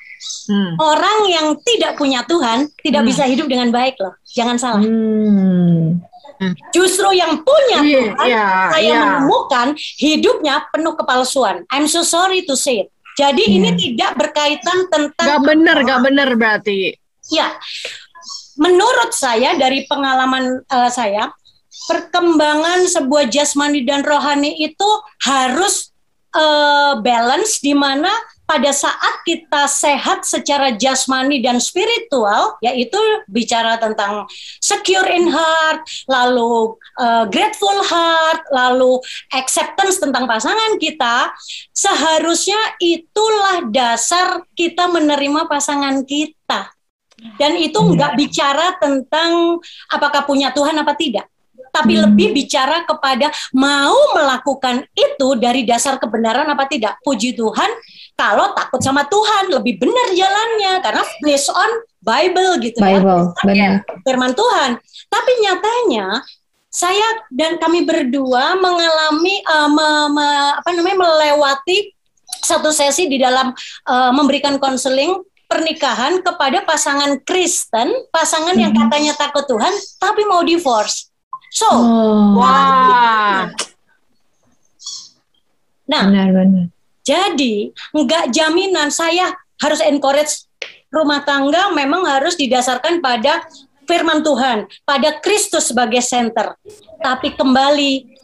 Hmm. 0.51 0.75
orang 0.77 1.31
yang 1.31 1.47
tidak 1.63 1.95
punya 1.95 2.27
Tuhan 2.27 2.67
tidak 2.83 3.03
Hmm. 3.03 3.09
bisa 3.09 3.23
hidup 3.25 3.47
dengan 3.47 3.71
baik 3.71 3.97
loh. 3.97 4.13
Jangan 4.27 4.57
salah. 4.59 4.83
Hmm. 4.83 6.03
Justru 6.73 7.13
yang 7.13 7.45
punya 7.45 7.79
Iya, 7.85 8.01
Tuhan, 8.17 8.27
iya, 8.27 8.45
saya 8.73 8.81
iya. 8.83 8.99
menemukan 8.99 9.69
hidupnya 10.01 10.65
penuh 10.73 10.97
kepalsuan. 10.97 11.63
I'm 11.69 11.85
so 11.87 12.01
sorry 12.03 12.43
to 12.49 12.57
say 12.57 12.85
it. 12.85 12.89
Jadi 13.15 13.45
Iya. 13.45 13.55
ini 13.61 13.71
tidak 13.77 14.17
berkaitan 14.17 14.89
tentang 14.89 15.27
nggak 15.29 15.43
bener 15.45 15.77
nggak 15.85 16.03
bener 16.03 16.29
berarti 16.35 16.97
Ya, 17.31 17.55
menurut 18.57 19.13
saya 19.13 19.55
dari 19.55 19.87
pengalaman 19.87 20.65
eh, 20.65 20.91
saya, 20.91 21.31
perkembangan 21.87 22.89
sebuah 22.89 23.29
jasmani 23.29 23.87
dan 23.87 24.03
rohani 24.03 24.57
itu 24.59 24.89
harus 25.23 25.90
eh, 26.35 26.93
balance 27.03 27.59
di 27.63 27.75
mana 27.75 28.11
pada 28.51 28.75
saat 28.75 29.23
kita 29.23 29.71
sehat 29.71 30.27
secara 30.27 30.75
jasmani 30.75 31.39
dan 31.39 31.63
spiritual, 31.63 32.59
yaitu 32.59 32.99
bicara 33.31 33.79
tentang 33.79 34.27
secure 34.59 35.07
in 35.07 35.31
heart, 35.31 35.87
lalu 36.11 36.75
eh, 36.99 37.25
grateful 37.31 37.79
heart, 37.87 38.43
lalu 38.51 38.99
acceptance 39.31 40.03
tentang 40.03 40.27
pasangan 40.27 40.83
kita, 40.83 41.31
seharusnya 41.71 42.59
itulah 42.83 43.71
dasar 43.71 44.43
kita 44.59 44.91
menerima 44.91 45.47
pasangan 45.47 46.03
kita. 46.03 46.75
Dan 47.37 47.55
itu 47.61 47.77
nggak 47.77 48.17
bicara 48.17 48.81
tentang 48.81 49.61
apakah 49.93 50.25
punya 50.25 50.51
Tuhan 50.51 50.75
apa 50.75 50.97
tidak. 50.97 51.29
Tapi 51.71 51.95
Hmm. 51.95 52.03
lebih 52.07 52.35
bicara 52.35 52.83
kepada 52.83 53.27
mau 53.51 53.95
melakukan 54.13 54.85
itu 54.93 55.29
dari 55.35 55.63
dasar 55.63 55.97
kebenaran 55.97 56.45
apa 56.45 56.67
tidak. 56.67 56.99
Puji 57.01 57.33
Tuhan, 57.33 57.71
kalau 58.15 58.53
takut 58.53 58.79
sama 58.79 59.03
Tuhan 59.05 59.49
lebih 59.51 59.79
benar 59.79 60.11
jalannya 60.11 60.73
karena 60.81 61.03
based 61.21 61.49
on 61.49 61.71
Bible 61.99 62.59
gitu 62.61 62.79
ya 62.79 62.97
Bible, 62.97 63.23
benar. 63.41 63.73
firman 64.03 64.33
Tuhan. 64.33 64.71
Tapi 65.07 65.31
nyatanya 65.41 66.25
saya 66.67 67.03
dan 67.29 67.57
kami 67.57 67.83
berdua 67.83 68.55
mengalami 68.55 69.37
eh, 69.39 69.69
me- 69.69 70.11
me- 70.11 70.53
apa 70.55 70.71
namanya 70.71 70.99
melewati 70.99 71.93
satu 72.41 72.71
sesi 72.71 73.05
di 73.05 73.19
dalam 73.19 73.51
eh, 73.85 74.11
memberikan 74.11 74.57
konseling 74.57 75.19
pernikahan 75.45 76.23
kepada 76.23 76.63
pasangan 76.63 77.19
Kristen, 77.21 77.91
pasangan 78.09 78.55
yang 78.55 78.71
Mhm. 78.71 78.81
katanya 78.81 79.13
takut 79.19 79.43
Tuhan 79.45 79.75
tapi 79.99 80.23
mau 80.23 80.41
divorce. 80.41 81.10
So, 81.51 81.67
Oh, 81.67 82.39
wah 82.39 83.51
nah 85.91 86.07
benar-benar. 86.07 86.71
Jadi 87.03 87.75
nggak 87.91 88.31
jaminan 88.31 88.95
saya 88.95 89.35
harus 89.59 89.83
encourage 89.83 90.47
rumah 90.95 91.27
tangga 91.27 91.75
memang 91.75 92.07
harus 92.07 92.39
didasarkan 92.39 93.03
pada 93.03 93.43
firman 93.91 94.23
Tuhan, 94.23 94.71
pada 94.87 95.19
Kristus 95.19 95.75
sebagai 95.75 95.99
center. 95.99 96.55
Tapi 97.03 97.35
kembali 97.35 98.15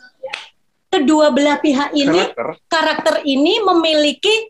kedua 0.86 1.34
belah 1.34 1.58
pihak 1.58 1.90
ini 1.98 2.30
Karakter. 2.30 2.48
karakter 2.70 3.14
ini 3.26 3.58
memiliki 3.58 4.46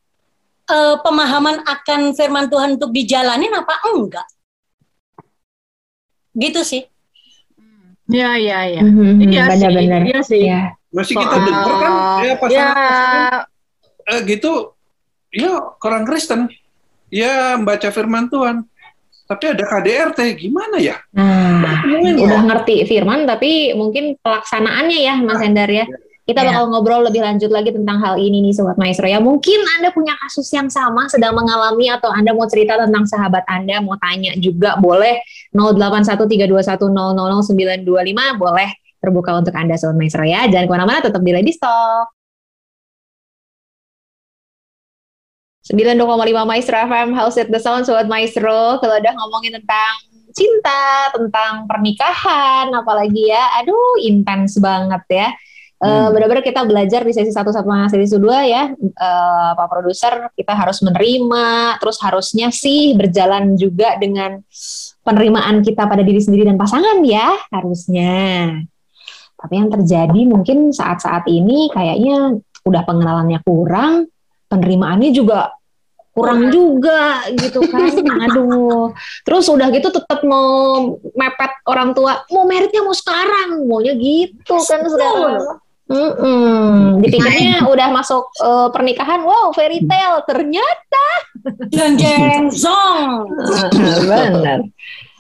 eh, 0.69 0.97
pemahaman 1.01 1.65
akan 1.65 2.13
firman 2.13 2.53
Tuhan 2.53 2.77
untuk 2.77 2.93
dijalanin 2.93 3.57
apa 3.57 3.81
enggak? 3.89 4.29
Gitu 6.37 6.61
sih. 6.61 6.85
Ya 8.07 8.31
ya 8.39 8.59
ya 8.71 8.83
Mhm, 8.83 9.19
iya 9.27 9.45
sih 9.47 9.67
benar-benar. 9.67 10.01
iya 10.07 10.21
sih. 10.23 10.41
Ya. 10.47 10.61
Masih 10.91 11.15
kita 11.15 11.27
Soal- 11.29 11.45
dengar 11.45 11.75
kan? 11.75 11.93
Ya 11.93 12.25
ya 12.25 12.35
pasangan 12.39 13.33
eh, 14.07 14.21
gitu. 14.25 14.53
Ya 15.31 15.51
orang 15.83 16.03
Kristen. 16.07 16.41
Ya 17.07 17.55
membaca 17.55 17.89
firman 17.91 18.27
Tuhan. 18.27 18.67
Tapi 19.27 19.45
ada 19.51 19.65
KDRT 19.67 20.39
gimana 20.39 20.79
ya? 20.79 21.03
Nah, 21.11 21.83
udah 22.15 22.15
ya? 22.15 22.47
ngerti 22.47 22.87
firman 22.87 23.27
tapi 23.27 23.75
mungkin 23.75 24.15
pelaksanaannya 24.23 24.99
ya 25.03 25.15
Mas 25.19 25.43
Hendar 25.43 25.67
ya. 25.67 25.83
Kita 26.27 26.43
Ya. 26.43 26.51
bakal 26.51 26.75
ngobrol 26.75 27.07
lebih 27.07 27.23
lanjut 27.23 27.55
lagi 27.55 27.71
tentang 27.71 28.03
hal 28.03 28.19
ini 28.19 28.43
nih 28.43 28.51
Sobat 28.51 28.75
Maestro 28.75 29.07
ya. 29.07 29.23
Mungkin 29.23 29.63
Anda 29.79 29.95
punya 29.95 30.19
kasus 30.19 30.51
yang 30.51 30.67
sama 30.67 31.07
sedang 31.07 31.39
mengalami 31.39 31.87
atau 31.87 32.11
Anda 32.11 32.35
mau 32.35 32.51
cerita 32.51 32.75
tentang 32.83 33.07
sahabat 33.07 33.47
Anda, 33.47 33.79
mau 33.79 33.95
tanya 33.95 34.35
juga 34.35 34.75
boleh 34.75 35.23
081321000925 35.55 38.43
boleh 38.43 38.69
terbuka 38.99 39.39
untuk 39.39 39.55
Anda 39.55 39.79
Sobat 39.79 40.03
Maestro 40.03 40.27
ya. 40.27 40.51
Jangan 40.51 40.67
ke 40.67 40.73
mana-mana 40.75 40.99
tetap 40.99 41.23
di 41.23 41.31
Lady 41.31 41.55
Talk. 41.55 42.11
92,5 45.67 46.47
Maestro 46.47 46.79
FM, 46.79 47.11
House 47.15 47.37
at 47.39 47.51
the 47.51 47.59
Sound, 47.59 47.87
Sobat 47.87 48.07
Maestro. 48.07 48.79
Kalau 48.79 48.95
udah 48.99 49.13
ngomongin 49.19 49.59
tentang 49.59 49.93
cinta, 50.31 51.11
tentang 51.11 51.67
pernikahan, 51.67 52.71
apalagi 52.71 53.31
ya, 53.31 53.43
aduh 53.63 53.99
intens 54.03 54.59
banget 54.63 55.03
ya. 55.11 55.29
Eh, 55.77 55.85
Hmm. 55.85 56.09
Benar-benar 56.09 56.41
kita 56.41 56.65
belajar 56.65 57.05
di 57.05 57.13
sesi 57.13 57.29
1 57.29 57.53
sama 57.53 57.85
sesi 57.93 58.17
2 58.17 58.49
ya, 58.49 58.73
eh, 58.81 59.51
Pak 59.53 59.69
Produser, 59.69 60.33
kita 60.33 60.57
harus 60.57 60.81
menerima, 60.81 61.77
terus 61.85 62.01
harusnya 62.01 62.49
sih 62.49 62.97
berjalan 62.97 63.61
juga 63.61 64.01
dengan 64.01 64.41
penerimaan 65.05 65.61
kita 65.61 65.85
pada 65.85 66.01
diri 66.01 66.17
sendiri 66.17 66.49
dan 66.49 66.57
pasangan 66.57 67.05
ya, 67.05 67.29
harusnya. 67.53 68.57
Tapi 69.37 69.53
yang 69.53 69.69
terjadi 69.69 70.21
mungkin 70.25 70.73
saat-saat 70.73 71.29
ini 71.29 71.69
kayaknya 71.69 72.41
udah 72.65 72.83
pengenalannya 72.89 73.45
kurang, 73.45 74.09
penerimaannya 74.49 75.13
juga 75.13 75.53
kurang 76.17 76.49
juga 76.49 77.29
gitu 77.37 77.61
kan. 77.69 77.93
Aduh. 78.33 78.97
Terus 79.29 79.45
udah 79.53 79.69
gitu 79.69 79.93
tetap 79.93 80.25
mau 80.25 80.97
mepet 81.13 81.53
orang 81.69 81.93
tua 81.93 82.25
mau 82.33 82.49
meritnya 82.49 82.81
mau 82.81 82.97
sekarang. 82.97 83.69
Maunya 83.69 83.93
gitu 83.93 84.57
kan 84.57 84.81
sekarang 84.89 85.61
Mm-mm. 85.87 86.99
Dipikirnya 86.99 87.63
udah 87.71 87.89
masuk 87.95 88.27
eh, 88.43 88.69
pernikahan, 88.75 89.23
wow 89.23 89.55
fairy 89.55 89.87
tale. 89.87 90.23
Ternyata 90.27 91.07
Jeng 91.71 91.95
jeng 91.95 92.51
zong. 92.51 93.31
benar. 94.03 94.67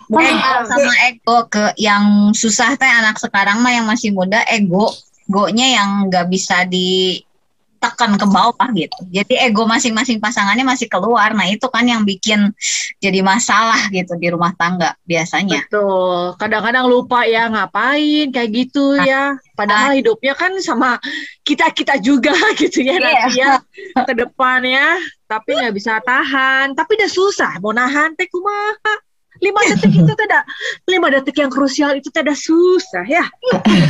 Ego 0.07 0.55
sama 0.71 0.95
ego 1.11 1.39
ke 1.51 1.65
yang 1.79 2.31
susah 2.31 2.79
teh 2.79 2.87
anak 2.87 3.19
sekarang 3.19 3.59
mah 3.59 3.75
yang 3.75 3.87
masih 3.87 4.15
muda 4.15 4.43
ego, 4.47 4.91
gonya 5.27 5.67
yang 5.83 5.91
nggak 6.07 6.31
bisa 6.31 6.63
ditekan 6.67 8.15
ke 8.15 8.27
bawah 8.27 8.69
gitu. 8.75 8.99
Jadi 9.11 9.35
ego 9.39 9.67
masing-masing 9.67 10.23
pasangannya 10.23 10.63
masih 10.63 10.87
keluar. 10.87 11.35
Nah 11.35 11.51
itu 11.51 11.67
kan 11.67 11.83
yang 11.87 12.07
bikin 12.07 12.55
jadi 13.03 13.23
masalah 13.23 13.91
gitu 13.91 14.15
di 14.15 14.31
rumah 14.31 14.55
tangga 14.55 14.95
biasanya. 15.07 15.67
Betul. 15.67 16.39
Kadang-kadang 16.39 16.87
lupa 16.87 17.27
ya 17.27 17.51
ngapain 17.51 18.31
kayak 18.31 18.51
gitu 18.51 18.99
ya. 19.03 19.35
Padahal 19.57 19.97
hidupnya 19.97 20.37
kan 20.37 20.53
sama 20.61 21.01
kita-kita 21.41 21.97
juga 22.05 22.37
gitu 22.61 22.85
ya 22.85 23.01
nanti 23.01 23.41
ya 23.41 23.59
ke 23.97 24.13
depan 24.13 24.61
ya. 24.63 25.01
Tapi 25.27 25.57
nggak 25.57 25.75
bisa 25.75 25.99
tahan. 26.05 26.77
Tapi 26.77 26.91
udah 27.01 27.11
susah 27.11 27.53
mau 27.65 27.73
nahan 27.73 28.13
teh 28.15 28.29
kumaha. 28.29 28.95
Lima 29.37 29.61
detik 29.69 29.93
itu 29.93 30.13
tidak 30.17 30.49
lima 30.89 31.13
detik 31.13 31.37
yang 31.37 31.53
krusial 31.53 31.93
itu 31.93 32.09
tidak 32.09 32.37
susah 32.41 33.05
ya. 33.05 33.25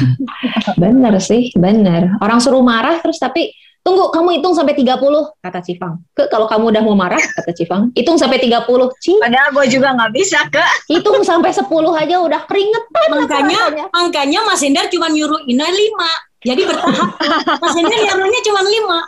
Bener 0.83 1.15
sih, 1.23 1.55
bener. 1.55 2.19
Orang 2.19 2.43
suruh 2.43 2.67
marah 2.67 2.99
terus 2.99 3.23
tapi 3.23 3.55
tunggu 3.87 4.11
kamu 4.11 4.29
hitung 4.35 4.51
sampai 4.51 4.75
30 4.75 4.99
kata 5.39 5.63
Cifang. 5.63 6.03
Ke 6.11 6.27
kalau 6.27 6.45
kamu 6.45 6.75
udah 6.75 6.83
mau 6.83 6.93
marah 6.93 7.23
kata 7.23 7.55
Cifang, 7.55 7.95
hitung 7.95 8.19
sampai 8.19 8.43
30. 8.43 8.67
Ci, 8.99 9.15
Padahal 9.17 9.55
gue 9.55 9.67
juga 9.71 9.95
nggak 9.95 10.11
bisa 10.11 10.43
ke. 10.51 10.65
hitung 10.91 11.23
sampai 11.23 11.55
10 11.55 11.63
aja 11.95 12.17
udah 12.19 12.41
keringetan 12.45 13.09
Angkanya, 13.15 13.61
rasanya. 13.63 13.85
angkanya 13.93 14.41
Mas 14.43 14.59
Hendar 14.59 14.91
cuma 14.91 15.07
nyuruh 15.07 15.39
Ina 15.47 15.71
lima. 15.71 16.11
Jadi 16.43 16.63
bertahap. 16.63 17.09
Mas 17.63 17.75
Hendar 17.75 17.99
nyuruhnya 18.03 18.41
cuma 18.43 18.61
lima. 18.61 18.99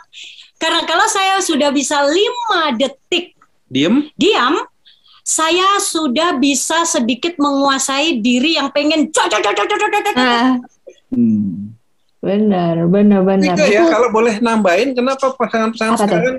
Karena 0.55 0.81
kalau 0.83 1.05
saya 1.05 1.39
sudah 1.39 1.69
bisa 1.69 1.99
lima 2.01 2.71
detik 2.73 3.35
Diem. 3.65 4.07
diam, 4.13 4.59
saya 5.21 5.77
sudah 5.77 6.35
bisa 6.35 6.83
sedikit 6.83 7.37
menguasai 7.37 8.17
diri 8.17 8.55
yang 8.55 8.67
pengen 8.69 9.07
cok 9.07 9.29
cok 9.29 9.39
cok 9.39 9.53
cok 9.53 9.67
cok 9.67 9.77
cok, 9.77 9.91
cok, 9.93 10.03
cok. 10.03 10.15
Ah, 10.17 10.51
Hmm. 11.09 11.73
Bener, 12.29 12.75
bener, 12.85 13.19
bener. 13.25 13.57
Juga 13.57 13.65
ya 13.65 13.81
kalau 13.89 14.13
boleh 14.13 14.37
nambahin 14.37 14.93
kenapa 14.93 15.33
pasangan-pasangan 15.33 15.97
sekarang 15.97 16.35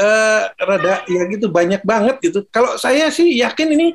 eh, 0.00 0.42
rada 0.56 1.04
ya 1.04 1.22
gitu 1.28 1.52
banyak 1.52 1.84
banget 1.84 2.16
gitu. 2.24 2.48
Kalau 2.48 2.80
saya 2.80 3.12
sih 3.12 3.36
yakin 3.36 3.68
ini 3.76 3.86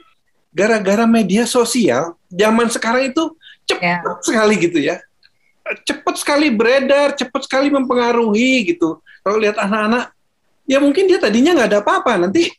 gara-gara 0.53 1.09
media 1.09 1.49
sosial 1.49 2.13
zaman 2.29 2.69
sekarang 2.69 3.09
itu 3.09 3.33
cepat 3.65 3.81
Ya. 3.81 4.21
sekali 4.21 4.53
gitu 4.61 4.77
ya. 4.77 5.01
Cepat 5.87 6.19
sekali 6.21 6.53
beredar, 6.53 7.15
cepat 7.17 7.49
sekali 7.49 7.73
mempengaruhi 7.73 8.75
gitu. 8.75 9.01
Kalau 9.23 9.39
lihat 9.41 9.57
anak-anak 9.57 10.13
ya 10.67 10.77
mungkin 10.79 11.07
dia 11.09 11.17
tadinya 11.19 11.55
nggak 11.55 11.69
ada 11.71 11.79
apa-apa, 11.81 12.19
nanti 12.27 12.51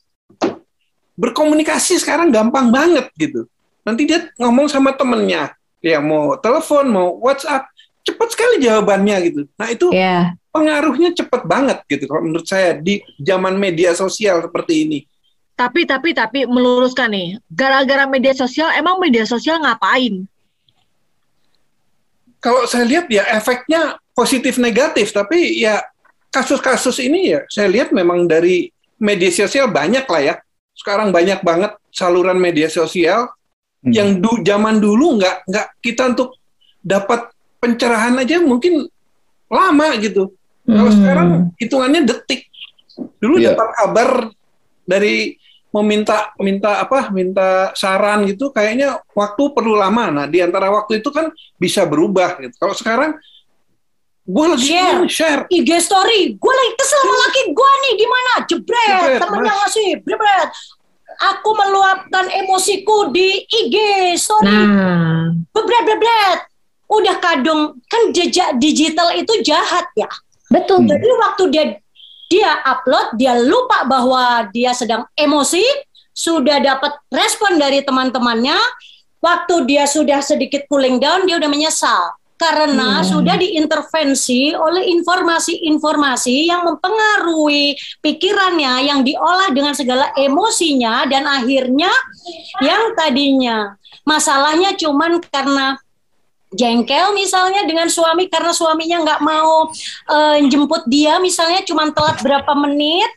berkomunikasi 1.15 2.01
sekarang 2.01 2.33
gampang 2.35 2.73
banget 2.75 3.07
gitu. 3.15 3.47
Nanti 3.85 4.09
dia 4.09 4.33
ngomong 4.41 4.67
sama 4.73 4.97
temennya, 4.97 5.53
ya 5.85 6.01
mau 6.01 6.35
telepon, 6.41 6.89
mau 6.89 7.09
WhatsApp, 7.21 7.69
cepat 8.05 8.29
sekali 8.37 8.61
jawabannya 8.61 9.17
gitu. 9.27 9.41
Nah 9.57 9.69
itu 9.73 9.89
Ya, 9.91 10.37
pengaruhnya 10.53 11.17
cepet 11.17 11.43
banget 11.49 11.81
gitu 11.89 12.05
kalau 12.07 12.23
menurut 12.29 12.47
saya 12.47 12.77
di 12.77 13.01
zaman 13.19 13.57
media 13.57 13.97
sosial 13.97 14.45
seperti 14.45 14.87
ini. 14.87 14.99
Tapi 15.55 15.87
tapi 15.87 16.11
tapi 16.13 16.51
meluruskan 16.51 17.15
nih, 17.15 17.39
gara-gara 17.47 18.05
media 18.11 18.35
sosial 18.35 18.75
emang 18.75 18.99
media 18.99 19.23
sosial 19.23 19.63
ngapain? 19.63 20.27
Kalau 22.43 22.69
saya 22.69 22.85
lihat 22.85 23.09
ya 23.09 23.25
efeknya 23.33 23.97
positif 24.13 24.61
negatif, 24.61 25.17
tapi 25.17 25.65
ya 25.65 25.81
kasus-kasus 26.29 27.01
ini 27.01 27.33
ya 27.33 27.41
saya 27.49 27.73
lihat 27.73 27.89
memang 27.95 28.29
dari 28.29 28.69
media 29.01 29.31
sosial 29.33 29.73
banyak 29.73 30.05
lah 30.05 30.23
ya. 30.23 30.35
Sekarang 30.75 31.09
banyak 31.15 31.41
banget 31.41 31.73
saluran 31.91 32.37
media 32.39 32.69
sosial 32.69 33.31
Hmm. 33.85 33.93
yang 33.93 34.17
du, 34.17 34.41
zaman 34.41 34.81
dulu 34.81 35.21
nggak 35.21 35.45
nggak 35.45 35.67
kita 35.85 36.17
untuk 36.17 36.41
dapat 36.81 37.29
pencerahan 37.65 38.21
aja 38.21 38.37
mungkin 38.39 38.85
lama 39.49 39.89
gitu. 39.97 40.37
Kalau 40.65 40.91
Hmm. 40.91 40.97
sekarang 41.01 41.29
hitungannya 41.57 42.05
detik. 42.05 42.45
Dulu 43.17 43.41
Iya. 43.41 43.57
dapat 43.57 43.69
kabar 43.75 44.11
dari 44.85 45.41
meminta 45.73 46.31
minta 46.39 46.79
apa 46.79 47.11
minta 47.11 47.73
saran 47.75 48.23
gitu 48.25 48.49
kayaknya 48.49 49.01
waktu 49.11 49.43
perlu 49.51 49.75
lama. 49.75 50.13
Nah 50.13 50.27
di 50.29 50.39
antara 50.39 50.69
waktu 50.69 51.01
itu 51.01 51.09
kan 51.09 51.33
bisa 51.57 51.83
berubah 51.83 52.37
gitu. 52.39 52.55
Kalau 52.55 52.77
sekarang 52.77 53.17
gue 54.25 54.47
lagi 54.47 54.69
Share. 54.71 54.95
ini, 54.95 55.09
share. 55.11 55.43
IG 55.51 55.71
story, 55.81 56.21
gue 56.33 56.53
lagi 56.55 56.73
kesel 56.79 56.97
sama 56.97 57.17
laki 57.27 57.43
gue 57.51 57.71
nih, 57.77 57.93
gimana? 57.95 58.33
Jebret, 58.47 58.89
Jebret, 58.89 59.21
temennya 59.21 59.53
Mas. 59.53 59.59
ngasih, 59.61 59.89
jebret. 60.01 60.49
Aku 61.15 61.51
meluapkan 61.53 62.27
emosiku 62.33 63.13
di 63.13 63.45
IG 63.45 63.77
story, 64.17 64.49
nah, 64.49 65.29
bebret 65.53 65.85
bebret. 65.85 66.41
Udah 66.89 67.17
kadung 67.19 67.81
kan 67.89 68.13
jejak 68.13 68.57
digital 68.61 69.13
itu 69.17 69.33
jahat 69.43 69.89
ya. 69.97 70.09
betul. 70.53 70.85
Jadi 70.85 71.09
waktu 71.19 71.45
dia 71.51 71.65
dia 72.31 72.51
upload, 72.63 73.17
dia 73.19 73.37
lupa 73.39 73.85
bahwa 73.85 74.49
dia 74.51 74.73
sedang 74.73 75.05
emosi, 75.15 75.63
sudah 76.11 76.59
dapat 76.63 76.95
respon 77.11 77.59
dari 77.59 77.83
teman-temannya. 77.83 78.57
Waktu 79.19 79.65
dia 79.65 79.89
sudah 79.89 80.21
sedikit 80.21 80.69
cooling 80.69 81.01
down, 81.01 81.25
dia 81.25 81.41
udah 81.41 81.49
menyesal 81.49 82.13
karena 82.35 83.01
Hmm. 83.01 83.07
sudah 83.07 83.39
diintervensi 83.39 84.53
oleh 84.53 84.91
informasi-informasi 84.91 86.51
yang 86.51 86.67
mempengaruhi 86.67 87.79
pikirannya, 88.03 88.91
yang 88.91 89.01
diolah 89.07 89.49
dengan 89.55 89.73
segala 89.73 90.11
emosinya 90.19 91.07
dan 91.07 91.25
akhirnya 91.25 91.89
yang 92.61 92.93
tadinya 92.99 93.79
masalahnya 94.03 94.75
cuman 94.77 95.23
karena 95.31 95.79
jengkel 96.55 97.13
misalnya 97.13 97.63
dengan 97.63 97.87
suami 97.87 98.27
karena 98.27 98.51
suaminya 98.51 99.03
nggak 99.03 99.21
mau 99.21 99.69
eh, 100.09 100.37
jemput 100.47 100.87
dia 100.87 101.19
misalnya 101.19 101.61
cuma 101.63 101.91
telat 101.91 102.17
berapa 102.19 102.53
menit 102.57 103.11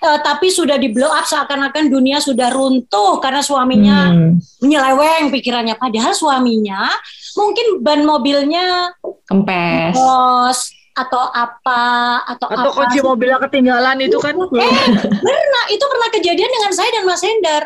eh, 0.00 0.18
tapi 0.20 0.48
sudah 0.48 0.76
di 0.76 0.88
blow 0.88 1.08
up 1.08 1.24
seakan-akan 1.24 1.88
dunia 1.88 2.20
sudah 2.20 2.48
runtuh 2.48 3.18
karena 3.18 3.40
suaminya 3.40 3.98
Hmm, 4.08 4.36
menyeleweng 4.60 5.32
pikirannya 5.32 5.74
padahal 5.74 6.12
suaminya 6.12 6.86
mungkin 7.34 7.80
ban 7.80 8.02
mobilnya 8.02 8.92
kempes. 9.24 9.94
bos 9.94 10.58
atau 10.92 11.30
apa 11.30 11.82
atau, 12.26 12.46
Atau 12.50 12.70
apa 12.70 12.78
kunci 12.90 12.98
mobilnya 13.00 13.38
ketinggalan 13.38 14.02
itu 14.02 14.18
kan? 14.18 14.34
eh 14.34 14.72
pernah 15.06 15.64
itu 15.70 15.84
pernah 15.84 16.08
kejadian 16.10 16.50
dengan 16.50 16.72
saya 16.74 16.90
dan 16.90 17.04
Mas 17.06 17.22
Hendar 17.22 17.64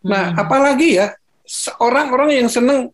Nah 0.00 0.32
Hmm. 0.32 0.38
apalagi 0.38 0.96
ya 0.96 1.12
orang-orang 1.76 2.38
yang 2.38 2.48
seneng 2.48 2.88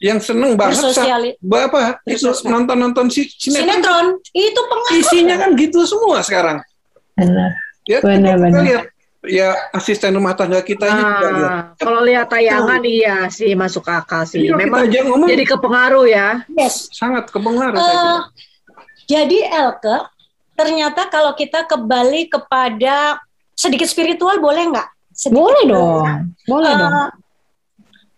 yang 0.00 0.16
seneng 0.16 0.56
banget 0.56 0.80
sa- 0.80 0.90
bersosial 0.90 1.20
apa 1.46 2.00
itu 2.04 2.24
nonton-nonton 2.42 3.06
si 3.06 3.28
sinetron 3.30 3.68
sinetron 3.68 4.06
itu 4.32 4.60
pengaruh 4.62 4.96
isinya 4.96 5.36
kan 5.36 5.50
gitu 5.54 5.84
semua 5.84 6.18
sekarang. 6.20 6.58
Benar. 7.12 7.50
Ya, 7.84 7.98
Benar, 8.00 8.34
kita 8.34 8.48
benar. 8.48 8.62
lihat 8.62 8.84
ya 9.20 9.48
asisten 9.70 10.16
rumah 10.16 10.32
tangga 10.32 10.60
kita 10.60 10.80
ini 10.82 11.02
juga 11.02 11.28
lihat. 11.30 11.50
Nah, 11.50 11.62
kalau 11.76 12.00
lihat 12.00 12.26
tayangan 12.26 12.80
iya 12.80 13.28
sih 13.28 13.52
masuk 13.52 13.84
akal 13.84 14.24
sih. 14.24 14.40
Iya, 14.42 14.56
Memang 14.56 14.88
aja 14.88 15.04
ngomong 15.04 15.28
jadi 15.28 15.44
kepengaruh 15.46 16.06
ya. 16.06 16.28
yes 16.50 16.88
sangat 16.90 17.28
kepengaruh. 17.28 17.76
saya 17.76 17.96
kira. 17.98 18.18
jadi 19.06 19.38
Elke, 19.52 19.96
ternyata 20.54 21.04
kalau 21.06 21.32
kita 21.34 21.66
kembali 21.66 22.24
kepada 22.26 23.20
sedikit 23.52 23.84
spiritual 23.84 24.38
boleh 24.38 24.64
nggak? 24.66 24.88
Sedikit. 25.12 25.36
Boleh 25.36 25.62
dong. 25.66 26.04
Boleh 26.46 26.70
Eh, 26.70 26.78
dong. 26.78 26.94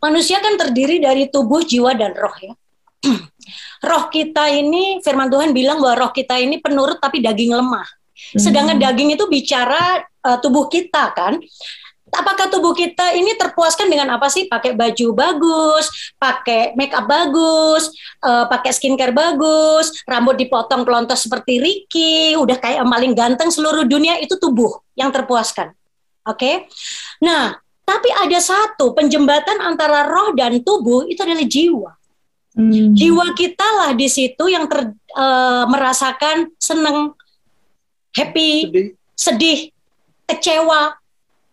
Manusia 0.02 0.42
kan 0.42 0.58
terdiri 0.58 0.98
dari 0.98 1.30
tubuh, 1.30 1.62
jiwa, 1.62 1.94
dan 1.94 2.12
roh 2.18 2.34
ya. 2.42 2.52
roh 3.88 4.04
kita 4.10 4.50
ini, 4.50 4.98
firman 5.00 5.30
Tuhan 5.30 5.54
bilang 5.54 5.78
bahwa 5.78 6.06
roh 6.06 6.12
kita 6.12 6.38
ini 6.42 6.58
penurut 6.58 6.98
tapi 6.98 7.22
daging 7.22 7.54
lemah. 7.54 7.86
Sedangkan 8.34 8.78
Hmm. 8.78 8.84
daging 8.90 9.14
itu 9.18 9.24
bicara 9.26 10.02
eh, 10.02 10.38
tubuh 10.38 10.70
kita 10.70 11.10
kan. 11.10 11.42
Apakah 12.12 12.52
tubuh 12.52 12.76
kita 12.76 13.16
ini 13.16 13.34
terpuaskan 13.40 13.88
dengan 13.88 14.12
apa 14.12 14.28
sih? 14.28 14.44
Pakai 14.44 14.76
baju 14.76 15.16
bagus, 15.16 15.88
pakai 16.20 16.76
make 16.76 16.92
up 16.92 17.08
bagus, 17.08 17.88
eh, 18.22 18.44
pakai 18.46 18.70
skincare 18.70 19.10
bagus, 19.16 19.90
rambut 20.04 20.36
dipotong 20.38 20.84
pelontos 20.86 21.24
seperti 21.24 21.58
Ricky, 21.58 22.36
udah 22.36 22.60
kayak 22.60 22.84
yang 22.84 22.90
paling 22.92 23.12
ganteng 23.16 23.50
seluruh 23.50 23.88
dunia 23.88 24.20
itu 24.22 24.36
tubuh 24.38 24.78
yang 24.94 25.10
terpuaskan. 25.10 25.72
Oke. 26.22 26.70
Nah, 27.18 27.58
tapi 27.82 28.08
ada 28.14 28.38
satu 28.38 28.94
penjembatan 28.94 29.58
antara 29.58 30.06
roh 30.06 30.32
dan 30.32 30.62
tubuh 30.62 31.06
itu 31.10 31.18
adalah 31.22 31.46
jiwa. 31.46 31.90
Hmm. 32.52 32.92
Jiwa 32.92 33.32
kita 33.32 33.64
lah 33.80 33.90
di 33.96 34.06
situ 34.12 34.44
yang 34.48 34.68
ter, 34.68 34.92
eh, 34.92 35.64
merasakan 35.66 36.52
seneng, 36.60 37.16
happy, 38.12 38.68
Sedih. 38.68 38.88
sedih, 39.16 39.60
kecewa, 40.28 40.94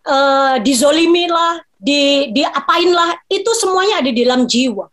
eh, 0.04 0.56
dizolimi 0.60 1.32
lah, 1.32 1.64
di 1.80 2.30
diapain 2.36 2.92
lah, 2.92 3.16
itu 3.32 3.48
semuanya 3.56 4.04
ada 4.04 4.12
di 4.12 4.22
dalam 4.28 4.44
jiwa. 4.44 4.92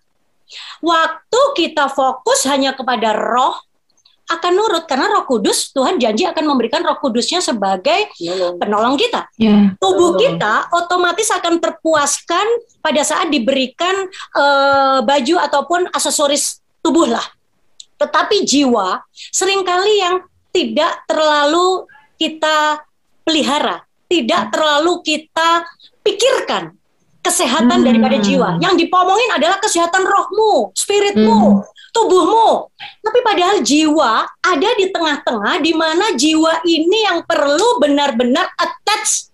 Waktu 0.78 1.40
kita 1.58 1.90
fokus 1.90 2.46
hanya 2.46 2.78
kepada 2.78 3.10
roh, 3.10 3.65
akan 4.26 4.52
nurut 4.58 4.84
karena 4.90 5.06
Roh 5.06 5.22
Kudus 5.22 5.70
Tuhan 5.70 6.02
janji 6.02 6.26
akan 6.26 6.44
memberikan 6.50 6.82
Roh 6.82 6.98
Kudusnya 6.98 7.38
sebagai 7.38 8.10
penolong 8.58 8.98
kita. 8.98 9.30
Ya. 9.38 9.70
Tubuh 9.78 10.18
kita 10.18 10.66
otomatis 10.74 11.30
akan 11.30 11.62
terpuaskan 11.62 12.46
pada 12.82 13.02
saat 13.06 13.30
diberikan 13.30 13.94
eh, 14.34 14.98
baju 15.06 15.34
ataupun 15.46 15.90
aksesoris 15.94 16.58
tubuh 16.82 17.06
lah. 17.06 17.22
Tetapi 17.96 18.42
jiwa 18.42 19.00
sering 19.30 19.62
kali 19.62 20.02
yang 20.02 20.20
tidak 20.50 21.06
terlalu 21.06 21.86
kita 22.18 22.82
pelihara, 23.22 23.86
tidak 24.10 24.50
terlalu 24.50 25.00
kita 25.06 25.64
pikirkan 26.02 26.74
kesehatan 27.22 27.82
Hmm. 27.82 27.86
daripada 27.90 28.16
jiwa. 28.22 28.62
Yang 28.62 28.86
dipomongin 28.86 29.30
adalah 29.34 29.58
kesehatan 29.58 30.06
rohmu, 30.06 30.70
spiritmu, 30.78 31.58
tubuhmu. 31.96 32.68
Tapi 32.76 33.18
padahal 33.24 33.64
jiwa 33.64 34.28
ada 34.28 34.68
di 34.76 34.92
tengah-tengah 34.92 35.64
di 35.64 35.72
mana 35.72 36.12
jiwa 36.12 36.60
ini 36.68 37.08
yang 37.08 37.24
perlu 37.24 37.80
benar-benar 37.80 38.52
attach 38.60 39.32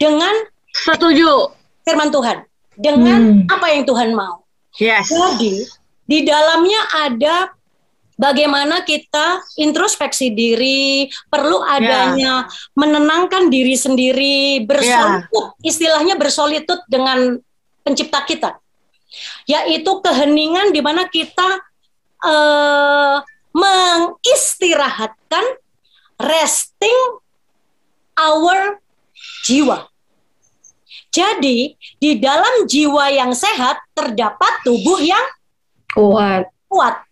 dengan 0.00 0.32
Setuju. 0.72 1.52
firman 1.84 2.08
Tuhan, 2.08 2.38
dengan 2.80 3.20
Hmm. 3.44 3.52
apa 3.52 3.66
yang 3.76 3.84
Tuhan 3.84 4.16
mau. 4.16 4.40
Yes. 4.80 5.12
Jadi 5.12 5.68
di 6.08 6.18
dalamnya 6.24 6.80
ada 6.96 7.52
bagaimana 8.16 8.86
kita 8.86 9.42
introspeksi 9.58 10.32
diri, 10.32 11.10
perlu 11.28 11.60
adanya 11.60 12.46
menenangkan 12.72 13.50
diri 13.50 13.74
sendiri, 13.76 14.64
bersolitut, 14.64 15.58
istilahnya 15.60 16.16
bersolitut 16.16 16.80
dengan 16.88 17.36
pencipta 17.82 18.22
kita. 18.24 18.50
Yaitu 19.44 19.92
keheningan 20.00 20.72
di 20.72 20.80
mana 20.80 21.04
kita 21.04 21.60
eh, 22.24 23.16
mengistirahatkan 23.52 25.44
resting 26.22 26.98
our 28.16 28.80
jiwa. 29.44 29.88
Jadi, 31.12 31.76
di 32.00 32.16
dalam 32.16 32.64
jiwa 32.64 33.12
yang 33.12 33.36
sehat 33.36 33.76
terdapat 33.92 34.64
tubuh 34.64 34.96
yang 34.96 35.20
Kuat. 35.92 36.48
kuat. 36.72 37.04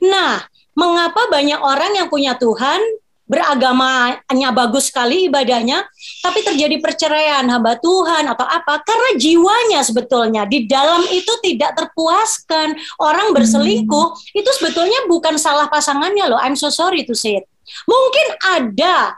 Nah, 0.00 0.48
mengapa 0.72 1.28
banyak 1.28 1.60
orang 1.60 1.92
yang 1.92 2.08
punya 2.08 2.40
Tuhan 2.40 2.80
beragamanya 3.24 4.48
bagus 4.52 4.92
sekali 4.92 5.32
ibadahnya, 5.32 5.84
tapi 6.20 6.44
terjadi 6.44 6.76
perceraian 6.80 7.44
hamba 7.48 7.80
Tuhan 7.80 8.28
atau 8.28 8.44
apa? 8.44 8.84
Karena 8.84 9.16
jiwanya 9.16 9.80
sebetulnya 9.80 10.44
di 10.44 10.68
dalam 10.68 11.00
itu 11.08 11.32
tidak 11.40 11.72
terpuaskan. 11.72 12.76
Orang 13.00 13.32
berselingkuh 13.32 14.36
itu 14.36 14.50
sebetulnya 14.60 15.08
bukan 15.08 15.40
salah 15.40 15.68
pasangannya 15.72 16.28
loh. 16.28 16.40
I'm 16.40 16.56
so 16.56 16.68
sorry 16.68 17.08
to 17.08 17.16
say 17.16 17.40
it. 17.40 17.44
Mungkin 17.88 18.26
ada 18.60 19.16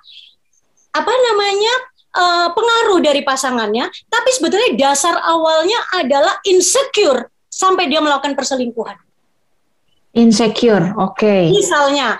apa 0.95 1.13
namanya 1.31 1.75
eh, 2.15 2.49
pengaruh 2.55 2.99
dari 3.03 3.27
pasangannya, 3.27 3.91
tapi 4.07 4.31
sebetulnya 4.33 4.71
dasar 4.79 5.19
awalnya 5.19 5.83
adalah 5.99 6.39
insecure 6.47 7.27
sampai 7.51 7.91
dia 7.91 7.99
melakukan 7.99 8.39
perselingkuhan. 8.39 9.03
Insecure. 10.17 10.97
Oke. 10.97 11.53
Misalnya, 11.53 12.17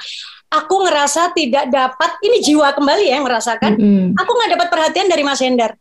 aku 0.62 0.74
ngerasa 0.86 1.36
tidak 1.36 1.68
dapat, 1.68 2.11
ini 2.24 2.40
jiwa 2.40 2.72
kembali 2.72 3.04
ya 3.09 3.20
yang 3.20 3.26
merasakan, 3.26 3.76
Mm-mm. 3.76 4.07
aku 4.16 4.30
nggak 4.32 4.50
dapat 4.57 4.68
perhatian 4.72 5.07
dari 5.07 5.22
Mas 5.22 5.40
Hendar. 5.40 5.76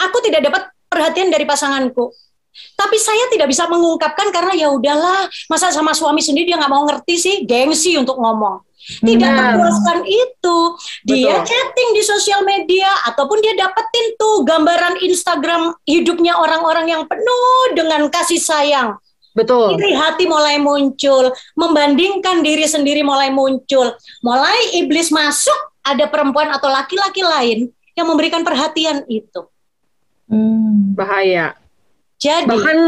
Aku 0.00 0.18
tidak 0.24 0.44
dapat 0.46 0.62
perhatian 0.88 1.28
dari 1.28 1.44
pasanganku. 1.44 2.08
Tapi 2.74 2.96
saya 2.98 3.30
tidak 3.30 3.46
bisa 3.46 3.70
mengungkapkan 3.70 4.32
karena 4.34 4.52
ya 4.56 4.68
udahlah, 4.74 5.28
masa 5.46 5.70
sama 5.70 5.94
suami 5.94 6.18
sendiri 6.18 6.50
dia 6.50 6.58
nggak 6.58 6.72
mau 6.72 6.82
ngerti 6.88 7.14
sih, 7.14 7.36
gengsi 7.46 7.94
untuk 7.94 8.18
ngomong. 8.18 8.64
Tidak 8.80 9.20
Benar. 9.20 9.54
terpuaskan 9.54 9.98
itu. 10.08 10.58
Dia 11.04 11.44
Betul. 11.44 11.46
chatting 11.46 11.88
di 11.94 12.02
sosial 12.02 12.40
media 12.48 12.88
ataupun 13.12 13.38
dia 13.44 13.52
dapetin 13.54 14.16
tuh 14.16 14.42
gambaran 14.42 15.04
Instagram 15.04 15.76
hidupnya 15.84 16.40
orang-orang 16.40 16.88
yang 16.88 17.02
penuh 17.04 17.76
dengan 17.76 18.08
kasih 18.08 18.40
sayang. 18.40 18.96
Betul. 19.30 19.78
Iri 19.78 19.94
hati 19.94 20.24
mulai 20.26 20.58
muncul, 20.58 21.30
membandingkan 21.54 22.42
diri 22.42 22.66
sendiri 22.66 23.06
mulai 23.06 23.30
muncul. 23.30 23.94
Mulai 24.26 24.82
iblis 24.82 25.14
masuk, 25.14 25.56
ada 25.86 26.10
perempuan 26.10 26.50
atau 26.50 26.66
laki-laki 26.66 27.22
lain 27.22 27.58
yang 27.94 28.06
memberikan 28.10 28.42
perhatian 28.42 29.06
itu. 29.06 29.46
Hmm. 30.26 30.94
Bahaya. 30.98 31.54
Jadi, 32.20 32.50
Bahkan 32.50 32.78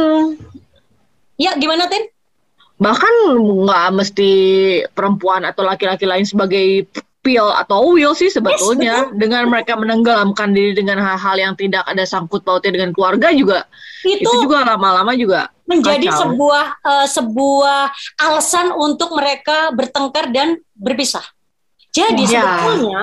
ya 1.40 1.56
gimana 1.56 1.88
Tin? 1.88 2.12
bahkan 2.82 3.14
nggak 3.38 3.86
mesti 3.94 4.30
perempuan 4.90 5.46
atau 5.46 5.62
laki-laki 5.62 6.02
lain 6.02 6.26
sebagai 6.26 6.90
pil 7.22 7.46
atau 7.48 7.94
will 7.94 8.12
sih 8.12 8.26
sebetulnya 8.28 9.08
dengan 9.14 9.46
mereka 9.46 9.78
menenggelamkan 9.78 10.50
diri 10.50 10.74
dengan 10.74 10.98
hal-hal 10.98 11.38
yang 11.38 11.54
tidak 11.54 11.86
ada 11.86 12.02
sangkut 12.02 12.42
pautnya 12.42 12.74
dengan 12.74 12.90
keluarga 12.90 13.30
juga 13.30 13.64
Itu, 14.02 14.26
itu 14.26 14.30
juga 14.42 14.66
lama-lama 14.66 15.14
juga 15.14 15.46
menjadi 15.64 16.10
kacau. 16.10 16.20
sebuah 16.26 16.66
eh, 16.82 17.06
sebuah 17.08 17.80
alasan 18.20 18.74
untuk 18.74 19.14
mereka 19.14 19.70
bertengkar 19.70 20.28
dan 20.28 20.58
berpisah. 20.74 21.22
Jadi 21.94 22.26
Ya. 22.26 22.42
sebetulnya 22.42 23.00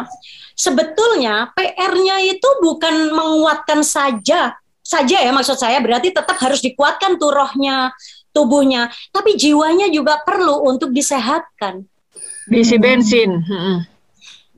sebetulnya 0.53 1.35
PR-nya 1.55 2.19
itu 2.21 2.49
bukan 2.59 3.15
menguatkan 3.15 3.79
saja 3.81 4.59
saja 4.81 5.17
ya 5.21 5.31
maksud 5.31 5.55
saya 5.55 5.79
berarti 5.79 6.09
tetap 6.09 6.35
harus 6.35 6.59
dikuatkan 6.59 7.15
tuh 7.15 7.29
rohnya, 7.29 7.93
tubuhnya, 8.33 8.89
tapi 9.13 9.37
jiwanya 9.37 9.87
juga 9.87 10.19
perlu 10.19 10.65
untuk 10.65 10.89
disehatkan. 10.91 11.85
diisi 12.45 12.75
bensin 12.75 13.29
Mm-mm. 13.39 13.77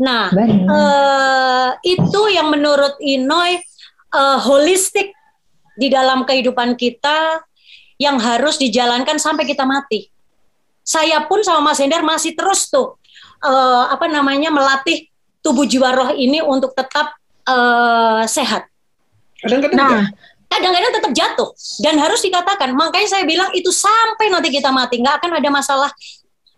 Nah, 0.01 0.33
eh, 0.33 1.69
itu 1.85 2.21
yang 2.33 2.49
menurut 2.49 2.97
Inoy 2.97 3.61
eh, 4.11 4.37
holistik 4.41 5.13
di 5.77 5.87
dalam 5.93 6.25
kehidupan 6.25 6.73
kita 6.73 7.45
yang 8.01 8.17
harus 8.17 8.57
dijalankan 8.57 9.21
sampai 9.21 9.45
kita 9.45 9.61
mati. 9.61 10.09
Saya 10.81 11.29
pun 11.29 11.45
sama 11.45 11.71
Mas 11.71 11.77
Hendar 11.77 12.01
masih 12.01 12.33
terus 12.33 12.65
tuh 12.73 12.97
eh, 13.45 13.83
apa 13.93 14.09
namanya 14.09 14.49
melatih 14.49 15.05
tubuh 15.45 15.69
jiwa 15.69 15.93
roh 15.93 16.09
ini 16.17 16.41
untuk 16.41 16.73
tetap 16.73 17.13
eh, 17.45 18.25
sehat. 18.25 18.65
Kadang-kadang 19.45 19.77
nah. 19.77 20.09
Kadang-kadang 20.51 20.91
tetap 20.99 21.11
jatuh 21.15 21.49
dan 21.79 21.95
harus 21.95 22.19
dikatakan. 22.19 22.75
Makanya 22.75 23.07
saya 23.07 23.23
bilang 23.23 23.55
itu 23.55 23.71
sampai 23.71 24.27
nanti 24.27 24.51
kita 24.51 24.67
mati 24.67 24.99
nggak 24.99 25.23
akan 25.23 25.31
ada 25.39 25.49
masalah 25.53 25.89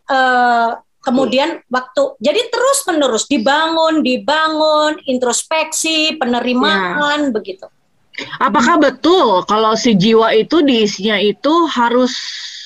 eh, 0.09 0.69
kemudian 1.03 1.59
waktu 1.67 2.03
jadi 2.23 2.41
terus 2.49 2.79
menerus 2.87 3.27
dibangun 3.27 4.01
dibangun 4.01 4.97
introspeksi 5.05 6.15
penerimaan 6.17 7.35
begitu. 7.35 7.67
Apakah 8.37 8.77
betul 8.77 9.41
kalau 9.49 9.73
si 9.73 9.97
jiwa 9.97 10.31
itu 10.37 10.61
diisinya 10.61 11.17
itu 11.17 11.65
harus 11.65 12.13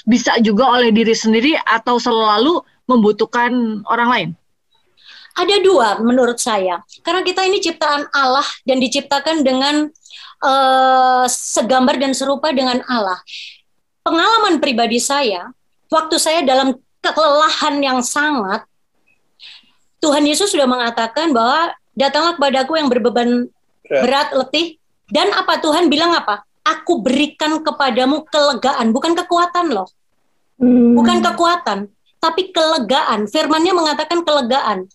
bisa 0.04 0.38
juga 0.44 0.70
oleh 0.76 0.92
diri 0.92 1.16
sendiri 1.16 1.56
atau 1.68 2.00
selalu 2.00 2.62
membutuhkan 2.88 3.84
orang 3.88 4.10
lain? 4.12 4.30
Ada 5.38 5.62
dua 5.62 6.02
menurut 6.02 6.42
saya. 6.42 6.82
Karena 7.06 7.22
kita 7.22 7.46
ini 7.46 7.62
ciptaan 7.62 8.10
Allah 8.12 8.46
dan 8.68 8.82
diciptakan 8.82 9.46
dengan 9.46 9.88
eh, 10.44 11.26
segambar 11.30 11.96
dan 11.96 12.12
serupa 12.12 12.52
dengan 12.52 12.82
Allah. 12.90 13.22
Pengalaman 14.04 14.60
pribadi 14.60 15.00
saya 15.00 15.52
waktu 15.88 16.16
saya 16.20 16.44
dalam 16.44 16.76
kelelahan 17.12 17.76
yang 17.84 18.00
sangat 18.02 18.64
Tuhan 20.00 20.24
Yesus 20.24 20.54
sudah 20.54 20.70
mengatakan 20.70 21.34
bahwa 21.34 21.74
datanglah 21.94 22.38
kepadaku 22.38 22.78
yang 22.78 22.88
berbeban 22.88 23.50
Ya. 23.88 24.04
berat 24.04 24.36
letih 24.36 24.76
dan 25.08 25.32
apa 25.32 25.64
Tuhan 25.64 25.88
bilang 25.88 26.12
apa 26.12 26.44
aku 26.68 27.00
berikan 27.00 27.64
kepadamu 27.64 28.28
kelegaan 28.28 28.92
bukan 28.92 29.16
kekuatan 29.16 29.72
loh 29.72 29.88
Hmm. 30.58 30.98
bukan 30.98 31.22
kekuatan, 31.22 31.86
tapi 32.18 32.50
kelegaan. 32.50 33.30
Firmannya 33.30 33.78
mengatakan 33.78 34.26
kelegaan. 34.26 34.90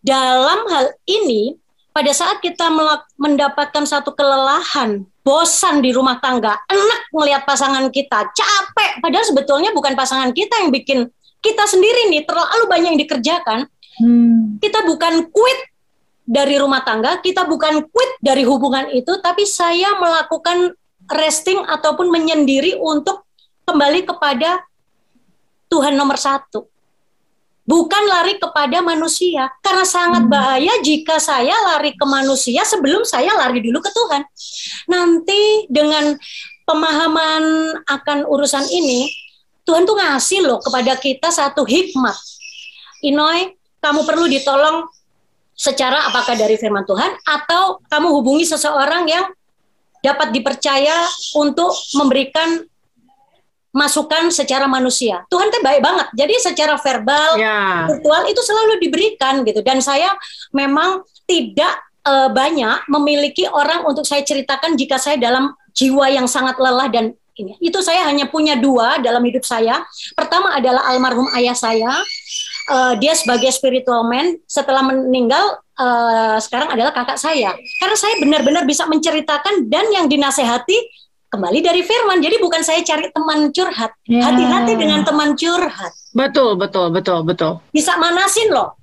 Dalam 0.00 0.64
hal 0.72 0.96
ini, 1.04 1.60
pada 1.92 2.08
saat 2.16 2.40
kita 2.40 2.72
mendapatkan 3.20 3.84
satu 3.84 4.16
kelelahan, 4.16 5.04
bosan 5.20 5.84
di 5.84 5.92
rumah 5.92 6.16
tangga, 6.16 6.56
enak 6.64 7.00
melihat 7.12 7.44
pasangan 7.44 7.92
kita, 7.92 8.24
capek, 8.32 9.04
padahal 9.04 9.20
sebetulnya 9.28 9.76
bukan 9.76 9.92
pasangan 9.92 10.32
kita 10.32 10.64
yang 10.64 10.72
bikin 10.72 11.12
kita 11.42 11.66
sendiri 11.66 12.08
nih 12.08 12.22
terlalu 12.24 12.64
banyak 12.70 12.88
yang 12.94 13.00
dikerjakan. 13.02 13.66
Hmm. 13.98 14.56
Kita 14.62 14.86
bukan 14.86 15.28
quit 15.28 15.60
dari 16.22 16.56
rumah 16.56 16.80
tangga, 16.86 17.18
kita 17.18 17.44
bukan 17.44 17.82
quit 17.90 18.12
dari 18.22 18.46
hubungan 18.46 18.88
itu, 18.94 19.18
tapi 19.20 19.42
saya 19.44 19.98
melakukan 19.98 20.72
resting 21.10 21.60
ataupun 21.66 22.08
menyendiri 22.08 22.78
untuk 22.78 23.26
kembali 23.66 24.06
kepada 24.06 24.62
Tuhan 25.68 25.98
nomor 25.98 26.16
satu. 26.16 26.70
bukan 27.62 28.04
lari 28.10 28.42
kepada 28.42 28.82
manusia. 28.82 29.46
Karena 29.62 29.86
sangat 29.86 30.26
Hmm. 30.26 30.34
bahaya 30.34 30.82
jika 30.82 31.22
saya 31.22 31.54
lari 31.70 31.94
ke 31.94 32.02
manusia 32.02 32.66
sebelum 32.66 33.06
saya 33.06 33.30
lari 33.38 33.62
dulu 33.62 33.78
ke 33.78 33.86
Tuhan. 33.94 34.22
Nanti 34.90 35.70
dengan 35.70 36.18
pemahaman 36.66 37.42
akan 37.86 38.26
urusan 38.26 38.66
ini, 38.66 39.06
Tuhan 39.62 39.86
tuh 39.86 39.94
ngasih 39.94 40.42
loh 40.42 40.58
kepada 40.58 40.98
kita 40.98 41.30
satu 41.30 41.62
hikmat. 41.62 42.14
Inoy, 43.02 43.54
kamu 43.78 44.02
perlu 44.06 44.26
ditolong 44.26 44.86
secara 45.52 46.10
apakah 46.10 46.34
dari 46.34 46.58
firman 46.58 46.82
Tuhan 46.82 47.12
atau 47.22 47.78
kamu 47.86 48.08
hubungi 48.10 48.46
seseorang 48.46 49.06
yang 49.06 49.26
dapat 50.02 50.34
dipercaya 50.34 51.06
untuk 51.38 51.70
memberikan 51.94 52.66
masukan 53.72 54.28
secara 54.28 54.68
manusia. 54.68 55.24
Tuhan 55.32 55.48
teh 55.48 55.62
baik 55.64 55.80
banget. 55.80 56.06
Jadi 56.12 56.34
secara 56.42 56.76
verbal, 56.76 57.40
Ya. 57.40 57.88
virtual 57.88 58.28
itu 58.28 58.42
selalu 58.44 58.82
diberikan 58.84 59.40
gitu. 59.46 59.64
Dan 59.64 59.80
saya 59.80 60.12
memang 60.52 61.06
tidak 61.24 61.80
eh, 62.02 62.28
banyak 62.34 62.90
memiliki 62.90 63.46
orang 63.46 63.86
untuk 63.86 64.02
saya 64.02 64.26
ceritakan 64.26 64.74
jika 64.74 64.98
saya 64.98 65.16
dalam 65.22 65.54
jiwa 65.70 66.10
yang 66.10 66.26
sangat 66.26 66.58
lelah 66.58 66.90
dan 66.90 67.14
ini. 67.42 67.52
Itu 67.58 67.82
saya 67.82 68.06
hanya 68.06 68.30
punya 68.30 68.54
dua 68.56 69.02
dalam 69.02 69.20
hidup 69.26 69.42
saya. 69.42 69.82
Pertama 70.14 70.54
adalah 70.54 70.86
almarhum 70.88 71.26
ayah 71.34 71.54
saya. 71.58 71.92
Eh, 72.70 72.94
dia 73.02 73.12
sebagai 73.18 73.50
spiritual 73.50 74.06
man 74.06 74.38
setelah 74.46 74.86
meninggal 74.86 75.58
eh, 75.76 76.38
sekarang 76.38 76.70
adalah 76.70 76.94
kakak 76.94 77.18
saya. 77.18 77.52
Karena 77.82 77.96
saya 77.98 78.14
benar-benar 78.22 78.62
bisa 78.62 78.86
menceritakan 78.86 79.66
dan 79.66 79.90
yang 79.90 80.06
dinasehati 80.06 80.78
kembali 81.32 81.58
dari 81.64 81.82
firman. 81.82 82.20
Jadi 82.20 82.36
bukan 82.38 82.62
saya 82.62 82.84
cari 82.84 83.08
teman 83.10 83.50
curhat. 83.50 83.92
Ya. 84.04 84.30
Hati-hati 84.30 84.72
dengan 84.78 85.02
teman 85.02 85.34
curhat. 85.34 85.92
Betul, 86.12 86.60
betul, 86.60 86.92
betul, 86.92 87.24
betul. 87.24 87.52
Bisa 87.72 87.96
manasin 87.96 88.52
loh. 88.52 88.76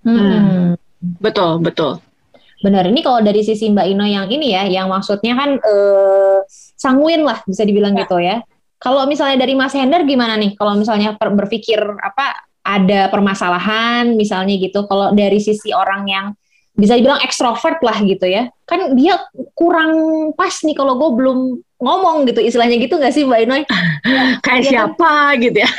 Hmm. 0.00 0.80
Betul, 1.00 1.60
betul. 1.60 2.00
Benar, 2.60 2.84
ini 2.92 3.00
kalau 3.00 3.24
dari 3.24 3.40
sisi 3.40 3.72
Mbak 3.72 3.86
Ino 3.88 4.04
yang 4.04 4.28
ini 4.28 4.52
ya, 4.52 4.68
yang 4.68 4.92
maksudnya 4.92 5.32
kan 5.32 5.56
eh, 5.56 6.38
sanguin 6.76 7.24
lah 7.24 7.40
bisa 7.48 7.64
dibilang 7.64 7.96
Ya. 7.96 8.04
gitu 8.04 8.16
ya. 8.20 8.36
Kalau 8.76 9.04
misalnya 9.04 9.40
dari 9.40 9.52
Mas 9.52 9.72
Hendar 9.72 10.04
gimana 10.04 10.36
nih? 10.36 10.56
Kalau 10.56 10.76
misalnya 10.76 11.16
per- 11.16 11.32
berpikir 11.32 11.80
apa 11.80 12.36
ada 12.60 13.08
permasalahan 13.08 14.12
misalnya 14.12 14.56
gitu. 14.56 14.84
Kalau 14.84 15.12
dari 15.12 15.40
sisi 15.40 15.72
orang 15.72 16.04
yang 16.04 16.26
bisa 16.76 16.96
dibilang 16.96 17.20
ekstrovert 17.20 17.80
lah 17.84 17.96
gitu 18.00 18.24
ya, 18.24 18.48
kan 18.64 18.96
dia 18.96 19.20
kurang 19.52 19.92
pas 20.32 20.52
nih 20.64 20.72
kalau 20.72 20.96
gue 20.96 21.10
belum 21.12 21.38
ngomong 21.76 22.24
gitu 22.28 22.40
istilahnya 22.40 22.76
gitu 22.76 22.96
nggak 22.96 23.12
sih 23.12 23.24
Mbak 23.24 23.40
Ino? 23.44 23.54
Kayak 24.44 24.44
Iya 24.44 24.48
kan? 24.48 24.64
siapa 24.64 25.12
gitu 25.40 25.58
ya? 25.60 25.70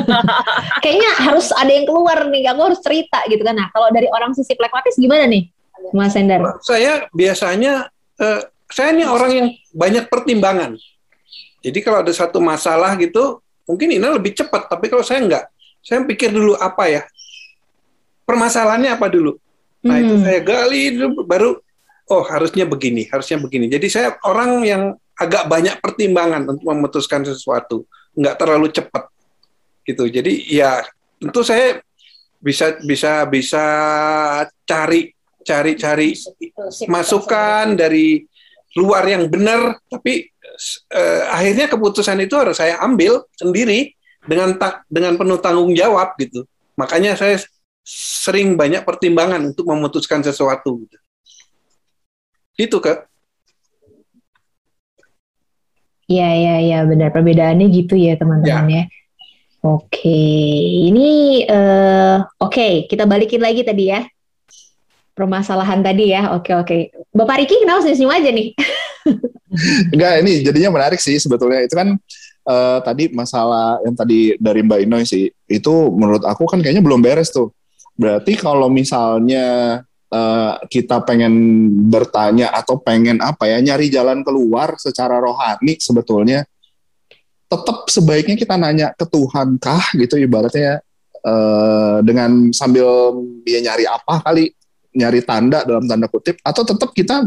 Kayaknya 0.82 1.10
harus 1.26 1.50
ada 1.50 1.70
yang 1.70 1.86
keluar 1.86 2.18
nih, 2.30 2.46
aku 2.46 2.60
harus 2.62 2.80
cerita 2.82 3.18
gitu 3.26 3.42
kan. 3.42 3.54
Nah 3.58 3.68
kalau 3.70 3.90
dari 3.90 4.06
orang 4.06 4.34
sisi 4.34 4.54
plekmatis 4.54 4.94
gimana 4.98 5.26
nih 5.26 5.50
Mas 5.90 6.14
Hendar? 6.14 6.60
Saya 6.62 7.08
biasanya 7.10 7.88
eh, 8.20 8.40
saya 8.70 8.94
ini 8.94 9.04
orang 9.04 9.30
yang 9.34 9.48
banyak 9.74 10.06
pertimbangan. 10.06 10.78
Jadi 11.60 11.78
kalau 11.84 12.00
ada 12.00 12.12
satu 12.14 12.40
masalah 12.40 12.96
gitu, 12.96 13.42
mungkin 13.68 13.92
Ina 13.92 14.14
lebih 14.16 14.32
cepat. 14.32 14.70
Tapi 14.70 14.88
kalau 14.88 15.04
saya 15.04 15.20
enggak, 15.20 15.44
saya 15.84 16.00
pikir 16.06 16.32
dulu 16.32 16.56
apa 16.56 16.88
ya 16.88 17.02
permasalahannya 18.24 18.94
apa 18.94 19.06
dulu. 19.10 19.34
Nah 19.82 19.96
itu 19.98 20.14
Hmm. 20.14 20.24
saya 20.24 20.40
gali 20.44 20.94
dulu, 20.94 21.26
baru 21.26 21.50
oh 22.10 22.22
harusnya 22.30 22.64
begini, 22.68 23.10
harusnya 23.10 23.42
begini. 23.42 23.66
Jadi 23.66 23.86
saya 23.90 24.14
orang 24.22 24.62
yang 24.62 24.82
agak 25.18 25.50
banyak 25.50 25.76
pertimbangan 25.82 26.46
untuk 26.48 26.64
memutuskan 26.64 27.26
sesuatu, 27.26 27.84
nggak 28.14 28.38
terlalu 28.38 28.70
cepat 28.70 29.10
gitu. 29.84 30.06
Jadi 30.06 30.46
ya 30.48 30.80
tentu 31.18 31.42
saya 31.42 31.82
bisa 32.40 32.78
bisa 32.80 33.28
bisa 33.28 33.64
cari 34.64 35.12
cari 35.50 35.72
cari 35.74 36.14
masukan 36.86 37.74
dari 37.74 38.22
luar 38.78 39.02
yang 39.10 39.26
benar, 39.26 39.82
tapi 39.90 40.30
eh, 40.94 41.22
akhirnya 41.26 41.66
keputusan 41.66 42.22
itu 42.22 42.38
harus 42.38 42.54
saya 42.54 42.78
ambil 42.78 43.26
sendiri 43.34 43.90
dengan 44.22 44.54
ta- 44.54 44.86
dengan 44.86 45.18
penuh 45.18 45.42
tanggung 45.42 45.74
jawab 45.74 46.14
gitu. 46.22 46.46
Makanya 46.78 47.18
saya 47.18 47.42
sering 47.82 48.54
banyak 48.54 48.86
pertimbangan 48.86 49.42
untuk 49.42 49.66
memutuskan 49.66 50.22
sesuatu. 50.22 50.86
Gitu, 50.86 50.96
gitu 52.54 52.78
Kak. 52.78 53.10
Iya, 56.10 56.30
iya, 56.34 56.54
iya, 56.62 56.78
benar. 56.86 57.10
Perbedaannya 57.14 57.66
gitu 57.70 57.94
ya, 57.94 58.18
teman-teman 58.18 58.66
ya. 58.70 58.84
Oke, 59.60 60.20
ini 60.88 61.44
eh 61.44 62.16
oke, 62.40 62.88
kita 62.88 63.04
balikin 63.04 63.44
lagi 63.44 63.60
tadi 63.60 63.92
ya. 63.92 64.00
Permasalahan 65.20 65.84
tadi 65.84 66.16
ya. 66.16 66.32
Oke, 66.32 66.56
oke. 66.56 66.96
Bapak 67.12 67.44
Riki 67.44 67.60
kenapa 67.60 67.84
senyum 67.84 68.08
aja 68.08 68.32
nih? 68.32 68.56
Enggak, 69.92 70.24
ini 70.24 70.32
jadinya 70.40 70.80
menarik 70.80 70.96
sih 70.96 71.20
sebetulnya. 71.20 71.60
Itu 71.60 71.76
kan 71.76 71.92
eh, 72.48 72.78
tadi 72.80 73.12
masalah 73.12 73.84
yang 73.84 73.92
tadi 73.92 74.32
dari 74.40 74.64
Mbak 74.64 74.80
Inoy 74.88 75.04
sih, 75.04 75.28
itu 75.44 75.74
menurut 75.92 76.24
aku 76.24 76.48
kan 76.48 76.64
kayaknya 76.64 76.80
belum 76.80 77.04
beres 77.04 77.28
tuh. 77.28 77.52
Berarti 78.00 78.32
kalau 78.40 78.72
misalnya 78.72 79.76
eh, 80.08 80.54
kita 80.72 81.04
pengen 81.04 81.36
bertanya 81.92 82.56
atau 82.56 82.80
pengen 82.80 83.20
apa 83.20 83.44
ya, 83.44 83.60
nyari 83.60 83.92
jalan 83.92 84.24
keluar 84.24 84.80
secara 84.80 85.20
rohani 85.20 85.76
sebetulnya, 85.76 86.48
tetap 87.44 87.92
sebaiknya 87.92 88.40
kita 88.40 88.56
nanya 88.56 88.96
ke 88.96 89.04
Tuhan 89.04 89.60
kah 89.60 89.84
gitu 90.00 90.16
ibaratnya 90.16 90.80
eh, 91.20 91.98
dengan 92.08 92.48
sambil 92.56 93.12
dia 93.44 93.60
nyari 93.60 93.84
apa 93.84 94.24
kali, 94.24 94.56
nyari 94.94 95.20
tanda 95.22 95.62
dalam 95.62 95.86
tanda 95.86 96.06
kutip, 96.10 96.38
atau 96.42 96.62
tetap 96.66 96.90
kita 96.90 97.26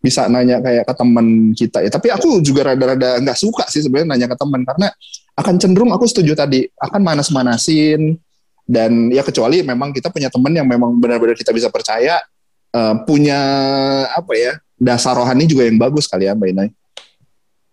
bisa 0.00 0.30
nanya 0.30 0.62
kayak 0.62 0.84
ke 0.86 0.94
teman 0.94 1.26
kita 1.56 1.78
ya. 1.82 1.90
Tapi 1.90 2.08
aku 2.14 2.38
juga 2.44 2.72
rada-rada 2.72 3.18
nggak 3.18 3.38
suka 3.38 3.64
sih 3.66 3.82
sebenarnya 3.82 4.14
nanya 4.14 4.26
ke 4.30 4.36
teman 4.38 4.62
karena 4.62 4.88
akan 5.36 5.54
cenderung 5.60 5.90
aku 5.92 6.06
setuju 6.08 6.32
tadi 6.32 6.64
akan 6.78 7.00
manas-manasin 7.02 8.16
dan 8.66 9.12
ya 9.14 9.22
kecuali 9.22 9.62
memang 9.62 9.92
kita 9.94 10.10
punya 10.10 10.32
teman 10.32 10.50
yang 10.50 10.66
memang 10.66 10.96
benar-benar 10.98 11.38
kita 11.38 11.54
bisa 11.54 11.68
percaya 11.70 12.22
eh, 12.74 12.94
punya 13.06 13.40
apa 14.10 14.32
ya 14.34 14.52
dasar 14.76 15.16
rohani 15.16 15.48
juga 15.48 15.64
yang 15.64 15.80
bagus 15.80 16.06
kali 16.06 16.28
ya 16.28 16.36
Mbak 16.36 16.48
Inai. 16.52 16.70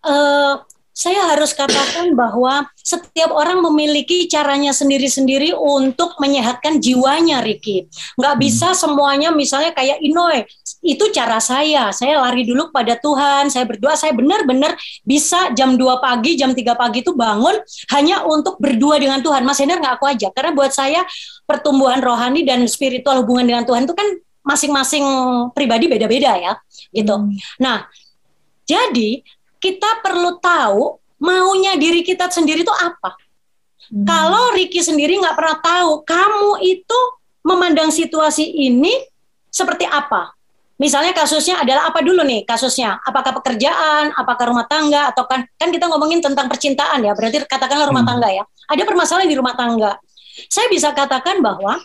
Eh, 0.04 0.54
saya 0.94 1.34
harus 1.34 1.50
katakan 1.50 2.14
bahwa 2.14 2.70
setiap 2.78 3.34
orang 3.34 3.58
memiliki 3.66 4.30
caranya 4.30 4.70
sendiri-sendiri 4.70 5.50
untuk 5.50 6.14
menyehatkan 6.22 6.78
jiwanya, 6.78 7.42
Ricky. 7.42 7.90
Nggak 8.14 8.34
bisa 8.38 8.78
semuanya 8.78 9.34
misalnya 9.34 9.74
kayak 9.74 9.98
Inoy, 9.98 10.46
itu 10.86 11.04
cara 11.10 11.42
saya. 11.42 11.90
Saya 11.90 12.22
lari 12.22 12.46
dulu 12.46 12.70
pada 12.70 12.94
Tuhan, 12.94 13.50
saya 13.50 13.66
berdoa, 13.66 13.98
saya 13.98 14.14
benar-benar 14.14 14.78
bisa 15.02 15.50
jam 15.50 15.74
2 15.74 15.98
pagi, 15.98 16.38
jam 16.38 16.54
3 16.54 16.62
pagi 16.78 17.02
itu 17.02 17.10
bangun 17.10 17.58
hanya 17.90 18.22
untuk 18.22 18.62
berdua 18.62 19.02
dengan 19.02 19.18
Tuhan. 19.18 19.42
Mas 19.42 19.58
Hendar 19.58 19.82
nggak 19.82 19.98
aku 19.98 20.06
ajak, 20.14 20.30
karena 20.30 20.54
buat 20.54 20.70
saya 20.70 21.02
pertumbuhan 21.42 21.98
rohani 21.98 22.46
dan 22.46 22.62
spiritual 22.70 23.26
hubungan 23.26 23.50
dengan 23.50 23.66
Tuhan 23.66 23.82
itu 23.82 23.98
kan 23.98 24.08
masing-masing 24.46 25.02
pribadi 25.58 25.90
beda-beda 25.90 26.38
ya, 26.38 26.54
gitu. 26.94 27.34
Nah, 27.58 27.90
jadi 28.62 29.26
kita 29.64 30.04
perlu 30.04 30.36
tahu 30.44 31.00
maunya 31.24 31.80
diri 31.80 32.04
kita 32.04 32.28
sendiri 32.28 32.60
itu 32.60 32.74
apa. 32.76 33.16
Hmm. 33.88 34.04
Kalau 34.04 34.52
Ricky 34.52 34.84
sendiri 34.84 35.16
nggak 35.16 35.32
pernah 35.32 35.56
tahu 35.64 36.04
kamu 36.04 36.60
itu 36.60 36.98
memandang 37.40 37.88
situasi 37.88 38.44
ini 38.44 38.92
seperti 39.48 39.88
apa. 39.88 40.36
Misalnya 40.74 41.14
kasusnya 41.14 41.62
adalah 41.62 41.88
apa 41.88 42.02
dulu 42.02 42.26
nih 42.26 42.42
kasusnya? 42.42 42.98
Apakah 43.06 43.30
pekerjaan, 43.40 44.10
apakah 44.10 44.50
rumah 44.50 44.66
tangga, 44.66 45.14
atau 45.14 45.22
kan 45.24 45.46
kan 45.54 45.70
kita 45.70 45.86
ngomongin 45.86 46.18
tentang 46.18 46.50
percintaan 46.50 46.98
ya, 47.06 47.14
berarti 47.14 47.46
katakanlah 47.46 47.86
rumah 47.88 48.02
Hmm. 48.02 48.10
tangga 48.18 48.28
ya. 48.34 48.44
Ada 48.68 48.82
permasalahan 48.82 49.30
di 49.30 49.38
rumah 49.38 49.54
tangga. 49.54 49.96
Saya 50.50 50.66
bisa 50.66 50.90
katakan 50.90 51.38
bahwa 51.38 51.78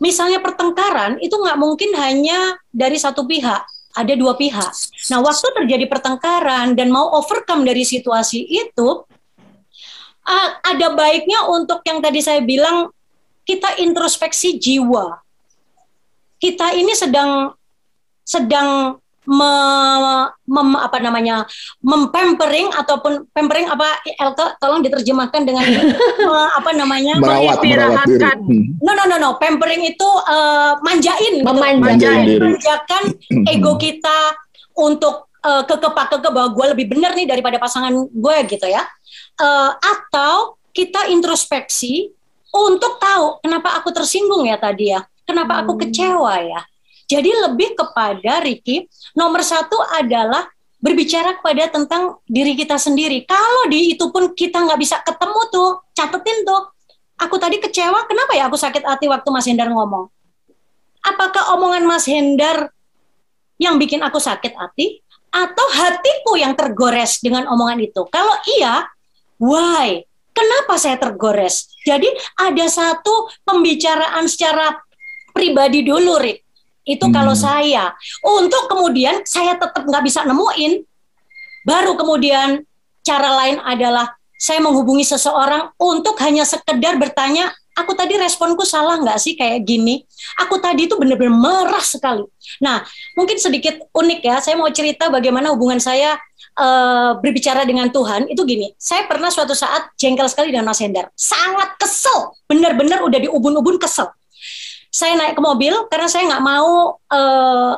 misalnya 0.00 0.40
pertengkaran 0.40 1.20
itu 1.20 1.36
nggak 1.36 1.58
mungkin 1.60 1.92
hanya 2.00 2.56
dari 2.72 2.96
satu 2.96 3.28
pihak, 3.28 3.68
ada 3.96 4.12
dua 4.12 4.36
pihak. 4.36 4.72
Nah, 5.08 5.24
waktu 5.24 5.48
terjadi 5.56 5.88
pertengkaran 5.88 6.76
dan 6.76 6.92
mau 6.92 7.16
overcome 7.16 7.64
dari 7.64 7.82
situasi 7.82 8.44
itu, 8.44 8.88
ada 10.60 10.86
baiknya 10.92 11.48
untuk 11.48 11.80
yang 11.86 12.04
tadi 12.04 12.20
saya 12.20 12.44
bilang 12.44 12.92
kita 13.46 13.80
introspeksi 13.80 14.60
jiwa. 14.60 15.22
Kita 16.36 16.76
ini 16.76 16.92
sedang 16.92 17.56
sedang 18.26 19.00
me, 19.26 19.52
mem- 20.46 20.78
apa 20.78 20.98
namanya 20.98 21.44
mempempering 21.80 22.70
ataupun 22.72 23.26
pampering 23.30 23.66
apa 23.66 23.98
Elka 24.16 24.54
tolong 24.56 24.80
diterjemahkan 24.80 25.42
dengan 25.42 25.66
me- 26.26 26.50
apa 26.54 26.70
namanya 26.72 27.18
Merawat, 27.18 27.58
merawat. 27.58 28.06
Mengistirahatkan. 28.06 28.36
Hmm. 28.40 28.64
no 28.80 28.92
no 28.92 29.04
no 29.04 29.16
no 29.16 29.30
pampering 29.36 29.82
itu 29.82 30.08
uh, 30.26 30.78
manjain 30.80 31.42
gitu. 31.42 31.46
Memanjakan. 31.46 31.82
Manjain 31.82 32.20
diri. 32.24 32.40
Memanjakan 32.40 33.02
ego 33.46 33.72
kita 33.76 34.18
untuk 34.74 35.26
uh, 35.42 35.62
kekepak 35.62 36.06
keke 36.12 36.28
bahwa 36.30 36.48
gue 36.52 36.66
lebih 36.74 36.86
benar 36.92 37.12
nih 37.12 37.26
daripada 37.26 37.56
pasangan 37.56 37.92
gue 37.92 38.36
gitu 38.46 38.66
ya. 38.66 38.86
Uh, 39.36 39.72
atau 39.74 40.54
kita 40.70 41.08
introspeksi 41.08 42.12
untuk 42.52 42.96
tahu 42.96 43.40
kenapa 43.40 43.76
aku 43.76 43.92
tersinggung 43.92 44.44
ya 44.44 44.56
tadi 44.56 44.92
ya, 44.92 45.00
kenapa 45.24 45.60
aku 45.60 45.76
Hmm. 45.76 45.80
kecewa 45.84 46.34
ya. 46.40 46.60
Jadi 47.06 47.30
lebih 47.30 47.78
kepada 47.78 48.42
Ricky, 48.42 48.90
nomor 49.14 49.46
satu 49.46 49.78
adalah 49.94 50.50
berbicara 50.82 51.38
kepada 51.40 51.70
tentang 51.70 52.18
diri 52.26 52.54
kita 52.58 52.76
sendiri. 52.78 53.24
Kalau 53.26 53.70
di 53.70 53.94
itu 53.94 54.10
pun 54.10 54.30
kita 54.34 54.62
nggak 54.62 54.78
bisa 54.78 54.96
ketemu 55.02 55.40
tuh, 55.50 55.70
catetin 55.94 56.46
tuh. 56.46 56.62
Aku 57.16 57.40
tadi 57.40 57.56
kecewa, 57.58 58.04
kenapa 58.04 58.36
ya 58.36 58.46
aku 58.46 58.60
sakit 58.60 58.84
hati 58.84 59.08
waktu 59.08 59.28
Mas 59.32 59.48
Hendar 59.48 59.72
ngomong? 59.72 60.12
Apakah 61.00 61.56
omongan 61.56 61.88
Mas 61.88 62.04
Hendar 62.04 62.68
yang 63.56 63.80
bikin 63.80 64.04
aku 64.04 64.20
sakit 64.20 64.52
hati? 64.52 65.00
Atau 65.32 65.64
hatiku 65.68 66.36
yang 66.36 66.52
tergores 66.52 67.20
dengan 67.24 67.48
omongan 67.50 67.82
itu? 67.82 68.04
Kalau 68.08 68.36
iya, 68.56 68.84
why? 69.40 70.04
Kenapa 70.36 70.76
saya 70.76 71.00
tergores? 71.00 71.72
Jadi 71.82 72.08
ada 72.36 72.66
satu 72.68 73.32
pembicaraan 73.42 74.28
secara 74.28 74.76
pribadi 75.32 75.82
dulu, 75.84 76.20
Rick. 76.20 76.45
Itu 76.86 77.10
Hmm. 77.10 77.14
kalau 77.18 77.34
saya. 77.34 77.90
Untuk 78.22 78.70
kemudian 78.70 79.26
saya 79.26 79.58
tetap 79.58 79.82
nggak 79.82 80.06
bisa 80.06 80.22
nemuin, 80.22 80.86
baru 81.66 81.98
kemudian 81.98 82.62
cara 83.02 83.34
lain 83.42 83.58
adalah 83.60 84.14
saya 84.38 84.62
menghubungi 84.62 85.02
seseorang 85.02 85.74
untuk 85.80 86.14
hanya 86.22 86.46
sekedar 86.46 86.94
bertanya, 87.00 87.50
aku 87.74 87.96
tadi 87.96 88.14
responku 88.20 88.62
salah 88.62 89.00
nggak 89.00 89.18
sih 89.18 89.34
kayak 89.34 89.64
gini? 89.66 90.04
Aku 90.46 90.62
tadi 90.62 90.86
itu 90.86 90.94
benar-benar 90.94 91.34
merah 91.34 91.82
sekali. 91.82 92.22
Nah, 92.62 92.84
mungkin 93.18 93.40
sedikit 93.40 93.80
unik 93.90 94.20
ya. 94.22 94.36
Saya 94.38 94.54
mau 94.54 94.68
cerita 94.70 95.10
bagaimana 95.10 95.50
hubungan 95.50 95.80
saya 95.82 96.14
eh, 96.56 97.12
berbicara 97.20 97.68
dengan 97.68 97.92
Tuhan 97.92 98.32
itu 98.32 98.40
gini. 98.48 98.72
Saya 98.80 99.04
pernah 99.04 99.28
suatu 99.28 99.52
saat 99.52 99.92
jengkel 100.00 100.24
sekali 100.24 100.48
dengan 100.52 100.72
Mas 100.72 100.80
Hendar. 100.80 101.12
Sangat 101.12 101.76
kesel, 101.76 102.32
benar-benar 102.48 103.04
udah 103.04 103.20
di 103.20 103.28
ubun-ubun 103.28 103.76
kesel. 103.76 104.08
Saya 104.96 105.12
naik 105.20 105.36
ke 105.36 105.42
mobil 105.44 105.76
karena 105.92 106.08
saya 106.08 106.24
nggak 106.32 106.44
mau 106.44 106.96
eh, 107.12 107.72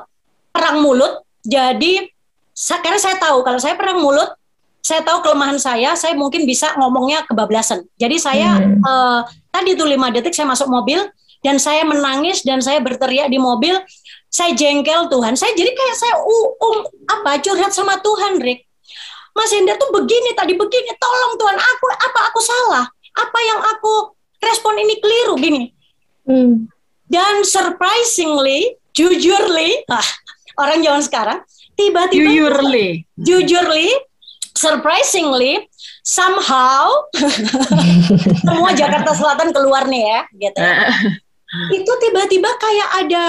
perang 0.55 0.79
mulut. 0.79 1.27
Jadi 1.43 2.07
sa- 2.55 2.79
karena 2.79 3.03
saya 3.03 3.19
tahu 3.19 3.43
kalau 3.43 3.59
saya 3.59 3.75
perang 3.75 3.99
mulut, 3.99 4.31
saya 4.79 5.03
tahu 5.03 5.27
kelemahan 5.27 5.59
saya, 5.59 5.99
saya 5.99 6.15
mungkin 6.15 6.47
bisa 6.47 6.79
ngomongnya 6.79 7.27
kebablasan. 7.27 7.83
Jadi 7.99 8.23
saya 8.23 8.63
Hmm. 8.63 8.79
eh, 8.79 9.21
tadi 9.51 9.75
itu 9.75 9.83
lima 9.83 10.15
detik 10.15 10.31
saya 10.31 10.47
masuk 10.47 10.71
mobil 10.71 11.03
dan 11.43 11.59
saya 11.59 11.83
menangis 11.83 12.47
dan 12.47 12.63
saya 12.63 12.79
berteriak 12.79 13.27
di 13.27 13.43
mobil. 13.43 13.75
Saya 14.29 14.53
jengkel 14.53 15.09
Tuhan. 15.09 15.35
Saya 15.35 15.57
jadi 15.57 15.73
kayak 15.73 15.97
saya 15.97 16.15
uh, 16.21 16.47
um, 16.61 16.79
apa 17.09 17.41
curhat 17.41 17.73
sama 17.73 17.97
Tuhan, 17.99 18.37
Rick. 18.39 18.61
Mas 19.33 19.49
Hendar 19.57 19.81
tuh 19.81 19.89
begini 19.89 20.37
tadi 20.37 20.53
begini, 20.53 20.93
tolong 21.01 21.33
Tuhan 21.41 21.57
aku 21.57 21.85
apa 21.89 22.21
aku 22.29 22.41
salah? 22.45 22.85
Apa 23.17 23.39
yang 23.41 23.61
aku 23.65 24.13
respon 24.39 24.77
ini 24.77 25.01
keliru 25.01 25.35
gini? 25.41 25.63
Hmm. 26.29 26.69
Dan 27.09 27.41
surprisingly, 27.45 28.77
jujurly, 28.93 29.83
ah, 29.89 30.05
orang 30.61 30.85
zaman 30.85 31.03
sekarang 31.03 31.39
tiba-tiba 31.73 32.29
Jujurly. 32.29 33.07
jujurly, 33.17 33.89
surprisingly, 34.53 35.65
somehow 36.05 36.91
semua 38.45 38.75
Jakarta 38.77 39.15
Selatan 39.17 39.55
keluar 39.55 39.89
nih 39.89 40.05
ya, 40.05 40.21
gitu. 40.37 40.59
ya. 40.61 40.93
Itu 41.73 41.93
tiba-tiba 41.97 42.51
kayak 42.61 42.89
ada 43.07 43.25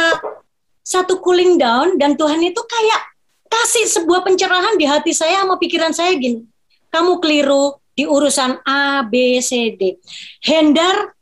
satu 0.84 1.22
cooling 1.22 1.56
down 1.62 1.96
dan 2.02 2.18
Tuhan 2.18 2.42
itu 2.42 2.60
kayak 2.66 3.02
kasih 3.50 3.86
sebuah 3.86 4.26
pencerahan 4.26 4.76
di 4.76 4.86
hati 4.90 5.14
saya 5.14 5.46
sama 5.46 5.56
pikiran 5.62 5.94
saya 5.94 6.18
gini. 6.18 6.44
Kamu 6.90 7.22
keliru 7.22 7.78
di 7.94 8.10
urusan 8.10 8.64
A, 8.66 9.06
B, 9.06 9.38
C, 9.44 9.78
D. 9.78 10.02
Hendar 10.42 11.14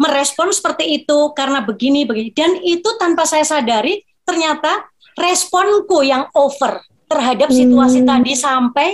merespon 0.00 0.52
seperti 0.52 1.02
itu 1.02 1.18
karena 1.36 1.60
begini 1.64 2.08
begini 2.08 2.30
dan 2.32 2.56
itu 2.60 2.88
tanpa 2.96 3.28
saya 3.28 3.44
sadari 3.44 4.04
ternyata 4.24 4.86
responku 5.18 6.00
yang 6.00 6.28
over 6.32 6.80
terhadap 7.10 7.52
situasi 7.52 8.00
Hmm. 8.00 8.08
tadi 8.08 8.32
sampai 8.32 8.88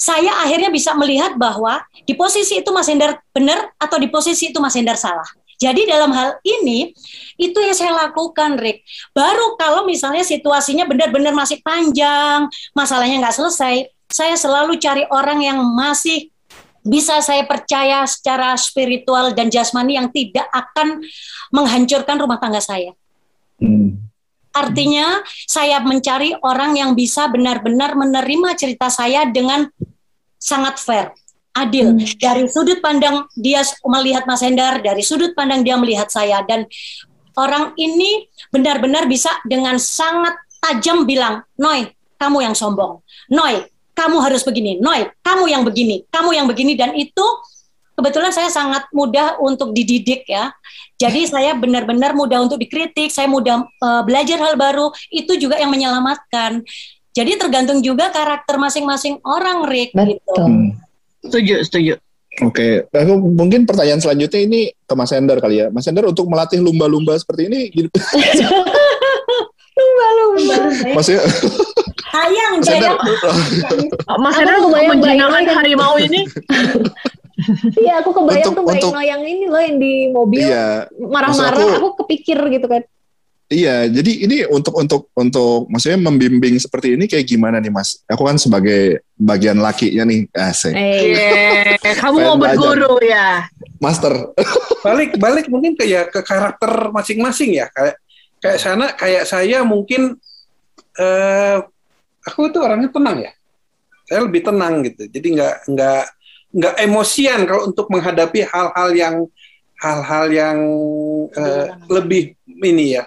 saya 0.00 0.32
akhirnya 0.44 0.72
bisa 0.72 0.96
melihat 0.96 1.36
bahwa 1.36 1.84
di 2.08 2.16
posisi 2.16 2.60
itu 2.60 2.72
Mas 2.72 2.88
Hendar 2.88 3.20
benar 3.36 3.68
atau 3.76 4.00
di 4.00 4.08
posisi 4.08 4.48
itu 4.48 4.56
Mas 4.56 4.72
Hendar 4.72 4.96
salah. 4.96 5.28
Jadi 5.60 5.84
dalam 5.84 6.08
hal 6.16 6.40
ini 6.40 6.96
itu 7.36 7.58
yang 7.60 7.76
saya 7.76 7.92
lakukan, 7.92 8.56
Rick. 8.56 8.80
Baru 9.12 9.60
kalau 9.60 9.84
misalnya 9.84 10.24
situasinya 10.24 10.88
benar-benar 10.88 11.36
masih 11.36 11.60
panjang, 11.60 12.48
masalahnya 12.72 13.20
nggak 13.20 13.36
selesai, 13.36 13.92
saya 14.08 14.34
selalu 14.40 14.80
cari 14.80 15.04
orang 15.12 15.44
yang 15.44 15.60
masih 15.60 16.32
bisa 16.80 17.20
saya 17.20 17.44
percaya 17.44 18.08
secara 18.08 18.56
spiritual 18.56 19.36
dan 19.36 19.52
jasmani 19.52 20.00
yang 20.00 20.08
tidak 20.08 20.48
akan 20.52 21.04
menghancurkan 21.52 22.16
rumah 22.16 22.40
tangga 22.40 22.60
saya. 22.60 22.96
Hmm. 23.60 24.00
Artinya 24.50 25.22
saya 25.46 25.78
mencari 25.78 26.34
orang 26.42 26.74
yang 26.74 26.98
bisa 26.98 27.30
benar-benar 27.30 27.94
menerima 27.94 28.56
cerita 28.58 28.90
saya 28.90 29.28
dengan 29.28 29.70
sangat 30.40 30.80
fair, 30.82 31.06
adil. 31.54 31.94
Hmm. 31.94 32.02
Dari 32.18 32.48
sudut 32.50 32.80
pandang 32.82 33.28
dia 33.36 33.62
melihat 33.86 34.24
Mas 34.24 34.42
Hendar, 34.42 34.80
dari 34.80 35.04
sudut 35.04 35.36
pandang 35.36 35.62
dia 35.62 35.76
melihat 35.76 36.08
saya 36.08 36.42
dan 36.48 36.66
orang 37.38 37.76
ini 37.78 38.26
benar-benar 38.50 39.06
bisa 39.06 39.30
dengan 39.46 39.78
sangat 39.78 40.34
tajam 40.58 41.06
bilang, 41.06 41.46
"Noi, 41.54 41.92
kamu 42.20 42.44
yang 42.44 42.56
sombong. 42.56 43.00
Noi, 43.32 43.64
kamu 44.00 44.16
harus 44.24 44.40
begini. 44.40 44.80
Noi, 44.80 45.04
kamu 45.20 45.44
yang 45.52 45.62
begini. 45.68 46.08
Kamu 46.08 46.32
yang 46.32 46.48
begini." 46.48 46.72
Dan 46.72 46.96
itu 46.96 47.26
kebetulan 48.00 48.32
saya 48.32 48.48
sangat 48.48 48.88
mudah 48.96 49.36
untuk 49.44 49.76
dididik 49.76 50.24
ya. 50.24 50.48
Jadi 50.96 51.26
saya 51.32 51.52
benar-benar 51.52 52.16
mudah 52.16 52.40
untuk 52.40 52.56
dikritik, 52.56 53.12
saya 53.12 53.28
mudah 53.28 53.68
eh, 53.68 54.02
belajar 54.08 54.40
hal 54.40 54.56
baru, 54.56 54.88
itu 55.12 55.36
juga 55.36 55.60
yang 55.60 55.68
menyelamatkan. 55.68 56.64
Jadi 57.10 57.36
tergantung 57.36 57.84
juga 57.84 58.08
karakter 58.08 58.56
masing-masing 58.56 59.20
orang, 59.26 59.66
Rick 59.68 59.92
gitu. 59.92 60.16
Betul. 60.24 60.46
Hmm. 60.46 60.70
Setuju, 61.20 61.54
setuju. 61.66 61.94
Oke, 62.46 62.86
aku 62.88 63.14
mungkin 63.18 63.66
pertanyaan 63.66 63.98
selanjutnya 63.98 64.40
ini 64.46 64.60
ke 64.72 64.94
Mas 64.94 65.10
Hendar 65.10 65.42
kali 65.42 65.60
ya. 65.60 65.66
Mas 65.68 65.84
Hendar 65.84 66.06
untuk 66.06 66.30
melatih 66.30 66.62
lumba-lumba 66.62 67.18
seperti 67.18 67.50
ini, 67.50 67.68
gitu. 67.74 67.90
Lumba-lumba. 69.80 70.56
maksudnya 70.92 71.22
Sayang, 72.10 72.58
Hendar, 72.58 72.98
Mas 74.18 74.34
kebayang 74.34 74.90
menjinakkan 74.92 75.30
bayangin. 75.46 75.54
harimau 75.54 75.94
ini. 75.96 76.20
Iya, 77.78 78.02
aku 78.02 78.10
kebayang 78.12 78.50
Untuk- 78.52 78.66
tuh 78.66 78.66
untuk- 78.66 78.92
Ino 78.92 79.00
yang 79.00 79.22
ini 79.24 79.46
loh 79.48 79.62
yang 79.62 79.78
di 79.78 79.92
mobil 80.10 80.42
iya, 80.42 80.84
marah-marah. 80.98 81.56
Aku, 81.56 81.66
aku- 81.78 81.94
kepikir 82.04 82.36
gitu 82.50 82.66
kan. 82.66 82.82
iya. 83.46 83.86
Jadi 83.86 84.26
ini 84.26 84.36
untuk 84.46 84.74
untuk 84.74 85.08
untuk 85.14 85.70
maksudnya 85.70 86.02
membimbing 86.02 86.58
seperti 86.58 86.98
ini 86.98 87.06
kayak 87.06 87.24
gimana 87.24 87.56
nih 87.56 87.70
Mas? 87.70 88.02
Aku 88.06 88.26
kan 88.26 88.36
sebagai 88.36 89.00
bagian 89.14 89.62
lakinya 89.62 90.04
nih, 90.04 90.26
asik. 90.34 90.74
Eh, 90.74 91.14
Iya, 91.14 91.94
kamu 91.96 92.18
mau 92.26 92.36
berguru 92.36 92.98
ya. 93.00 93.46
Master. 93.78 94.34
balik 94.82 95.16
balik 95.16 95.46
mungkin 95.48 95.72
ke 95.72 95.86
ya 95.86 96.04
ke 96.06 96.20
karakter 96.20 96.90
masing-masing 96.90 97.54
ya 97.54 97.70
kayak 97.70 97.96
kayak 98.40 98.58
sana 98.58 98.86
kayak 98.96 99.24
saya 99.28 99.62
mungkin 99.62 100.16
eh 100.96 101.56
aku 102.24 102.50
tuh 102.52 102.64
orangnya 102.64 102.90
tenang 102.90 103.18
ya. 103.24 103.32
Saya 104.08 104.26
lebih 104.26 104.42
tenang 104.42 104.82
gitu. 104.84 105.06
Jadi 105.06 105.28
nggak 105.38 105.54
nggak 105.70 106.04
nggak 106.50 106.74
emosian 106.82 107.46
kalau 107.46 107.70
untuk 107.70 107.86
menghadapi 107.94 108.42
hal-hal 108.42 108.90
yang 108.96 109.16
hal-hal 109.80 110.26
yang 110.28 110.58
eh, 111.30 111.66
lebih 111.88 112.34
ini 112.46 112.98
ya. 112.98 113.06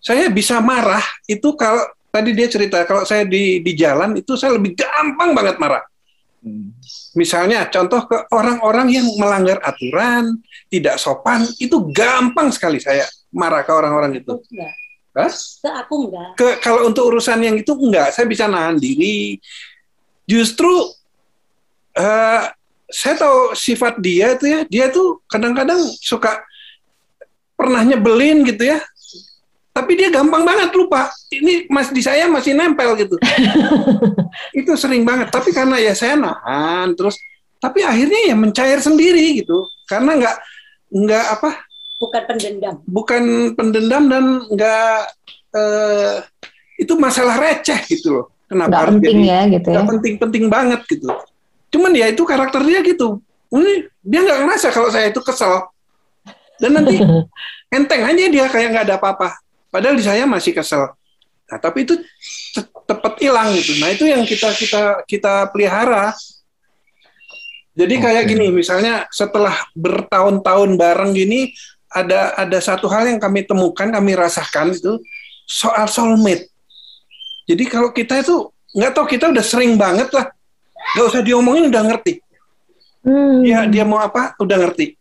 Saya 0.00 0.32
bisa 0.32 0.56
marah 0.64 1.04
itu 1.28 1.52
kalau 1.54 1.84
tadi 2.08 2.32
dia 2.32 2.48
cerita 2.48 2.82
kalau 2.88 3.04
saya 3.04 3.28
di 3.28 3.60
di 3.60 3.72
jalan 3.76 4.16
itu 4.16 4.34
saya 4.34 4.56
lebih 4.56 4.72
gampang 4.74 5.36
banget 5.36 5.60
marah. 5.60 5.84
Misalnya 7.16 7.68
contoh 7.68 8.08
ke 8.08 8.16
orang-orang 8.32 8.88
yang 8.96 9.06
melanggar 9.20 9.60
aturan, 9.60 10.40
tidak 10.72 10.96
sopan, 10.96 11.44
itu 11.60 11.76
gampang 11.92 12.48
sekali 12.48 12.80
saya 12.80 13.04
marah 13.28 13.60
ke 13.60 13.72
orang-orang 13.72 14.24
itu. 14.24 14.40
enggak. 14.50 14.72
Hah? 15.10 15.32
Ke 15.34 15.70
aku 15.84 15.94
enggak. 16.08 16.28
Ke 16.38 16.46
kalau 16.62 16.88
untuk 16.88 17.12
urusan 17.12 17.40
yang 17.44 17.56
itu 17.60 17.72
enggak, 17.76 18.14
saya 18.16 18.24
bisa 18.24 18.48
nahan 18.48 18.80
diri. 18.80 19.36
Justru 20.24 20.70
eh, 21.98 22.42
saya 22.90 23.14
tahu 23.18 23.54
sifat 23.54 24.02
dia 24.02 24.34
itu 24.34 24.46
ya, 24.48 24.60
dia 24.66 24.86
tuh 24.90 25.22
kadang-kadang 25.30 25.78
suka 26.00 26.42
pernah 27.54 27.84
nyebelin 27.84 28.42
gitu 28.48 28.64
ya. 28.64 28.80
Tapi 29.70 29.92
dia 29.94 30.10
gampang 30.10 30.42
banget 30.42 30.74
lupa. 30.74 31.06
Ini 31.30 31.70
mas 31.70 31.94
di 31.94 32.02
saya 32.02 32.26
masih 32.26 32.58
nempel 32.58 32.94
gitu. 32.98 33.14
itu 34.58 34.70
sering 34.74 35.06
banget. 35.06 35.30
Tapi 35.30 35.54
karena 35.54 35.78
ya 35.78 35.94
saya 35.94 36.18
nahan 36.18 36.92
terus, 36.98 37.14
tapi 37.62 37.86
akhirnya 37.86 38.30
ya 38.30 38.34
mencair 38.34 38.82
sendiri 38.82 39.40
gitu. 39.42 39.62
Karena 39.86 40.18
nggak 40.18 40.36
nggak 40.90 41.26
apa 41.38 41.50
Bukan 42.00 42.22
pendendam. 42.24 42.74
bukan 42.88 43.22
pendendam 43.52 44.04
dan 44.08 44.24
nggak 44.48 44.96
eh, 45.52 46.14
itu 46.80 46.96
masalah 46.96 47.36
receh 47.38 47.78
gitu 47.86 48.08
loh. 48.16 48.26
Kenapa 48.50 48.82
harus 48.88 48.98
penting 48.98 49.22
jadi 49.22 49.30
ya 49.30 49.40
gitu 49.54 49.68
ya. 49.70 49.82
penting-penting 49.86 50.44
banget 50.50 50.80
gitu. 50.90 51.06
Cuman 51.70 51.94
ya 51.94 52.10
itu 52.10 52.22
karakter 52.26 52.64
dia 52.66 52.80
gitu. 52.82 53.22
ini 53.50 53.82
dia 54.06 54.22
nggak 54.22 54.46
ngerasa 54.46 54.70
kalau 54.70 54.94
saya 54.94 55.10
itu 55.10 55.18
kesel 55.26 55.66
dan 56.60 56.70
nanti 56.76 57.00
enteng 57.76 58.04
aja 58.04 58.24
dia 58.30 58.46
kayak 58.46 58.68
nggak 58.76 58.84
ada 58.86 58.96
apa-apa 59.00 59.28
padahal 59.70 59.96
di 59.96 60.04
saya 60.04 60.26
masih 60.26 60.52
kesel. 60.52 60.92
Nah 61.50 61.58
tapi 61.58 61.86
itu 61.86 61.98
te- 62.54 62.70
tepat 62.86 63.14
hilang 63.22 63.54
gitu. 63.54 63.78
Nah 63.78 63.88
itu 63.94 64.04
yang 64.06 64.26
kita 64.26 64.50
kita 64.54 64.82
kita 65.06 65.48
pelihara. 65.54 66.12
Jadi 67.74 67.94
kayak 68.02 68.26
Oke. 68.26 68.30
gini 68.34 68.46
misalnya 68.50 69.06
setelah 69.14 69.54
bertahun-tahun 69.78 70.74
bareng 70.74 71.14
gini 71.14 71.54
ada 71.90 72.34
ada 72.34 72.58
satu 72.58 72.90
hal 72.90 73.06
yang 73.06 73.22
kami 73.22 73.46
temukan 73.46 73.88
kami 73.88 74.12
rasakan 74.18 74.74
itu 74.74 74.98
soal 75.46 75.86
soulmate. 75.86 76.50
Jadi 77.46 77.64
kalau 77.66 77.90
kita 77.90 78.20
itu 78.22 78.50
nggak 78.74 78.92
tahu 78.94 79.06
kita 79.06 79.30
udah 79.30 79.44
sering 79.46 79.74
banget 79.78 80.10
lah. 80.14 80.30
Nggak 80.98 81.06
usah 81.14 81.22
diomongin 81.22 81.70
udah 81.70 81.82
ngerti. 81.86 82.22
Hmm. 83.00 83.40
dia 83.40 83.64
dia 83.64 83.80
mau 83.88 83.96
apa 83.96 84.36
udah 84.36 84.60
ngerti. 84.60 84.92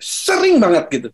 Sering 0.00 0.56
banget 0.58 0.88
gitu 0.88 1.08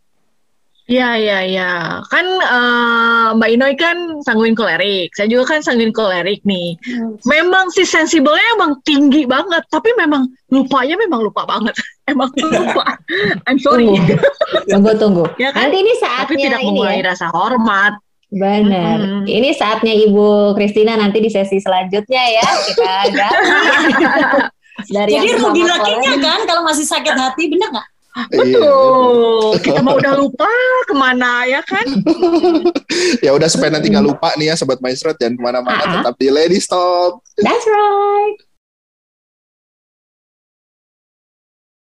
Iya, 0.88 1.20
iya, 1.20 1.38
iya. 1.44 1.70
Kan 2.08 2.24
eh, 2.24 3.28
Mbak 3.36 3.50
Inoy 3.60 3.76
kan 3.76 4.24
sanguin 4.24 4.56
kolerik. 4.56 5.12
Saya 5.12 5.28
juga 5.28 5.52
kan 5.52 5.60
sanguin 5.60 5.92
kolerik 5.92 6.40
nih. 6.48 6.80
Memang 7.28 7.68
si 7.76 7.84
sensibelnya 7.84 8.56
emang 8.56 8.80
tinggi 8.88 9.28
banget, 9.28 9.68
tapi 9.68 9.92
memang 10.00 10.24
lupanya 10.48 10.96
memang 10.96 11.28
lupa 11.28 11.44
banget. 11.44 11.76
Emang 12.08 12.32
lupa. 12.40 12.96
I'm 13.44 13.60
sorry. 13.60 13.84
Tunggu, 13.84 14.16
tunggu, 14.64 14.90
tunggu. 14.96 15.24
Ya 15.44 15.52
kan? 15.52 15.68
Nanti 15.68 15.84
ini 15.84 15.92
Tapi 15.92 16.02
saatnya 16.08 16.36
tidak 16.40 16.60
ini 16.64 16.68
mengurangi 16.72 17.02
ya. 17.04 17.08
rasa 17.12 17.26
hormat. 17.36 17.92
Benar. 18.32 18.96
Mm-mm. 18.96 19.22
Ini 19.28 19.50
saatnya 19.52 19.92
Ibu 19.92 20.56
Kristina 20.56 20.96
nanti 20.96 21.20
di 21.20 21.28
sesi 21.28 21.60
selanjutnya 21.60 22.22
ya 22.32 22.48
kita. 22.64 22.92
Dari 24.88 25.10
Jadi 25.20 25.28
rugi 25.36 25.68
lakinya 25.68 26.12
kan 26.16 26.40
kalau 26.48 26.64
masih 26.64 26.88
sakit 26.88 27.12
hati, 27.12 27.52
bener 27.52 27.76
nggak? 27.76 27.86
Iya, 28.28 28.58
Betul. 28.58 29.54
Kita 29.64 29.80
mau 29.80 29.94
udah 29.94 30.14
lupa 30.14 30.50
ke 30.84 30.94
mana 30.94 31.46
ya 31.46 31.62
kan? 31.62 31.86
ya 33.24 33.30
udah 33.30 33.46
supaya 33.46 33.70
nanti 33.70 33.88
nggak 33.88 34.02
lupa 34.04 34.34
nih 34.34 34.50
ya 34.50 34.54
sobat 34.54 34.82
maestro 34.82 35.14
jangan 35.14 35.34
ke 35.34 35.42
mana-mana 35.42 35.78
Ah. 35.78 35.90
tetap 36.02 36.14
di 36.16 36.28
Lady 36.28 36.58
Talk 36.60 37.22
That's 37.38 37.62
right. 37.64 38.36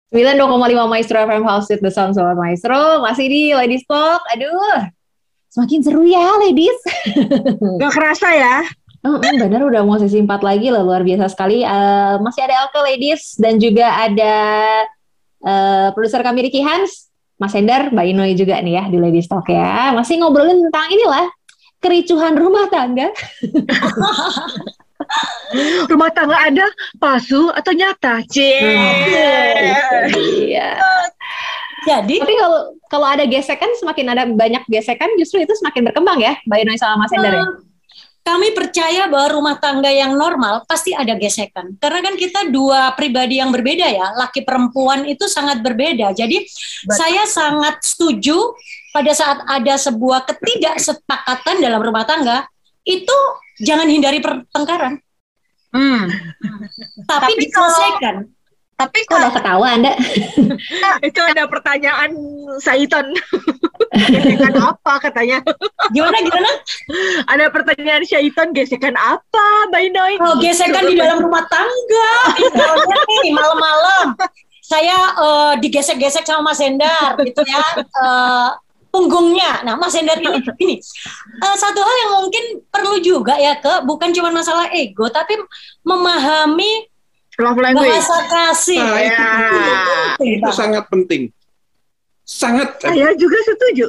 92,5 0.07 0.39
Maestro 0.87 1.19
FM 1.21 1.43
House 1.43 1.67
with 1.67 1.83
the 1.83 1.91
Sound 1.91 2.15
Sobat 2.15 2.35
Maestro 2.35 3.03
Masih 3.03 3.27
di 3.27 3.51
Ladies 3.51 3.83
Talk 3.83 4.23
Aduh 4.31 4.87
Semakin 5.51 5.79
seru 5.83 6.03
ya 6.03 6.31
ladies 6.39 6.79
Gak 7.81 7.91
kerasa 7.91 8.29
ya. 8.29 8.57
Hmm, 9.01 9.17
hmm, 9.17 9.35
bener 9.39 9.61
udah 9.63 9.81
mau 9.81 9.95
sesi 9.95 10.19
4 10.19 10.27
lagi 10.39 10.67
loh 10.67 10.83
luar 10.83 11.01
biasa 11.01 11.29
sekali. 11.29 11.61
Eh, 11.61 12.15
masih 12.19 12.41
ada 12.43 12.65
Elke 12.65 12.81
Ladies 12.83 13.37
dan 13.37 13.55
juga 13.55 13.87
ada 13.95 14.33
eh, 15.43 15.87
produser 15.93 16.21
kami 16.23 16.49
Ricky 16.49 16.61
Hans, 16.63 17.11
Mas 17.37 17.53
Hendar, 17.53 17.93
Mbak 17.93 18.05
Inoy 18.09 18.33
juga 18.33 18.57
nih 18.63 18.81
ya 18.81 18.83
di 18.89 18.97
Ladies 18.97 19.29
Talk 19.29 19.45
ya. 19.45 19.93
Masih 19.93 20.17
ngobrolin 20.17 20.57
tentang 20.69 20.89
inilah 20.89 21.25
kericuhan 21.77 22.33
rumah 22.33 22.65
tangga. 22.69 23.13
Rumah 25.87 26.09
tangga 26.11 26.35
ada 26.35 26.67
palsu 26.99 27.47
atau 27.53 27.71
nyata? 27.71 28.19
Cie. 28.27 28.75
Iya. 30.11 30.75
Jadi 31.87 32.19
Tapi 32.19 32.35
kalau 32.35 32.75
kalau 32.91 33.07
ada 33.07 33.23
gesekan 33.23 33.71
semakin 33.79 34.11
ada 34.11 34.23
banyak 34.27 34.63
gesekan 34.67 35.07
justru 35.15 35.39
itu 35.39 35.55
semakin 35.55 35.87
berkembang 35.87 36.19
ya 36.19 36.35
Mbak 36.43 36.59
Inoy 36.67 36.75
sama 36.75 37.05
Mas 37.05 37.13
Hendar 37.15 37.39
ya. 37.39 37.45
Kami 38.27 38.51
percaya 38.51 39.07
bahwa 39.07 39.39
rumah 39.39 39.55
tangga 39.55 39.87
yang 39.87 40.19
normal 40.19 40.67
pasti 40.67 40.91
ada 40.91 41.15
gesekan. 41.15 41.79
Karena 41.79 42.03
kan 42.03 42.19
kita 42.19 42.51
dua 42.51 42.91
pribadi 42.91 43.39
yang 43.39 43.55
berbeda 43.55 43.87
ya, 43.87 44.11
laki 44.19 44.43
perempuan 44.43 45.07
itu 45.07 45.31
sangat 45.31 45.63
berbeda. 45.63 46.11
Jadi 46.11 46.43
saya 46.91 47.23
sangat 47.23 47.79
setuju 47.87 48.35
pada 48.91 49.15
saat 49.15 49.39
ada 49.47 49.79
sebuah 49.79 50.27
ketidaksepakatan 50.27 51.63
dalam 51.63 51.79
rumah 51.79 52.03
tangga, 52.03 52.43
itu 52.83 53.15
jangan 53.63 53.87
hindari 53.87 54.19
pertengkaran, 54.19 54.99
Hmm. 55.71 56.07
tapi, 57.05 57.31
Tapi 57.35 57.43
diselesaikan. 57.43 58.15
Tapi 58.77 58.99
Kok 59.03 59.09
udah 59.09 59.17
kalau 59.17 59.29
ketawa 59.33 59.67
Anda? 59.73 59.93
Itu 61.09 61.21
ada 61.25 61.49
pertanyaan 61.49 62.13
Saiton. 62.61 63.09
gesekan 63.97 64.53
apa 64.61 64.93
katanya? 65.01 65.41
Gimana 65.89 66.21
gimana? 66.21 66.51
Ada 67.25 67.49
pertanyaan 67.49 68.05
Syaiton 68.05 68.53
gesekan 68.53 68.93
apa, 68.93 69.45
Mbak 69.73 69.81
Inoy? 69.81 70.13
Oh, 70.21 70.37
gesekan 70.37 70.85
di 70.85 70.93
dalam 70.93 71.25
rumah 71.25 71.41
tangga. 71.49 72.11
Misalnya 72.37 72.97
nih 73.25 73.33
malam-malam 73.33 74.13
saya 74.61 74.97
eh, 75.15 75.53
digesek-gesek 75.63 76.27
sama 76.27 76.53
Mas 76.53 76.61
Hendar 76.61 77.17
gitu 77.23 77.41
ya. 77.49 77.65
eh, 77.81 78.49
punggungnya. 78.93 79.65
Nah, 79.65 79.73
Mas 79.73 79.97
Hendar 79.97 80.21
ini 80.21 80.37
ini 80.61 80.75
eh, 81.41 81.55
satu 81.57 81.81
hal 81.81 81.95
yang 82.05 82.11
mungkin 82.21 82.43
perlu 82.69 83.01
juga 83.01 83.41
ya 83.41 83.57
ke 83.57 83.81
bukan 83.89 84.13
cuma 84.13 84.29
masalah 84.29 84.69
ego 84.69 85.09
tapi 85.09 85.33
memahami 85.81 86.85
Love 87.37 87.59
language. 87.61 87.93
bahasa 87.93 88.17
kasih. 88.25 88.81
Nah, 88.81 88.97
ya. 88.97 89.29
Itu 90.17 90.51
sangat 90.53 90.89
penting 90.89 91.29
sangat 92.27 92.83
Saya 92.83 93.15
juga 93.15 93.39
setuju. 93.47 93.87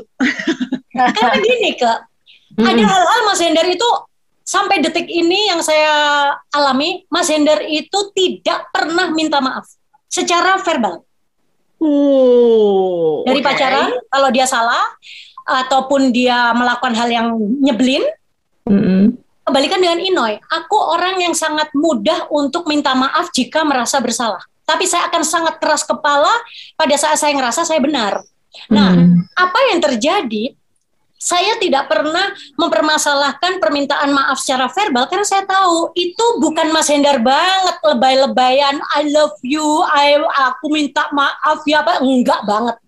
Karena 0.94 1.36
gini 1.42 1.74
ke 1.74 1.92
ada 2.58 2.82
hal-hal 2.86 3.20
Mas 3.26 3.42
Hendar 3.42 3.66
itu 3.66 3.88
sampai 4.46 4.80
detik 4.80 5.10
ini 5.10 5.50
yang 5.50 5.60
saya 5.60 6.32
alami, 6.54 7.04
Mas 7.10 7.26
Hendar 7.28 7.66
itu 7.66 7.98
tidak 8.14 8.70
pernah 8.70 9.10
minta 9.10 9.42
maaf 9.42 9.66
secara 10.06 10.62
verbal. 10.62 11.02
Uh, 11.78 13.22
dari 13.22 13.38
oke. 13.38 13.46
pacaran 13.46 13.94
kalau 14.10 14.34
dia 14.34 14.50
salah 14.50 14.82
ataupun 15.46 16.10
dia 16.10 16.50
melakukan 16.50 16.90
hal 16.90 17.06
yang 17.06 17.28
nyebelin 17.62 18.02
Mm-mm. 18.66 19.14
Kebalikan 19.48 19.80
dengan 19.80 19.98
Inoy. 19.98 20.36
Aku 20.52 20.76
orang 20.76 21.16
yang 21.18 21.32
sangat 21.32 21.72
mudah 21.72 22.28
untuk 22.28 22.68
minta 22.68 22.92
maaf 22.92 23.32
jika 23.32 23.64
merasa 23.64 23.98
bersalah. 23.98 24.44
Tapi 24.68 24.84
saya 24.84 25.08
akan 25.08 25.24
sangat 25.24 25.56
keras 25.56 25.80
kepala 25.88 26.28
pada 26.76 26.92
saat 27.00 27.16
saya 27.16 27.32
ngerasa 27.32 27.64
saya 27.64 27.80
benar. 27.80 28.20
Nah 28.68 28.92
Mm. 28.92 29.24
apa 29.32 29.58
yang 29.72 29.80
terjadi? 29.80 30.52
Saya 31.18 31.58
tidak 31.58 31.90
pernah 31.90 32.30
mempermasalahkan 32.54 33.58
permintaan 33.58 34.14
maaf 34.14 34.38
secara 34.38 34.70
verbal 34.70 35.10
karena 35.10 35.26
saya 35.26 35.42
tahu 35.42 35.90
itu 35.98 36.24
bukan 36.38 36.70
Mas 36.70 36.86
Hendar 36.86 37.18
banget 37.18 37.74
lebay-lebayan 37.82 38.78
I 38.94 39.02
love 39.10 39.34
you 39.42 39.66
I 39.90 40.14
aku 40.54 40.70
minta 40.70 41.10
maaf 41.10 41.66
ya 41.66 41.82
apa 41.82 41.98
enggak 42.06 42.46
banget. 42.46 42.78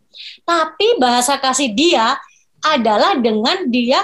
Tapi 0.47 1.03
bahasa 1.03 1.43
kasih 1.43 1.75
dia 1.75 2.15
adalah 2.63 3.19
dengan 3.19 3.67
dia 3.67 3.99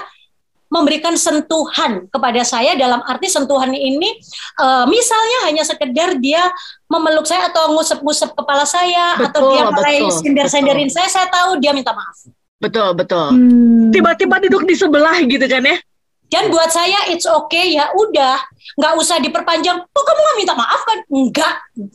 memberikan 0.67 1.15
sentuhan 1.15 2.05
kepada 2.11 2.43
saya 2.43 2.75
dalam 2.75 2.99
arti 3.07 3.31
sentuhan 3.31 3.71
ini 3.71 4.19
eh, 4.59 4.85
misalnya 4.87 5.37
hanya 5.47 5.63
sekedar 5.63 6.19
dia 6.19 6.43
memeluk 6.91 7.27
saya 7.27 7.47
atau 7.51 7.75
ngusep-ngusep 7.75 8.35
kepala 8.35 8.67
saya 8.67 9.19
atau 9.19 9.47
Betul, 9.47 9.51
dia 9.55 9.63
mulai 9.71 9.97
sender-senderin 10.11 10.91
saya 10.91 11.07
saya 11.07 11.27
tahu 11.31 11.59
dia 11.59 11.71
minta 11.71 11.91
maaf 11.95 12.27
Betul, 12.57 12.97
betul. 12.97 13.29
Hmm. 13.33 13.93
Tiba-tiba 13.93 14.41
duduk 14.49 14.65
di 14.65 14.73
sebelah 14.73 15.17
gitu 15.21 15.45
kan 15.45 15.61
ya? 15.61 15.77
Dan 16.27 16.51
buat 16.51 16.67
saya 16.67 17.07
it's 17.07 17.23
okay 17.23 17.79
ya 17.79 17.87
udah 17.95 18.35
nggak 18.75 18.93
usah 18.99 19.21
diperpanjang. 19.23 19.79
Oh 19.79 20.03
kamu 20.03 20.19
nggak 20.19 20.37
minta 20.43 20.53
maaf 20.59 20.81
kan? 20.83 20.99
Nggak, 21.07 21.53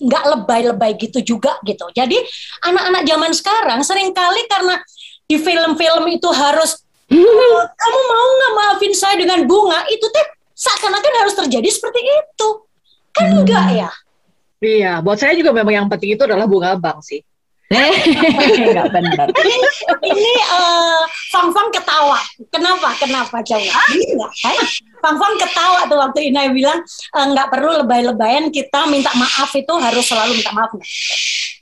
nggak 0.09 0.25
lebay-lebay 0.33 0.93
gitu 0.97 1.37
juga 1.37 1.61
gitu. 1.69 1.85
Jadi 1.93 2.17
anak-anak 2.65 3.03
zaman 3.05 3.33
sekarang 3.37 3.81
sering 3.85 4.15
kali 4.17 4.41
karena 4.49 4.81
di 5.29 5.37
film-film 5.37 6.05
itu 6.09 6.29
harus 6.33 6.81
"Oh, 7.13 7.63
kamu 7.69 8.01
mau 8.09 8.29
nggak 8.41 8.53
maafin 8.57 8.93
saya 8.97 9.15
dengan 9.21 9.45
bunga 9.45 9.85
itu 9.93 10.07
teh 10.09 10.27
seakan-akan 10.57 11.15
harus 11.25 11.35
terjadi 11.37 11.69
seperti 11.69 12.01
itu. 12.01 12.49
Kan 13.13 13.27
enggak 13.43 13.67
ya? 13.77 13.91
Iya, 14.63 14.93
buat 15.03 15.19
saya 15.19 15.35
juga 15.35 15.51
memang 15.51 15.75
yang 15.75 15.89
penting 15.91 16.15
itu 16.15 16.23
adalah 16.23 16.47
bunga 16.47 16.79
bang 16.79 16.99
sih. 17.03 17.21
Nggak 17.73 18.89
benar. 18.93 19.27
Ini 20.13 20.33
eh, 20.39 21.03
Fang 21.33 21.49
Fang 21.51 21.69
ketawa. 21.73 22.21
Kenapa? 22.53 22.93
Kenapa 23.01 23.41
coba? 23.41 23.73
Iya, 23.97 24.27
kan? 24.29 24.57
Fang 25.01 25.17
Fang 25.17 25.35
ketawa 25.41 25.89
tuh 25.89 25.99
waktu 25.99 26.31
Inai 26.31 26.53
bilang 26.53 26.79
eh, 26.85 27.27
nggak 27.33 27.49
perlu 27.49 27.83
lebay-lebayan 27.83 28.53
kita 28.53 28.87
minta 28.93 29.11
maaf 29.17 29.51
itu 29.57 29.73
harus 29.81 30.05
selalu 30.05 30.37
minta 30.37 30.53
maaf. 30.53 30.71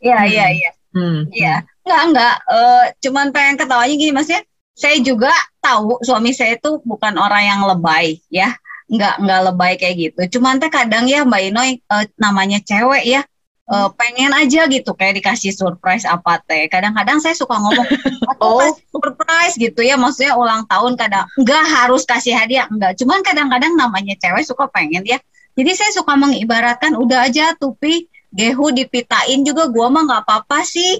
Iya, 0.02 0.18
iya, 0.26 0.46
iya. 0.50 0.70
Hmm. 0.90 1.30
Iya. 1.30 1.62
Enggak, 1.86 2.02
enggak. 2.10 2.34
Eh, 2.50 2.84
cuman 3.06 3.26
pengen 3.30 3.54
ketawanya 3.56 3.94
gini, 3.94 4.12
maksudnya 4.12 4.42
saya 4.80 4.96
juga 5.04 5.28
tahu 5.60 6.00
suami 6.00 6.32
saya 6.32 6.56
itu 6.56 6.80
bukan 6.88 7.20
orang 7.20 7.44
yang 7.44 7.60
lebay, 7.68 8.16
ya. 8.32 8.56
Enggak, 8.90 9.20
enggak 9.22 9.40
lebay 9.52 9.72
kayak 9.78 9.96
gitu. 10.00 10.40
Cuman 10.40 10.56
teh 10.58 10.72
kadang 10.72 11.04
ya 11.06 11.22
Mbak 11.22 11.42
Inoy 11.52 11.70
eh, 11.78 12.04
namanya 12.16 12.58
cewek 12.64 13.04
ya. 13.04 13.22
eh, 13.70 13.88
pengen 13.94 14.34
aja 14.34 14.66
gitu 14.66 14.90
kayak 14.98 15.22
dikasih 15.22 15.54
surprise 15.54 16.02
apa 16.02 16.42
teh. 16.42 16.66
Kadang-kadang 16.66 17.22
saya 17.22 17.38
suka 17.38 17.54
ngomong, 17.54 17.86
"Aku 18.34 18.42
Oh. 18.58 18.74
surprise 18.90 19.54
gitu 19.54 19.86
ya, 19.86 19.94
maksudnya 19.94 20.34
ulang 20.34 20.66
tahun 20.66 20.98
kadang 20.98 21.22
enggak 21.38 21.62
harus 21.70 22.02
kasih 22.02 22.34
hadiah, 22.34 22.66
enggak. 22.66 22.98
Cuman 22.98 23.22
kadang-kadang 23.22 23.78
namanya 23.78 24.18
cewek 24.18 24.42
suka 24.42 24.66
pengen 24.74 25.06
ya. 25.06 25.22
Jadi 25.54 25.70
saya 25.78 25.90
suka 25.94 26.18
mengibaratkan 26.18 26.98
udah 26.98 27.30
aja 27.30 27.54
tupi 27.54 28.10
Gehu 28.30 28.70
dipitain 28.70 29.42
juga 29.42 29.66
gue 29.66 29.86
mah 29.90 30.02
nggak 30.06 30.22
apa-apa 30.22 30.62
sih. 30.62 30.94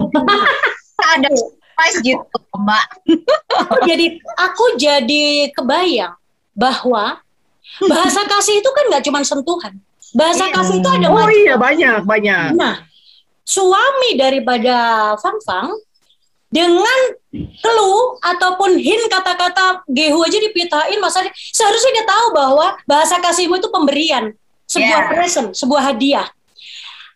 Ada 1.15 1.31
surprise 1.81 1.97
gitu, 2.05 2.21
Mbak. 2.53 2.85
jadi 3.89 4.05
aku 4.37 4.65
jadi 4.77 5.25
kebayang 5.51 6.13
bahwa 6.53 7.17
bahasa 7.81 8.21
kasih 8.23 8.61
itu 8.61 8.69
kan 8.69 8.83
nggak 8.89 9.03
cuma 9.03 9.19
sentuhan. 9.23 9.73
Bahasa 10.11 10.45
Iya. 10.45 10.53
kasih 10.53 10.75
itu 10.77 10.89
ada 10.91 11.07
Oh 11.07 11.15
macam. 11.15 11.31
iya 11.31 11.53
banyak 11.55 11.99
banyak. 12.03 12.47
Nah, 12.53 12.83
suami 13.41 14.19
daripada 14.19 14.75
Fang 15.17 15.39
Fang 15.41 15.71
dengan 16.51 16.99
clue 17.31 17.99
ataupun 18.19 18.75
hint 18.75 19.07
kata-kata 19.07 19.87
Gehu 19.87 20.19
aja 20.19 20.35
dipitain 20.35 20.99
masa 20.99 21.23
seharusnya 21.31 21.91
dia 21.95 22.05
tahu 22.05 22.35
bahwa 22.35 22.75
bahasa 22.83 23.15
kasihmu 23.17 23.55
itu 23.55 23.71
pemberian, 23.71 24.35
sebuah 24.67 24.99
Yeah. 24.99 25.11
present, 25.15 25.55
sebuah 25.55 25.81
hadiah. 25.81 26.27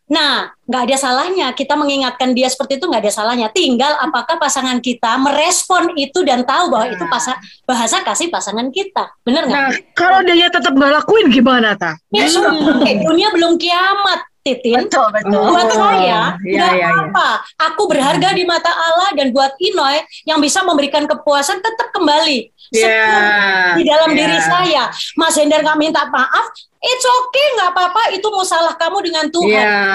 Nah, 0.05 0.53
nggak 0.69 0.81
ada 0.85 0.97
salahnya 1.01 1.49
kita 1.57 1.73
mengingatkan 1.73 2.37
dia 2.37 2.45
seperti 2.45 2.77
itu 2.77 2.85
nggak 2.85 3.09
ada 3.09 3.13
salahnya. 3.13 3.49
Tinggal 3.49 3.97
apakah 3.97 4.37
pasangan 4.37 4.77
kita 4.77 5.17
merespon 5.17 5.97
itu 5.97 6.21
dan 6.21 6.45
tahu 6.45 6.69
bahwa 6.69 6.93
itu 6.93 7.05
pasa- 7.09 7.41
bahasa 7.65 8.05
kasih 8.05 8.29
pasangan 8.29 8.69
kita, 8.69 9.09
bener 9.25 9.49
nggak? 9.49 9.61
Nah 9.65 9.69
kalau 9.97 10.21
dia 10.21 10.45
tetap 10.53 10.77
nggak 10.77 11.01
lakuin 11.01 11.33
gimana 11.33 11.73
ta? 11.73 11.97
Ya, 12.13 12.29
sudah. 12.29 12.53
dunia 12.85 13.33
belum 13.33 13.57
kiamat, 13.57 14.29
Titin. 14.45 14.85
Betul, 14.85 15.09
betul. 15.09 15.41
Oh. 15.41 15.57
buat 15.57 15.73
saya 15.73 15.97
iya, 15.97 16.21
nggak 16.37 16.73
iya, 16.77 16.85
iya. 16.85 16.89
apa 17.09 17.29
Aku 17.73 17.89
berharga 17.89 18.29
di 18.37 18.45
mata 18.45 18.69
Allah 18.69 19.09
dan 19.17 19.33
buat 19.33 19.57
Inoy 19.57 20.05
yang 20.29 20.37
bisa 20.37 20.61
memberikan 20.61 21.09
kepuasan 21.09 21.65
tetap 21.65 21.89
kembali 21.89 22.53
Ya. 22.73 23.77
di 23.77 23.83
dalam 23.85 24.11
ya. 24.13 24.17
diri 24.17 24.39
saya. 24.41 24.83
Mas 25.19 25.35
Hendar 25.37 25.61
nggak 25.61 25.79
minta 25.79 26.01
maaf, 26.09 26.45
it's 26.81 27.05
okay 27.05 27.45
nggak 27.59 27.69
apa-apa. 27.73 28.03
Itu 28.15 28.27
masalah 28.33 28.73
kamu 28.77 28.97
dengan 29.05 29.25
Tuhan. 29.29 29.65
Iya. 29.65 29.85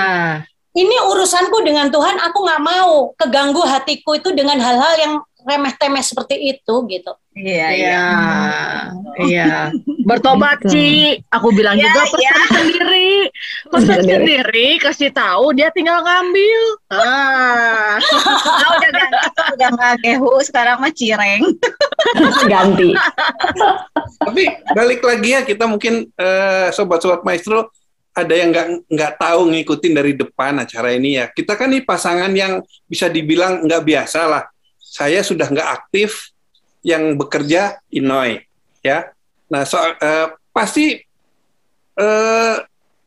Ini 0.70 0.96
urusanku 1.10 1.66
dengan 1.66 1.90
Tuhan. 1.90 2.22
Aku 2.30 2.46
nggak 2.46 2.62
mau 2.62 3.10
keganggu 3.18 3.62
hatiku 3.66 4.14
itu 4.14 4.30
dengan 4.30 4.62
hal-hal 4.62 4.94
yang 5.02 5.14
remeh-temeh 5.42 6.00
seperti 6.00 6.36
itu 6.50 6.74
gitu. 6.86 7.12
Iya, 7.30 7.66
iya. 7.70 7.70
Iya. 7.72 8.04
Iya. 9.20 9.50
Bertobat, 10.02 10.58
Gitu. 10.60 10.70
Ci. 10.70 10.90
Aku 11.30 11.50
bilang 11.50 11.78
Ya, 11.78 11.86
juga 11.86 12.02
pesan 12.04 12.44
sendiri. 12.50 13.10
Pesan 13.70 13.98
Sendiri. 14.02 14.10
sendiri, 14.10 14.68
kasih 14.78 15.10
tahu 15.10 15.54
dia 15.54 15.70
tinggal 15.70 16.02
ngambil. 16.02 16.62
Ah. 16.90 17.96
Udah 18.76 18.90
ganti, 18.90 19.16
udah 19.54 19.68
nggak 19.70 19.94
Gehu, 20.02 20.32
sekarang 20.42 20.76
mah 20.78 20.92
Cireng. 20.92 21.42
Ganti. 22.52 22.90
Tapi 24.20 24.42
balik 24.72 25.00
lagi 25.00 25.28
ya 25.32 25.40
kita 25.42 25.64
mungkin 25.64 26.08
eh, 26.10 26.68
sobat-sobat 26.72 27.22
maestro 27.22 27.70
ada 28.10 28.34
yang 28.34 28.50
nggak 28.50 28.66
nggak 28.90 29.12
tahu 29.16 29.40
ngikutin 29.48 29.92
dari 29.94 30.12
depan 30.12 30.58
acara 30.58 30.90
ini 30.92 31.16
ya. 31.16 31.30
Kita 31.30 31.54
kan 31.54 31.70
nih 31.70 31.86
pasangan 31.86 32.32
yang 32.34 32.58
bisa 32.84 33.06
dibilang 33.06 33.62
nggak 33.64 33.82
biasa 33.86 34.20
lah. 34.26 34.44
Saya 34.90 35.22
sudah 35.22 35.46
nggak 35.46 35.70
aktif 35.70 36.34
yang 36.82 37.14
bekerja 37.14 37.78
Inoy 37.94 38.42
ya. 38.82 39.14
Nah 39.46 39.62
soal 39.62 39.94
eh, 40.02 40.26
pasti 40.50 40.98
eh, 41.94 42.56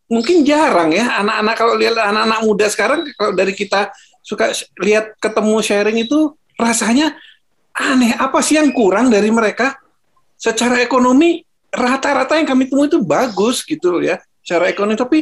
mungkin 0.08 0.48
jarang 0.48 0.96
ya 0.96 1.20
anak-anak 1.20 1.56
kalau 1.60 1.74
lihat 1.76 2.00
anak-anak 2.00 2.40
muda 2.48 2.66
sekarang 2.72 3.04
kalau 3.20 3.36
dari 3.36 3.52
kita 3.52 3.92
suka 4.24 4.56
lihat 4.80 5.20
ketemu 5.20 5.60
sharing 5.60 5.98
itu 6.00 6.32
rasanya 6.56 7.20
aneh. 7.76 8.16
Apa 8.16 8.40
sih 8.40 8.56
yang 8.56 8.72
kurang 8.72 9.12
dari 9.12 9.28
mereka? 9.28 9.76
Secara 10.40 10.80
ekonomi 10.80 11.44
rata-rata 11.68 12.40
yang 12.40 12.48
kami 12.48 12.72
temui 12.72 12.88
itu 12.88 13.04
bagus 13.04 13.60
gitu 13.68 14.00
ya 14.00 14.24
secara 14.40 14.72
ekonomi. 14.72 14.96
Tapi 14.96 15.20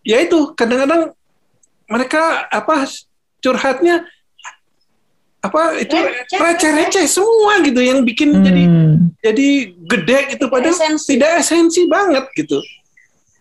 ya 0.00 0.24
itu 0.24 0.56
kadang-kadang 0.56 1.12
mereka 1.90 2.48
apa 2.48 2.88
curhatnya 3.44 4.06
apa 5.42 5.74
itu 5.74 5.90
Receh, 5.98 6.38
receh-receh 6.38 7.04
semua 7.10 7.58
gitu 7.66 7.82
yang 7.82 8.06
bikin 8.06 8.30
jadi 8.40 8.62
Hmm, 8.62 9.10
jadi 9.18 9.48
gede 9.90 10.18
gitu 10.38 10.46
padahal 10.46 10.70
Esensi. 10.70 11.18
tidak 11.18 11.42
esensi 11.42 11.82
banget 11.90 12.30
gitu 12.38 12.62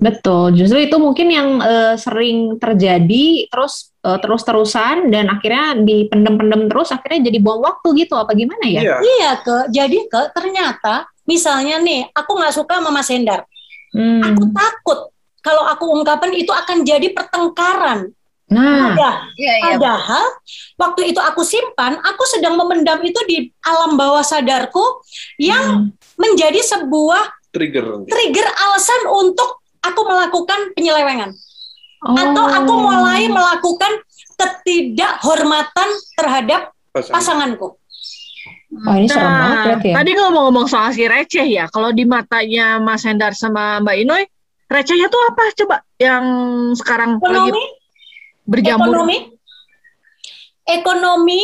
betul. 0.02 0.50
Justru 0.58 0.82
itu 0.82 0.98
mungkin 0.98 1.30
yang 1.30 1.62
eh, 1.62 1.94
sering 1.94 2.58
terjadi 2.58 3.46
terus 3.54 3.94
eh, 4.02 4.18
terus-terusan 4.18 5.14
dan 5.14 5.30
akhirnya 5.30 5.78
dipendem-pendem 5.78 6.66
terus 6.74 6.90
akhirnya 6.90 7.30
jadi 7.30 7.38
buang 7.38 7.62
waktu 7.62 7.88
gitu 8.02 8.18
apa 8.18 8.34
gimana 8.34 8.66
ya? 8.66 8.82
iya 8.82 8.96
Iya 8.98 9.32
ke, 9.46 9.56
jadi 9.70 9.98
ke 10.10 10.22
ternyata 10.34 11.06
misalnya 11.30 11.78
nih 11.78 12.10
aku 12.18 12.34
nggak 12.34 12.54
suka 12.58 12.82
sama 12.82 12.90
Mas 12.90 13.14
Hendar. 13.14 13.46
Hmm. 13.94 14.26
Aku 14.26 14.50
takut 14.50 15.00
kalau 15.46 15.70
aku 15.70 15.86
ungkapkan 15.94 16.34
itu 16.34 16.50
akan 16.50 16.82
jadi 16.82 17.14
pertengkaran. 17.14 18.10
Nah, 18.52 18.92
Padahal, 18.92 19.16
Iya, 19.40 19.54
iya. 19.56 19.66
padahal 19.80 20.26
waktu 20.76 21.02
itu 21.16 21.20
aku 21.24 21.40
simpan, 21.40 21.96
aku 21.98 22.24
sedang 22.28 22.60
memendam 22.60 23.00
itu 23.00 23.16
di 23.24 23.38
alam 23.64 23.96
bawah 23.96 24.20
sadarku 24.20 25.00
yang 25.40 25.88
menjadi 26.20 26.60
sebuah 26.60 27.32
trigger 27.50 28.04
trigger 28.06 28.48
alasan 28.68 29.02
untuk 29.08 29.64
aku 29.80 30.02
melakukan 30.04 30.76
penyelewengan 30.76 31.32
Oh. 32.02 32.18
atau 32.18 32.44
aku 32.44 32.74
mulai 32.82 33.30
melakukan 33.30 34.02
ketidakhormatan 34.36 35.86
terhadap 36.18 36.74
pasangan. 36.90 37.14
pasanganku. 37.14 37.68
Oh 38.74 38.96
ini 38.96 39.06
serem 39.06 39.28
banget 39.30 39.48
Nah, 39.54 39.64
berarti 39.68 39.88
ya. 39.92 39.96
tadi 40.00 40.12
ngomong-ngomong 40.16 40.66
soal 40.66 40.90
si 40.92 41.04
receh 41.06 41.46
ya, 41.46 41.70
kalau 41.70 41.92
di 41.92 42.04
matanya 42.04 42.80
Mas 42.80 43.04
Hendar 43.04 43.36
sama 43.36 43.78
Mbak 43.80 43.96
Inoy, 44.02 44.24
recehnya 44.66 45.08
tuh 45.08 45.22
apa 45.28 45.44
coba 45.54 45.76
yang 46.00 46.26
sekarang 46.74 47.22
lagi 47.22 47.64
berjamur? 48.46 48.90
ekonomi, 48.90 49.18
ekonomi 50.66 51.42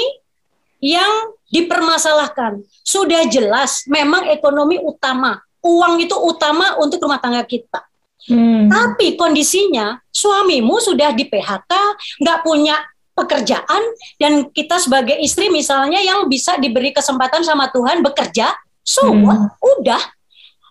yang 0.83 1.33
dipermasalahkan 1.49 2.61
sudah 2.83 3.25
jelas 3.31 3.87
memang 3.87 4.27
ekonomi 4.29 4.77
utama, 4.77 5.39
uang 5.63 6.03
itu 6.03 6.13
utama 6.13 6.77
untuk 6.77 7.01
rumah 7.01 7.17
tangga 7.17 7.41
kita. 7.47 7.81
Hmm. 8.27 8.67
Tapi 8.67 9.15
kondisinya 9.15 10.03
suamimu 10.11 10.83
sudah 10.83 11.15
di 11.15 11.23
PHK, 11.25 11.71
nggak 12.19 12.39
punya 12.43 12.75
pekerjaan, 13.15 13.81
dan 14.21 14.51
kita 14.53 14.77
sebagai 14.77 15.17
istri 15.17 15.49
misalnya 15.49 15.97
yang 16.03 16.29
bisa 16.29 16.59
diberi 16.61 16.93
kesempatan 16.93 17.41
sama 17.41 17.71
Tuhan 17.73 18.03
bekerja, 18.03 18.53
semua 18.85 19.57
udah. 19.57 20.03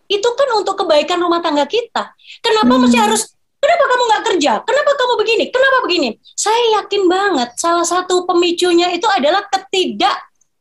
Itu 0.06 0.38
kan 0.38 0.48
untuk 0.54 0.78
kebaikan 0.86 1.18
rumah 1.18 1.42
tangga 1.42 1.66
kita. 1.66 2.14
Kenapa 2.38 2.78
Hmm. 2.78 2.86
mesti 2.86 2.98
harus? 3.00 3.36
Kenapa 3.66 3.84
kamu 3.90 4.02
nggak 4.06 4.22
kerja? 4.30 4.52
Kenapa 4.62 4.90
kamu 4.94 5.12
begini? 5.18 5.44
Kenapa 5.50 5.76
begini? 5.82 6.08
Saya 6.38 6.62
yakin 6.78 7.02
banget 7.10 7.50
salah 7.58 7.82
satu 7.82 8.22
pemicunya 8.22 8.94
itu 8.94 9.10
adalah 9.10 9.42
ketidak 9.50 10.14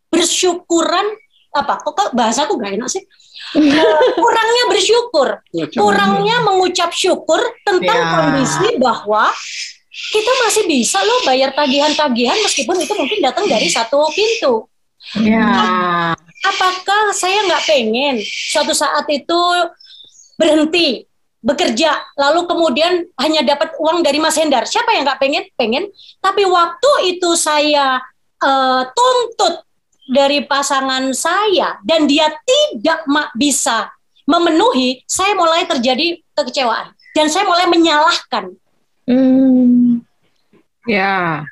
bersyukuran 0.09 1.05
apa? 1.53 1.77
Kok 1.85 1.93
kok 1.93 2.09
bahasaku 2.17 2.57
gak 2.57 2.73
enak 2.73 2.89
sih? 2.89 3.05
Eh, 3.55 4.11
kurangnya 4.19 4.63
bersyukur 4.67 5.27
kurangnya 5.77 6.43
mengucap 6.43 6.91
syukur 6.91 7.39
tentang 7.63 7.95
Ya. 7.95 8.11
kondisi 8.11 8.75
bahwa 8.75 9.31
kita 10.11 10.31
masih 10.43 10.63
bisa 10.67 10.99
loh 10.99 11.23
bayar 11.23 11.55
tagihan-tagihan 11.55 12.35
meskipun 12.43 12.75
itu 12.83 12.91
mungkin 12.91 13.23
datang 13.23 13.47
dari 13.47 13.71
satu 13.71 14.11
pintu. 14.11 14.67
Ya. 15.23 15.47
Apakah 16.43 17.15
saya 17.15 17.47
nggak 17.47 17.63
pengen 17.63 18.19
suatu 18.25 18.75
saat 18.75 19.07
itu 19.07 19.39
berhenti 20.35 21.07
bekerja 21.45 21.93
lalu 22.17 22.49
kemudian 22.49 23.05
hanya 23.21 23.45
dapat 23.45 23.77
uang 23.77 24.01
dari 24.01 24.17
Mas 24.17 24.33
Hendar? 24.33 24.65
Siapa 24.65 24.97
yang 24.97 25.05
nggak 25.05 25.21
pengen? 25.21 25.43
Pengen. 25.53 25.85
Tapi 26.17 26.41
waktu 26.49 26.91
itu 27.13 27.37
saya 27.37 28.01
eh, 28.41 28.81
tuntut 28.89 29.61
dari 30.09 30.41
pasangan 30.45 31.13
saya 31.13 31.77
dan 31.85 32.09
dia 32.09 32.29
tidak 32.45 33.05
bisa 33.37 33.93
memenuhi, 34.25 35.05
saya 35.05 35.37
mulai 35.37 35.69
terjadi 35.69 36.17
kekecewaan 36.33 36.93
dan 37.13 37.29
saya 37.29 37.45
mulai 37.45 37.69
menyalahkan. 37.69 38.53
Hmm. 39.05 40.01
Ya. 40.89 41.45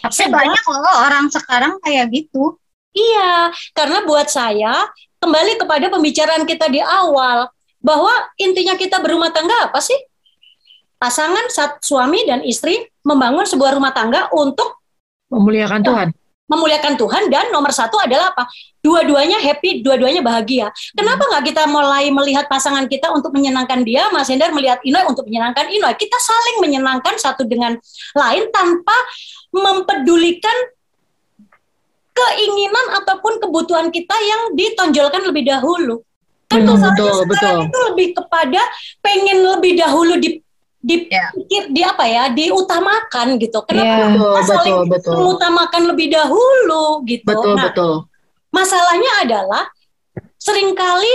Tapi 0.00 0.28
banyak 0.28 0.64
loh 0.68 0.96
orang 1.04 1.28
sekarang 1.32 1.80
kayak 1.84 2.12
gitu. 2.12 2.56
Iya, 2.94 3.50
karena 3.72 4.04
buat 4.04 4.28
saya 4.28 4.88
kembali 5.18 5.56
kepada 5.58 5.88
pembicaraan 5.88 6.44
kita 6.44 6.68
di 6.68 6.78
awal 6.84 7.48
bahwa 7.84 8.10
intinya 8.40 8.74
kita 8.80 8.96
berumah 9.04 9.28
tangga 9.28 9.68
apa 9.68 9.78
sih? 9.84 9.96
Pasangan 10.96 11.52
sat- 11.52 11.84
suami 11.84 12.24
dan 12.24 12.40
istri 12.40 12.80
membangun 13.04 13.44
sebuah 13.44 13.76
rumah 13.76 13.92
tangga 13.92 14.32
untuk 14.32 14.80
Memuliakan 15.28 15.84
Tuhan. 15.84 16.08
memuliakan 16.44 16.94
Tuhan 16.96 17.28
dan 17.28 17.52
nomor 17.52 17.72
satu 17.72 18.00
adalah 18.00 18.32
apa? 18.32 18.48
Dua-duanya 18.80 19.40
happy, 19.40 19.84
dua-duanya 19.84 20.20
bahagia. 20.24 20.72
Kenapa 20.96 21.28
nggak 21.28 21.44
kita 21.52 21.68
mulai 21.68 22.08
melihat 22.08 22.48
pasangan 22.48 22.88
kita 22.88 23.12
untuk 23.12 23.32
menyenangkan 23.36 23.84
dia, 23.84 24.08
Mas 24.12 24.28
Hendar 24.32 24.52
melihat 24.52 24.80
Inoy 24.84 25.04
untuk 25.08 25.28
menyenangkan 25.28 25.68
Inoy. 25.68 25.92
Kita 25.96 26.16
saling 26.20 26.56
menyenangkan 26.64 27.16
satu 27.20 27.44
dengan 27.48 27.76
lain 28.16 28.48
tanpa 28.52 28.96
mempedulikan 29.52 30.56
keinginan 32.14 33.02
ataupun 33.02 33.42
kebutuhan 33.42 33.88
kita 33.90 34.14
yang 34.14 34.54
ditonjolkan 34.54 35.24
lebih 35.26 35.48
dahulu. 35.50 36.00
Kan 36.44 36.60
Betul, 36.62 36.76
masalahnya 36.76 37.00
betul, 37.00 37.14
sekarang 37.34 37.56
betul. 37.58 37.64
itu 37.64 37.78
lebih 37.88 38.08
kepada 38.14 38.62
pengen 39.00 39.38
lebih 39.42 39.72
dahulu 39.80 40.14
di 40.20 40.28
dipikir 40.84 41.72
di 41.72 41.80
apa 41.80 42.04
ya 42.04 42.28
diutamakan 42.28 43.40
gitu. 43.40 43.64
Kenapa 43.64 43.88
Iya. 43.88 44.04
kita 44.04 44.12
Betul, 44.12 44.36
betul, 44.44 44.80
betul. 44.92 45.12
mengutamakan 45.16 45.82
lebih 45.88 46.06
dahulu 46.12 46.84
gitu. 47.08 47.24
Betul, 47.24 47.56
Nah, 47.56 47.64
betul. 47.72 47.92
masalahnya 48.52 49.12
adalah 49.24 49.64
sering 50.36 50.76
kali 50.76 51.14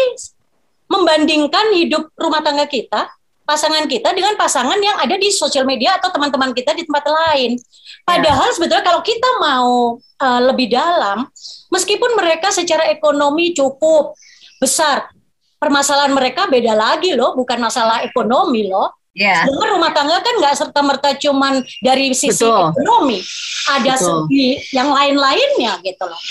membandingkan 0.90 1.70
hidup 1.78 2.10
rumah 2.18 2.42
tangga 2.42 2.66
kita, 2.66 3.14
pasangan 3.46 3.86
kita 3.86 4.10
dengan 4.18 4.34
pasangan 4.34 4.78
yang 4.82 4.98
ada 4.98 5.14
di 5.22 5.30
sosial 5.30 5.70
media 5.70 6.02
atau 6.02 6.10
teman-teman 6.10 6.50
kita 6.50 6.74
di 6.74 6.82
tempat 6.90 7.06
lain. 7.06 7.54
Padahal 8.02 8.50
sebetulnya 8.58 8.82
kalau 8.82 9.06
kita 9.06 9.30
mau 9.38 10.02
uh, 10.02 10.42
lebih 10.50 10.74
dalam, 10.74 11.30
meskipun 11.70 12.18
mereka 12.18 12.50
secara 12.50 12.90
ekonomi 12.90 13.54
cukup 13.54 14.18
besar, 14.58 15.14
permasalahan 15.60 16.16
mereka 16.16 16.48
beda 16.48 16.74
lagi 16.74 17.14
loh, 17.14 17.36
bukan 17.36 17.60
masalah 17.60 18.02
ekonomi 18.02 18.72
loh. 18.72 18.96
Ya. 19.12 19.44
Sedangkan 19.44 19.70
rumah 19.76 19.92
tangga 19.92 20.24
kan 20.24 20.34
nggak 20.40 20.56
serta 20.56 20.80
merta 20.80 21.10
cuman 21.20 21.60
dari 21.84 22.16
sisi 22.16 22.40
Betul. 22.40 22.72
ekonomi, 22.72 23.20
ada 23.68 23.94
Betul. 24.00 24.08
segi 24.32 24.48
yang 24.72 24.90
lain-lainnya 24.90 25.76
gitu 25.84 26.04
loh. 26.08 26.22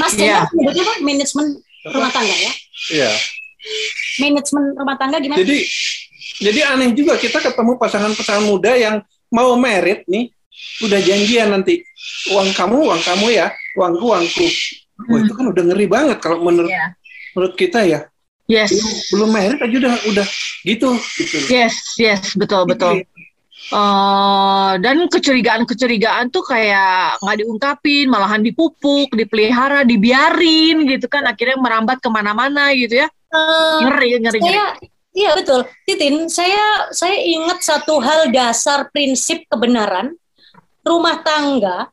Mas 0.00 0.16
Iya. 0.16 0.48
Jendral 0.48 0.48
menyebutnya 0.56 0.82
apa? 0.84 0.94
Manajemen 1.04 1.46
rumah 1.92 2.10
tangga 2.10 2.34
ya? 2.34 2.52
Iya. 2.88 3.10
Manajemen 4.18 4.64
rumah 4.74 4.96
tangga 4.96 5.16
gimana? 5.20 5.38
Jadi 5.44 5.58
jadi 6.38 6.60
aneh 6.70 6.94
juga 6.94 7.18
kita 7.18 7.42
ketemu 7.42 7.76
pasangan-pasangan 7.76 8.44
muda 8.46 8.72
yang 8.78 9.02
mau 9.28 9.52
merit 9.58 10.06
nih, 10.06 10.30
udah 10.86 11.00
janjian 11.02 11.50
nanti 11.50 11.82
uang 12.32 12.54
kamu 12.54 12.88
uang 12.88 13.02
kamu 13.02 13.26
ya, 13.34 13.46
uangku 13.76 14.04
uangku. 14.06 14.46
Wah 15.10 15.18
itu 15.22 15.32
kan 15.34 15.44
udah 15.50 15.62
ngeri 15.66 15.86
banget 15.86 16.18
kalau 16.22 16.40
menurut 16.42 16.70
Iya. 16.70 16.94
menurut 17.34 17.54
kita 17.58 17.84
ya. 17.84 18.06
Yes, 18.48 18.72
Belum, 18.72 18.96
belum 19.12 19.30
merit 19.36 19.60
aja 19.60 19.76
udah 19.76 19.94
udah 20.08 20.26
gitu 20.64 20.96
gitu. 21.20 21.36
yes, 21.52 21.74
yes, 22.00 22.32
betul, 22.32 22.64
betul. 22.64 23.04
Eh, 23.68 24.72
dan 24.80 25.04
kecurigaan-kecurigaan 25.04 26.32
tuh 26.32 26.40
kayak 26.40 27.20
nggak 27.20 27.44
diungkapin, 27.44 28.08
malahan 28.08 28.40
dipupuk, 28.40 29.12
dipelihara, 29.12 29.84
dibiarin 29.84 30.88
gitu 30.88 31.04
kan, 31.12 31.28
akhirnya 31.28 31.60
merambat 31.60 32.00
ke 32.00 32.08
mana-mana 32.08 32.72
gitu 32.72 33.04
ya. 33.04 33.08
Eh, 33.28 33.78
Ngeri, 33.84 34.08
ngeri, 34.16 34.38
ngeri. 34.40 34.56
saya 34.56 34.64
iya 35.12 35.30
betul 35.36 35.60
Titin 35.84 36.32
saya 36.32 36.88
saya 36.88 37.20
ingat 37.20 37.60
satu 37.60 38.00
hal 38.00 38.32
dasar 38.32 38.88
prinsip 38.88 39.44
kebenaran 39.52 40.16
rumah 40.80 41.20
tangga 41.20 41.92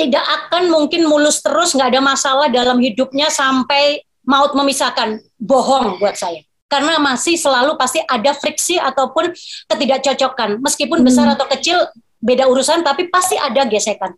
tidak 0.00 0.24
akan 0.24 0.72
mungkin 0.72 1.04
mulus 1.04 1.44
terus 1.44 1.76
nggak 1.76 1.92
ada 1.92 2.00
masalah 2.00 2.48
dalam 2.48 2.80
hidupnya 2.80 3.28
sampai 3.28 4.05
maut 4.26 4.52
memisahkan 4.52 5.22
bohong 5.38 6.02
buat 6.02 6.18
saya. 6.18 6.42
Karena 6.66 6.98
masih 6.98 7.38
selalu 7.38 7.78
pasti 7.78 8.02
ada 8.02 8.34
friksi 8.34 8.74
ataupun 8.76 9.30
ketidakcocokan. 9.70 10.58
Meskipun 10.58 11.06
besar 11.06 11.30
atau 11.30 11.46
kecil 11.46 11.78
beda 12.18 12.50
urusan 12.50 12.82
tapi 12.82 13.06
pasti 13.06 13.38
ada 13.38 13.62
gesekan. 13.70 14.10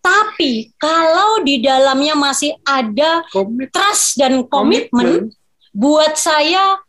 Tapi 0.00 0.72
kalau 0.80 1.44
di 1.44 1.60
dalamnya 1.60 2.16
masih 2.16 2.56
ada 2.64 3.20
Komit, 3.28 3.68
trust 3.70 4.16
dan 4.16 4.40
komitmen. 4.48 5.30
buat 5.72 6.16
saya 6.16 6.80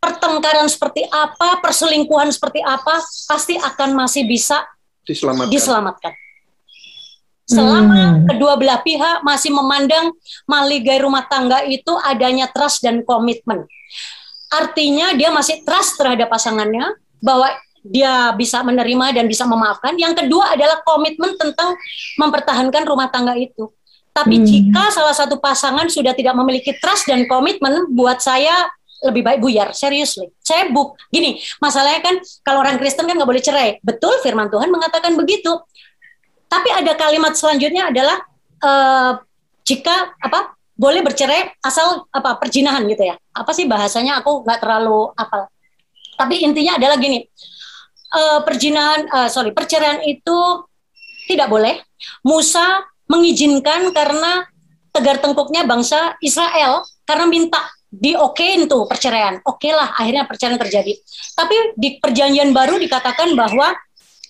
pertengkaran 0.00 0.68
seperti 0.68 1.04
apa, 1.08 1.60
perselingkuhan 1.60 2.28
seperti 2.32 2.60
apa, 2.60 3.00
pasti 3.28 3.56
akan 3.56 3.96
masih 3.96 4.28
bisa 4.28 4.64
diselamatkan. 5.04 5.52
diselamatkan. 5.52 6.12
Selama 7.46 7.94
Hmm. 7.94 8.26
kedua 8.26 8.58
belah 8.58 8.82
pihak 8.82 9.22
masih 9.22 9.54
memandang 9.54 10.10
maligai 10.50 10.98
rumah 10.98 11.22
tangga 11.30 11.62
itu 11.62 11.94
adanya 12.02 12.50
trust 12.50 12.82
dan 12.82 13.06
komitmen. 13.06 13.62
Artinya 14.50 15.14
dia 15.14 15.30
masih 15.30 15.62
trust 15.62 15.94
terhadap 15.94 16.26
pasangannya 16.26 16.98
bahwa 17.22 17.46
dia 17.86 18.34
bisa 18.34 18.66
menerima 18.66 19.14
dan 19.14 19.30
bisa 19.30 19.46
memaafkan. 19.46 19.94
Yang 19.94 20.26
kedua 20.26 20.58
adalah 20.58 20.82
komitmen 20.82 21.38
tentang 21.38 21.78
mempertahankan 22.18 22.82
rumah 22.82 23.06
tangga 23.14 23.38
itu. 23.38 23.70
Tapi 24.10 24.42
Hmm. 24.42 24.46
jika 24.48 24.90
salah 24.90 25.14
satu 25.14 25.38
pasangan 25.38 25.86
sudah 25.86 26.18
tidak 26.18 26.34
memiliki 26.34 26.74
trust 26.82 27.06
dan 27.06 27.30
komitmen, 27.30 27.94
buat 27.94 28.18
saya 28.18 28.66
lebih 29.04 29.22
baik 29.22 29.38
buyar, 29.44 29.76
seriously. 29.76 30.32
Saya 30.40 30.72
buk, 30.72 30.96
gini, 31.12 31.36
masalahnya 31.60 32.00
kan 32.00 32.16
kalau 32.42 32.64
orang 32.64 32.80
Kristen 32.80 33.04
kan 33.04 33.14
nggak 33.14 33.28
boleh 33.28 33.44
cerai. 33.44 33.76
Betul, 33.84 34.18
firman 34.24 34.48
Tuhan 34.48 34.72
mengatakan 34.72 35.14
begitu. 35.14 35.52
Tapi 36.46 36.68
ada 36.70 36.92
kalimat 36.94 37.34
selanjutnya 37.34 37.90
adalah 37.90 38.16
eh, 38.62 39.12
jika 39.66 40.14
apa 40.22 40.54
boleh 40.76 41.00
bercerai 41.00 41.56
asal 41.64 42.04
apa 42.12 42.36
perjinahan 42.36 42.84
gitu 42.86 43.08
ya. 43.08 43.16
Apa 43.32 43.50
sih 43.56 43.64
bahasanya? 43.64 44.20
Aku 44.20 44.44
nggak 44.44 44.60
terlalu 44.62 45.10
apal. 45.16 45.48
Tapi 46.16 46.44
intinya 46.44 46.80
adalah 46.80 46.96
gini, 46.96 47.24
eh, 48.12 48.40
perjinahan, 48.44 49.00
eh, 49.08 49.28
sorry, 49.32 49.50
perceraian 49.52 50.00
itu 50.04 50.38
tidak 51.26 51.50
boleh. 51.50 51.82
Musa 52.22 52.86
mengizinkan 53.10 53.90
karena 53.90 54.46
tegar 54.94 55.20
tengkuknya 55.20 55.68
bangsa 55.68 56.16
Israel 56.24 56.80
karena 57.04 57.26
minta 57.28 57.60
diokein 57.92 58.68
tuh 58.68 58.84
perceraian. 58.88 59.40
Oke 59.44 59.72
lah, 59.72 59.92
akhirnya 59.96 60.24
perceraian 60.28 60.60
terjadi. 60.60 60.92
Tapi 61.36 61.76
di 61.76 61.96
perjanjian 62.00 62.50
baru 62.52 62.76
dikatakan 62.80 63.32
bahwa 63.36 63.72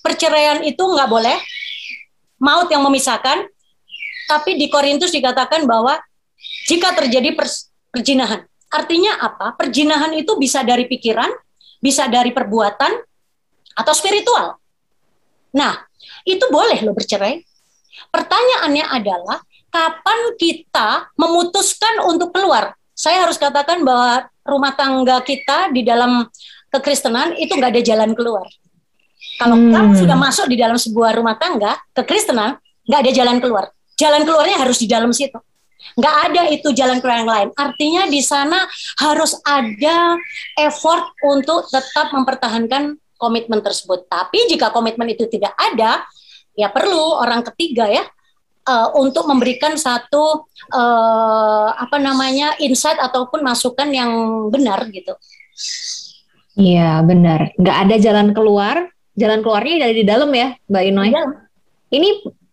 perceraian 0.03 0.63
itu 0.63 0.83
nggak 0.83 1.09
boleh, 1.11 1.39
maut 2.41 2.69
yang 2.69 2.85
memisahkan. 2.85 3.47
Tapi 4.27 4.59
di 4.59 4.67
Korintus 4.67 5.15
dikatakan 5.15 5.65
bahwa 5.71 6.03
jika 6.67 6.91
terjadi 6.99 7.31
perjinahan, 7.95 8.43
artinya 8.67 9.23
apa? 9.23 9.55
Perjinahan 9.55 10.11
itu 10.19 10.35
bisa 10.35 10.67
dari 10.67 10.91
pikiran, 10.91 11.31
bisa 11.79 12.11
dari 12.11 12.35
perbuatan, 12.35 12.91
atau 13.77 13.93
spiritual. 13.95 14.59
Nah, 15.55 15.79
itu 16.27 16.43
boleh 16.49 16.81
lo 16.83 16.97
bercerai. 16.97 17.45
Pertanyaannya 18.11 18.85
adalah 18.89 19.39
kapan 19.69 20.35
kita 20.41 21.13
memutuskan 21.15 22.03
untuk 22.09 22.33
keluar? 22.33 22.73
Saya 22.97 23.29
harus 23.29 23.37
katakan 23.37 23.85
bahwa 23.85 24.27
rumah 24.43 24.73
tangga 24.73 25.21
kita 25.21 25.69
di 25.71 25.85
dalam 25.85 26.25
kekristenan 26.73 27.37
itu 27.37 27.53
nggak 27.53 27.73
ada 27.77 27.83
jalan 27.85 28.11
keluar. 28.17 28.49
Kalau 29.37 29.57
Hmm. 29.57 29.73
kamu 29.73 29.91
sudah 30.01 30.17
masuk 30.17 30.47
di 30.49 30.57
dalam 30.57 30.79
sebuah 30.81 31.17
rumah 31.17 31.37
tangga 31.37 31.77
kekristenan, 31.93 32.57
nggak 32.89 33.01
ada 33.05 33.13
jalan 33.13 33.37
keluar. 33.43 33.65
Jalan 33.97 34.23
keluarnya 34.25 34.57
harus 34.61 34.81
di 34.81 34.89
dalam 34.89 35.13
situ. 35.13 35.37
Nggak 35.97 36.17
ada 36.29 36.43
itu 36.51 36.69
jalan 36.75 36.99
keluar 37.01 37.23
yang 37.23 37.31
lain. 37.31 37.49
Artinya 37.57 38.03
di 38.11 38.21
sana 38.21 38.65
harus 39.01 39.39
ada 39.47 40.19
effort 40.59 41.15
untuk 41.25 41.69
tetap 41.71 42.13
mempertahankan 42.13 42.97
komitmen 43.17 43.65
tersebut. 43.65 44.05
Tapi 44.11 44.51
jika 44.51 44.69
komitmen 44.75 45.09
itu 45.09 45.25
tidak 45.31 45.57
ada, 45.57 46.05
ya 46.53 46.69
perlu 46.73 47.21
orang 47.21 47.45
ketiga 47.53 47.89
ya 47.89 48.05
eh, 48.67 48.89
untuk 48.99 49.25
memberikan 49.31 49.77
satu 49.79 50.45
eh, 50.69 51.69
apa 51.73 51.97
namanya 52.01 52.57
insight 52.61 52.99
ataupun 53.01 53.41
masukan 53.41 53.89
yang 53.93 54.11
benar 54.53 54.85
gitu. 54.93 55.17
Iya 56.57 57.05
benar, 57.05 57.53
nggak 57.61 57.77
ada 57.89 57.97
jalan 58.01 58.33
keluar. 58.33 58.89
Jalan 59.17 59.41
keluarnya 59.41 59.89
dari 59.89 59.95
di 60.01 60.05
dalam 60.05 60.31
ya, 60.31 60.53
Mbak 60.69 60.83
Inoy. 60.93 61.09
Iya. 61.11 61.25
Ini 61.93 62.09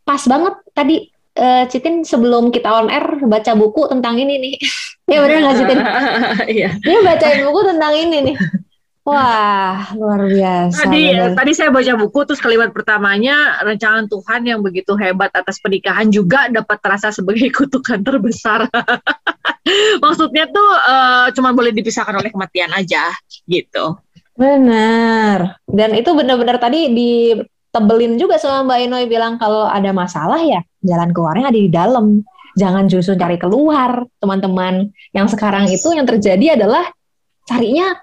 pas 0.07 0.23
banget 0.23 0.55
tadi 0.71 0.95
eh, 1.35 1.63
Citin 1.67 2.07
sebelum 2.07 2.49
kita 2.49 2.69
on 2.71 2.87
air 2.87 3.19
baca 3.27 3.51
buku 3.53 3.91
tentang 3.91 4.15
ini 4.15 4.39
nih. 4.39 4.55
ya 5.11 5.19
benar 5.23 5.39
nggak 5.43 5.57
Citin? 5.59 5.79
Iya. 6.55 6.69
Dia 6.79 6.99
bacain 7.03 7.41
buku 7.43 7.61
tentang 7.67 7.93
ini 7.93 8.17
nih. 8.31 8.35
Wah 9.03 9.91
luar 9.99 10.31
biasa. 10.31 10.87
Tadi 10.87 11.03
benar. 11.11 11.35
tadi 11.35 11.51
saya 11.51 11.69
baca 11.75 11.93
buku 11.99 12.19
terus 12.23 12.39
kalimat 12.39 12.71
pertamanya 12.71 13.59
rancangan 13.59 14.07
Tuhan 14.07 14.47
yang 14.47 14.63
begitu 14.63 14.95
hebat 14.95 15.27
atas 15.35 15.59
pernikahan 15.59 16.07
juga 16.07 16.47
dapat 16.47 16.79
terasa 16.79 17.11
sebagai 17.11 17.51
kutukan 17.51 17.99
terbesar. 17.99 18.71
Maksudnya 20.03 20.47
tuh 20.47 20.69
eh, 20.87 21.27
cuma 21.35 21.51
boleh 21.51 21.75
dipisahkan 21.75 22.15
oleh 22.15 22.31
kematian 22.31 22.71
aja 22.71 23.11
gitu. 23.43 23.99
Benar. 24.33 25.61
Dan 25.69 25.93
itu 25.93 26.09
benar-benar 26.17 26.57
tadi 26.57 26.89
ditebelin 26.89 28.17
juga 28.17 28.41
sama 28.41 28.65
Mbak 28.65 28.79
Inoy 28.89 29.05
bilang 29.05 29.37
kalau 29.37 29.69
ada 29.69 29.93
masalah 29.93 30.41
ya 30.41 30.61
jalan 30.81 31.09
keluarnya 31.13 31.49
ada 31.53 31.59
di 31.59 31.71
dalam. 31.71 32.05
Jangan 32.53 32.85
justru 32.85 33.17
cari 33.17 33.41
keluar, 33.41 34.05
teman-teman. 34.21 34.93
Yang 35.09 35.33
sekarang 35.33 35.65
itu 35.73 35.89
yang 35.89 36.05
terjadi 36.05 36.53
adalah 36.53 36.85
carinya 37.49 37.97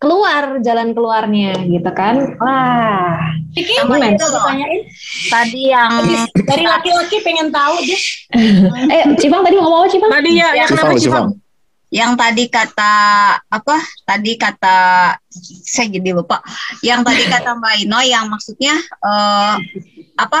keluar 0.00 0.64
jalan 0.64 0.96
keluarnya 0.96 1.52
gitu 1.68 1.90
kan. 1.92 2.16
Wah. 2.40 3.20
Vicky, 3.52 3.76
Sama 3.76 3.98
loh. 3.98 4.08
ditanyain? 4.14 4.80
Tadi 5.26 5.62
yang 5.68 5.90
Dari 6.32 6.64
laki-laki 6.64 7.20
pengen 7.20 7.52
tahu 7.52 7.82
dia. 7.84 7.98
Eh, 8.88 9.04
Cipang 9.20 9.42
tadi 9.42 9.58
ngomong 9.58 9.84
apa 9.84 9.88
Cipang? 9.90 10.10
Tadi 10.10 10.30
ya, 10.38 10.48
ya 10.54 10.64
Cifang, 10.64 10.70
kenapa 10.70 10.92
Cifang. 10.96 11.26
Bang? 11.28 11.49
Yang 11.90 12.14
tadi 12.14 12.46
kata 12.46 12.94
apa? 13.42 13.76
Tadi 14.06 14.38
kata 14.38 14.76
saya 15.66 15.86
jadi 15.90 16.14
lupa. 16.14 16.38
Yang 16.80 17.00
tadi 17.02 17.22
kata 17.26 17.58
Mbak 17.58 17.74
Ino 17.82 17.98
yang 18.00 18.30
maksudnya 18.30 18.74
eh, 18.78 19.54
apa? 20.16 20.40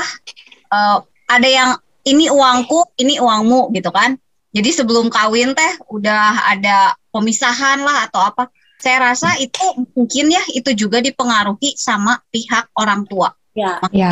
eh, 0.70 0.98
ada 1.30 1.48
yang 1.50 1.70
ini 2.06 2.30
uangku, 2.30 2.94
ini 2.98 3.18
uangmu 3.18 3.74
gitu 3.74 3.90
kan. 3.90 4.14
Jadi 4.50 4.70
sebelum 4.74 5.10
kawin 5.10 5.54
teh 5.54 5.72
udah 5.90 6.50
ada 6.50 6.94
pemisahan 7.10 7.82
lah 7.82 8.06
atau 8.08 8.22
apa. 8.24 8.46
saya 8.80 9.12
rasa 9.12 9.36
itu 9.36 9.60
mungkin 9.92 10.32
ya 10.32 10.40
itu 10.56 10.72
juga 10.72 11.04
dipengaruhi 11.04 11.76
sama 11.76 12.16
pihak 12.32 12.72
orang 12.72 13.04
tua. 13.04 13.28
Ya, 13.52 13.76
Ya. 13.92 14.08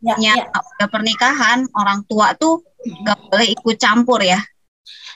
ya, 0.00 0.16
Ya, 0.16 0.32
ya. 0.32 0.48
udah 0.48 0.88
pernikahan 0.88 1.68
orang 1.76 2.00
tua 2.08 2.32
tuh 2.40 2.64
nggak 2.80 3.18
boleh 3.28 3.52
ikut 3.52 3.76
campur 3.76 4.24
ya. 4.24 4.40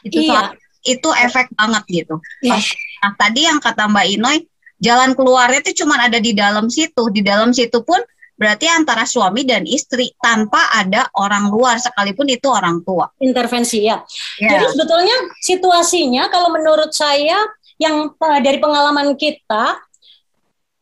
Itu 0.05 0.21
Iya. 0.21 0.29
soal- 0.29 0.55
itu 0.85 1.09
efek 1.13 1.53
banget 1.57 1.85
gitu. 1.89 2.17
Iya. 2.41 2.57
Nah, 3.01 3.13
tadi 3.17 3.49
yang 3.49 3.59
kata 3.61 3.89
Mbak 3.89 4.07
Inoy, 4.17 4.39
jalan 4.81 5.13
keluarnya 5.13 5.61
itu 5.61 5.85
cuma 5.85 6.01
ada 6.01 6.17
di 6.17 6.33
dalam 6.33 6.69
situ. 6.73 7.09
Di 7.13 7.21
dalam 7.21 7.53
situ 7.53 7.85
pun 7.85 8.01
berarti 8.41 8.65
antara 8.73 9.05
suami 9.05 9.45
dan 9.45 9.69
istri 9.69 10.17
tanpa 10.17 10.73
ada 10.73 11.13
orang 11.21 11.53
luar 11.53 11.77
sekalipun 11.77 12.25
itu 12.33 12.49
orang 12.49 12.81
tua. 12.81 13.13
intervensi 13.21 13.85
ya. 13.85 14.01
Ya. 14.41 14.57
Jadi 14.57 14.65
sebetulnya 14.73 15.17
situasinya 15.45 16.33
kalau 16.33 16.49
menurut 16.49 16.97
saya 16.97 17.37
yang 17.77 18.13
eh, 18.17 18.41
dari 18.41 18.57
pengalaman 18.57 19.13
kita 19.21 19.77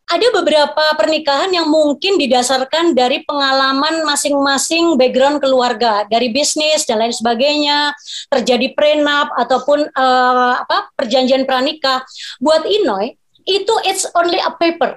ada 0.09 0.27
beberapa 0.33 0.85
pernikahan 0.97 1.53
yang 1.53 1.69
mungkin 1.69 2.17
didasarkan 2.17 2.97
dari 2.97 3.23
pengalaman 3.29 4.09
masing-masing 4.09 4.97
background 4.97 5.45
keluarga, 5.45 6.09
dari 6.09 6.33
bisnis 6.33 6.89
dan 6.89 7.05
lain 7.05 7.13
sebagainya, 7.13 7.93
terjadi 8.33 8.73
prenup 8.73 9.29
ataupun 9.37 9.85
eh, 9.85 10.55
apa 10.65 10.89
perjanjian 10.97 11.45
pranikah. 11.45 12.01
Buat 12.41 12.65
Inoy 12.65 13.15
itu 13.45 13.75
it's 13.85 14.09
only 14.17 14.41
a 14.41 14.53
paper. 14.57 14.97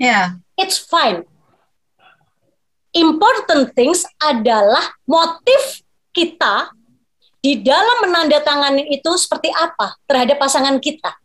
Ya, 0.00 0.40
It's 0.60 0.76
fine. 0.76 1.24
Important 2.92 3.72
things 3.72 4.04
adalah 4.20 4.92
motif 5.08 5.80
kita 6.12 6.68
di 7.40 7.64
dalam 7.64 8.04
menandatangani 8.04 8.92
itu 8.92 9.08
seperti 9.16 9.48
apa 9.56 9.96
terhadap 10.04 10.36
pasangan 10.36 10.76
kita. 10.76 11.16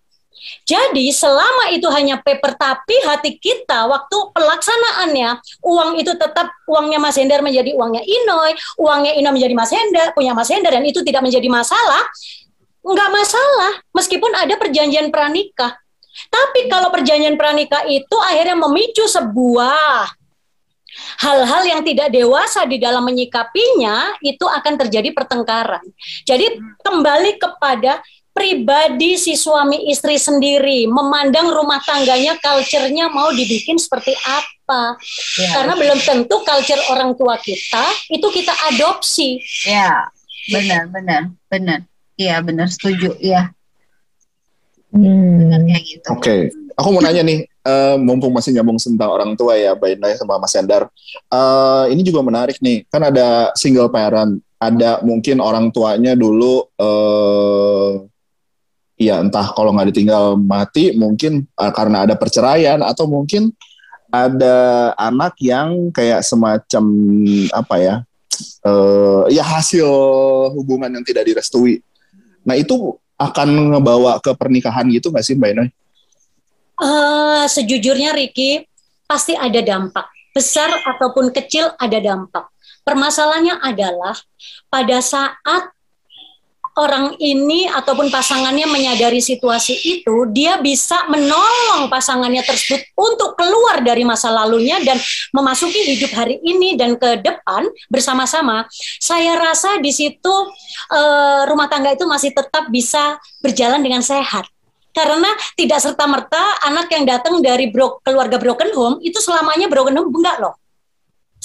Jadi 0.66 1.10
selama 1.14 1.74
itu 1.74 1.86
hanya 1.90 2.22
paper 2.22 2.58
tapi 2.58 2.96
hati 3.06 3.38
kita 3.38 3.90
waktu 3.90 4.18
pelaksanaannya 4.34 5.42
uang 5.62 5.98
itu 6.02 6.14
tetap 6.18 6.54
uangnya 6.70 6.98
Mas 7.02 7.18
Hendar 7.18 7.42
menjadi 7.42 7.74
uangnya 7.74 8.02
Inoy, 8.06 8.52
uangnya 8.82 9.14
Inoy 9.18 9.34
menjadi 9.42 9.56
Mas 9.58 9.72
Hendar, 9.74 10.08
punya 10.14 10.34
Mas 10.34 10.50
Hendar 10.50 10.74
dan 10.74 10.86
itu 10.86 11.02
tidak 11.02 11.26
menjadi 11.26 11.50
masalah, 11.50 12.04
nggak 12.86 13.10
masalah 13.10 13.74
meskipun 13.94 14.32
ada 14.34 14.54
perjanjian 14.58 15.10
pranikah. 15.10 15.78
Tapi 16.32 16.72
kalau 16.72 16.90
perjanjian 16.94 17.36
pranikah 17.36 17.84
itu 17.90 18.16
akhirnya 18.24 18.56
memicu 18.56 19.04
sebuah 19.04 20.08
hal-hal 21.20 21.64
yang 21.68 21.82
tidak 21.84 22.08
dewasa 22.12 22.64
di 22.64 22.80
dalam 22.80 23.04
menyikapinya, 23.04 24.16
itu 24.24 24.48
akan 24.48 24.74
terjadi 24.80 25.12
pertengkaran. 25.12 25.84
Jadi 26.24 26.56
kembali 26.80 27.36
kepada 27.36 28.00
pribadi 28.36 29.16
si 29.16 29.40
suami 29.40 29.88
istri 29.88 30.20
sendiri, 30.20 30.84
memandang 30.92 31.56
rumah 31.56 31.80
tangganya, 31.80 32.36
culture-nya 32.36 33.08
mau 33.08 33.32
dibikin 33.32 33.80
seperti 33.80 34.12
apa. 34.28 35.00
ya, 35.40 35.56
Karena 35.56 35.74
belum 35.80 36.00
tentu 36.04 36.44
culture 36.44 36.84
orang 36.92 37.16
tua 37.16 37.40
kita 37.40 37.86
itu 38.12 38.28
kita 38.28 38.52
adopsi. 38.76 39.40
ya, 39.64 40.04
benar, 40.52 40.92
benar, 40.92 41.22
benar. 41.48 41.80
Iya, 42.20 42.44
benar, 42.44 42.68
setuju. 42.68 43.16
Iya, 43.24 43.56
Hmm. 44.96 45.52
kayak 45.68 45.84
gitu. 45.84 46.08
Oke, 46.16 46.36
aku 46.76 46.88
mau 46.96 47.04
nanya 47.04 47.20
nih, 47.20 47.44
eh, 47.44 47.96
mumpung 48.00 48.32
masih 48.32 48.56
nyambung 48.56 48.80
tentang 48.80 49.12
orang 49.12 49.36
tua 49.36 49.60
ya, 49.60 49.76
Mbak 49.76 49.90
Indah 49.96 50.16
sama 50.16 50.40
Mas 50.40 50.56
Hendar. 50.56 50.88
Eh, 51.32 51.84
ini 51.92 52.00
juga 52.04 52.24
menarik 52.24 52.60
nih, 52.64 52.88
kan 52.88 53.04
ada 53.04 53.52
single 53.60 53.92
parent, 53.92 54.40
ada 54.56 55.04
mungkin 55.04 55.44
orang 55.44 55.68
tuanya 55.72 56.16
dulu, 56.16 56.64
eh, 56.80 57.92
ya 58.96 59.20
entah 59.20 59.52
kalau 59.52 59.76
nggak 59.76 59.92
ditinggal 59.92 60.40
mati, 60.40 60.96
mungkin 60.96 61.44
eh, 61.46 61.72
karena 61.76 62.08
ada 62.08 62.16
perceraian 62.16 62.80
atau 62.82 63.06
mungkin 63.08 63.52
ada 64.12 64.92
anak 64.96 65.36
yang 65.44 65.92
kayak 65.92 66.24
semacam 66.24 66.84
apa 67.52 67.76
ya, 67.80 67.96
eh, 68.64 69.24
ya 69.36 69.44
hasil 69.44 69.88
hubungan 70.56 70.92
yang 70.92 71.04
tidak 71.04 71.28
direstui. 71.28 71.84
Nah 72.48 72.56
itu 72.56 72.96
akan 73.16 73.76
ngebawa 73.76 74.20
ke 74.20 74.32
pernikahan 74.36 74.88
gitu 74.92 75.12
nggak 75.12 75.26
sih 75.26 75.36
Mbak 75.36 75.52
Inoy? 75.56 75.70
Eh, 76.76 77.46
sejujurnya 77.48 78.12
Ricky 78.12 78.68
pasti 79.08 79.32
ada 79.32 79.64
dampak 79.64 80.12
besar 80.36 80.68
ataupun 80.84 81.32
kecil 81.32 81.72
ada 81.80 81.96
dampak. 82.04 82.52
Permasalahannya 82.84 83.64
adalah 83.64 84.14
pada 84.68 85.00
saat 85.00 85.75
orang 86.76 87.16
ini 87.24 87.68
ataupun 87.72 88.12
pasangannya 88.12 88.68
menyadari 88.68 89.24
situasi 89.24 89.76
itu, 89.80 90.28
dia 90.32 90.60
bisa 90.60 91.08
menolong 91.08 91.88
pasangannya 91.88 92.44
tersebut 92.44 92.84
untuk 93.00 93.40
keluar 93.40 93.80
dari 93.80 94.04
masa 94.04 94.32
lalunya 94.32 94.80
dan 94.84 95.00
memasuki 95.32 95.96
hidup 95.96 96.12
hari 96.16 96.40
ini 96.44 96.76
dan 96.76 97.00
ke 97.00 97.24
depan 97.24 97.68
bersama-sama. 97.88 98.68
Saya 99.00 99.40
rasa 99.40 99.80
di 99.80 99.92
situ 99.96 100.36
eh, 100.92 101.42
rumah 101.48 101.72
tangga 101.72 101.96
itu 101.96 102.04
masih 102.04 102.36
tetap 102.36 102.68
bisa 102.68 103.16
berjalan 103.40 103.80
dengan 103.80 104.04
sehat 104.04 104.46
karena 104.96 105.28
tidak 105.60 105.84
serta 105.84 106.08
merta 106.08 106.40
anak 106.64 106.88
yang 106.88 107.04
datang 107.04 107.44
dari 107.44 107.68
bro- 107.68 108.00
keluarga 108.00 108.40
broken 108.40 108.72
home 108.72 108.98
itu 109.04 109.20
selamanya 109.20 109.68
broken 109.68 110.00
home 110.00 110.12
enggak 110.16 110.40
loh. 110.40 110.56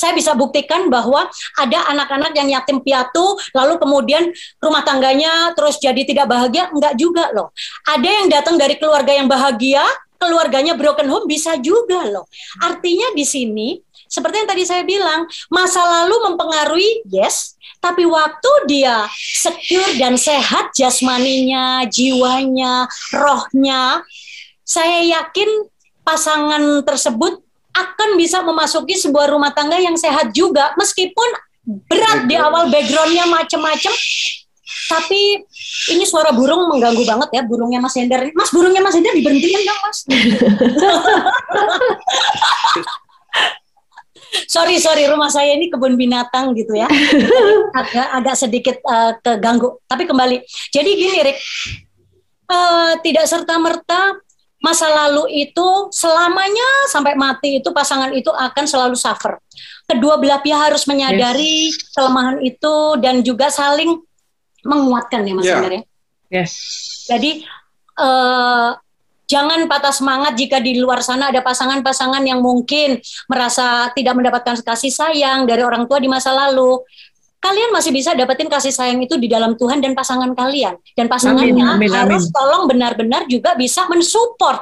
Saya 0.01 0.17
bisa 0.17 0.33
buktikan 0.33 0.89
bahwa 0.89 1.29
ada 1.61 1.79
anak-anak 1.93 2.33
yang 2.33 2.49
yatim 2.49 2.81
piatu 2.81 3.37
lalu 3.53 3.77
kemudian 3.77 4.33
rumah 4.57 4.81
tangganya 4.81 5.53
terus 5.53 5.77
jadi 5.77 6.01
tidak 6.09 6.25
bahagia 6.33 6.73
enggak 6.73 6.97
juga 6.97 7.29
loh. 7.37 7.53
Ada 7.85 8.09
yang 8.09 8.27
datang 8.33 8.57
dari 8.57 8.81
keluarga 8.81 9.13
yang 9.13 9.29
bahagia, 9.29 9.85
keluarganya 10.17 10.73
broken 10.73 11.13
home 11.13 11.29
bisa 11.29 11.61
juga 11.61 12.09
loh. 12.09 12.25
Artinya 12.65 13.13
di 13.13 13.29
sini 13.29 13.69
seperti 14.11 14.43
yang 14.43 14.51
tadi 14.51 14.65
saya 14.67 14.83
bilang, 14.83 15.23
masa 15.55 15.87
lalu 15.87 16.19
mempengaruhi 16.27 17.07
yes, 17.07 17.55
tapi 17.79 18.03
waktu 18.03 18.51
dia 18.67 19.07
secure 19.15 19.95
dan 20.03 20.19
sehat 20.19 20.75
jasmaninya, 20.75 21.87
jiwanya, 21.87 22.91
rohnya, 23.15 24.03
saya 24.67 25.07
yakin 25.07 25.71
pasangan 26.03 26.83
tersebut 26.83 27.39
akan 27.71 28.19
bisa 28.19 28.43
memasuki 28.43 28.99
sebuah 28.99 29.31
rumah 29.31 29.55
tangga 29.55 29.79
yang 29.79 29.95
sehat 29.95 30.35
juga, 30.35 30.75
meskipun 30.75 31.29
berat 31.87 32.27
di 32.27 32.35
awal 32.35 32.69
backgroundnya 32.73 33.27
macam-macam. 33.31 33.93
Tapi 34.91 35.43
ini 35.95 36.05
suara 36.07 36.35
burung 36.35 36.67
mengganggu 36.71 37.03
banget 37.07 37.31
ya, 37.31 37.43
burungnya 37.47 37.79
Mas 37.79 37.95
Hendar. 37.95 38.27
Mas, 38.35 38.51
burungnya 38.51 38.83
Mas 38.83 38.95
Hendar 38.99 39.15
diberhentiin 39.15 39.63
dong, 39.63 39.81
Mas. 39.87 39.99
sorry 44.47 44.79
sorry 44.79 45.11
rumah 45.11 45.27
saya 45.27 45.59
ini 45.59 45.67
kebun 45.67 45.99
binatang 45.99 46.55
gitu 46.55 46.71
ya 46.71 46.87
agak 47.83 48.07
agak 48.15 48.35
sedikit 48.39 48.79
eh, 48.79 49.13
keganggu 49.19 49.83
tapi 49.91 50.07
kembali 50.07 50.39
jadi 50.71 50.87
gini 50.87 51.19
Rick 51.27 51.39
Eh, 52.51 52.93
tidak 53.07 53.31
serta 53.31 53.55
merta 53.63 54.19
masa 54.61 54.87
lalu 54.93 55.49
itu 55.49 55.69
selamanya 55.89 56.69
sampai 56.93 57.17
mati 57.17 57.65
itu 57.65 57.73
pasangan 57.73 58.13
itu 58.13 58.29
akan 58.29 58.65
selalu 58.69 58.93
suffer 58.95 59.41
kedua 59.89 60.21
belah 60.21 60.45
pihak 60.45 60.71
harus 60.71 60.85
menyadari 60.85 61.73
kelemahan 61.97 62.39
itu 62.45 62.75
dan 63.01 63.25
juga 63.25 63.49
saling 63.49 63.97
menguatkan 64.61 65.25
ya 65.25 65.33
Mas 65.35 65.45
Ya. 65.49 65.57
Hendar 65.57 65.73
ya 65.81 65.83
Yes. 66.31 66.53
jadi 67.11 67.43
eh, 67.99 68.71
jangan 69.31 69.71
patah 69.71 69.95
semangat 69.95 70.35
jika 70.35 70.59
di 70.59 70.79
luar 70.83 71.07
sana 71.07 71.31
ada 71.31 71.39
pasangan-pasangan 71.39 72.23
yang 72.27 72.43
mungkin 72.43 72.99
merasa 73.31 73.91
tidak 73.95 74.19
mendapatkan 74.19 74.59
kasih 74.59 74.91
sayang 74.91 75.47
dari 75.47 75.63
orang 75.63 75.87
tua 75.87 76.03
di 76.03 76.11
masa 76.11 76.35
lalu. 76.35 76.83
Kalian 77.41 77.73
masih 77.73 77.91
bisa 77.91 78.13
dapetin 78.13 78.53
kasih 78.53 78.69
sayang 78.69 79.01
itu 79.01 79.17
di 79.17 79.25
dalam 79.25 79.57
Tuhan 79.57 79.81
dan 79.81 79.97
pasangan 79.97 80.37
kalian. 80.37 80.77
Dan 80.93 81.09
pasangannya 81.09 81.65
Amin, 81.65 81.89
amin, 81.89 81.91
harus 81.91 82.29
amin. 82.29 82.37
tolong 82.37 82.63
benar-benar 82.69 83.25
juga 83.27 83.57
bisa 83.57 83.89
mensupport 83.89 84.61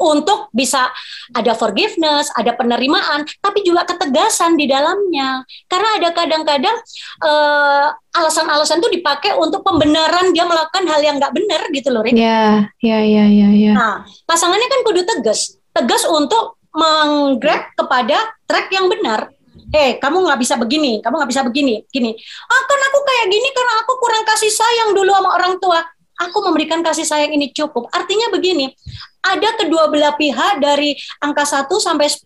untuk 0.00 0.48
bisa 0.54 0.88
ada 1.34 1.52
forgiveness, 1.52 2.32
ada 2.32 2.56
penerimaan, 2.56 3.26
tapi 3.42 3.60
juga 3.60 3.84
ketegasan 3.84 4.56
di 4.56 4.64
dalamnya. 4.70 5.44
Karena 5.68 6.00
ada 6.00 6.08
kadang-kadang 6.16 6.76
eh, 7.20 7.86
alasan-alasan 8.16 8.80
itu 8.80 9.00
dipakai 9.00 9.36
untuk 9.36 9.60
pembenaran 9.60 10.32
dia 10.32 10.48
melakukan 10.48 10.88
hal 10.88 11.00
yang 11.04 11.20
nggak 11.20 11.34
benar 11.34 11.62
gitu 11.72 11.92
loh, 11.92 12.00
Rick. 12.00 12.16
Ya, 12.16 12.70
ya, 12.80 12.98
ya, 13.04 13.24
ya, 13.28 13.48
ya. 13.52 13.72
Nah, 13.76 13.96
pasangannya 14.24 14.68
kan 14.70 14.80
kudu 14.88 15.02
tegas, 15.04 15.60
tegas 15.76 16.08
untuk 16.08 16.56
menggrab 16.76 17.72
kepada 17.76 18.36
track 18.44 18.68
yang 18.72 18.88
benar. 18.88 19.35
Eh, 19.74 19.98
kamu 19.98 20.24
nggak 20.24 20.40
bisa 20.40 20.54
begini, 20.56 21.02
kamu 21.02 21.14
nggak 21.20 21.30
bisa 21.30 21.42
begini, 21.42 21.82
gini. 21.90 22.14
Ah, 22.46 22.62
kan 22.64 22.80
aku 22.80 22.98
kayak 23.02 23.26
gini 23.28 23.48
karena 23.50 23.74
aku 23.82 23.92
kurang 23.98 24.24
kasih 24.24 24.52
sayang 24.52 24.90
dulu 24.94 25.10
sama 25.10 25.30
orang 25.34 25.54
tua. 25.58 25.80
Aku 26.16 26.40
memberikan 26.40 26.80
kasih 26.80 27.04
sayang 27.04 27.36
ini 27.36 27.52
cukup. 27.52 27.92
Artinya 27.92 28.32
begini, 28.32 28.72
ada 29.20 29.52
kedua 29.60 29.92
belah 29.92 30.16
pihak 30.16 30.64
dari 30.64 30.96
angka 31.20 31.44
1 31.44 31.68
sampai 31.76 32.08
10 32.08 32.24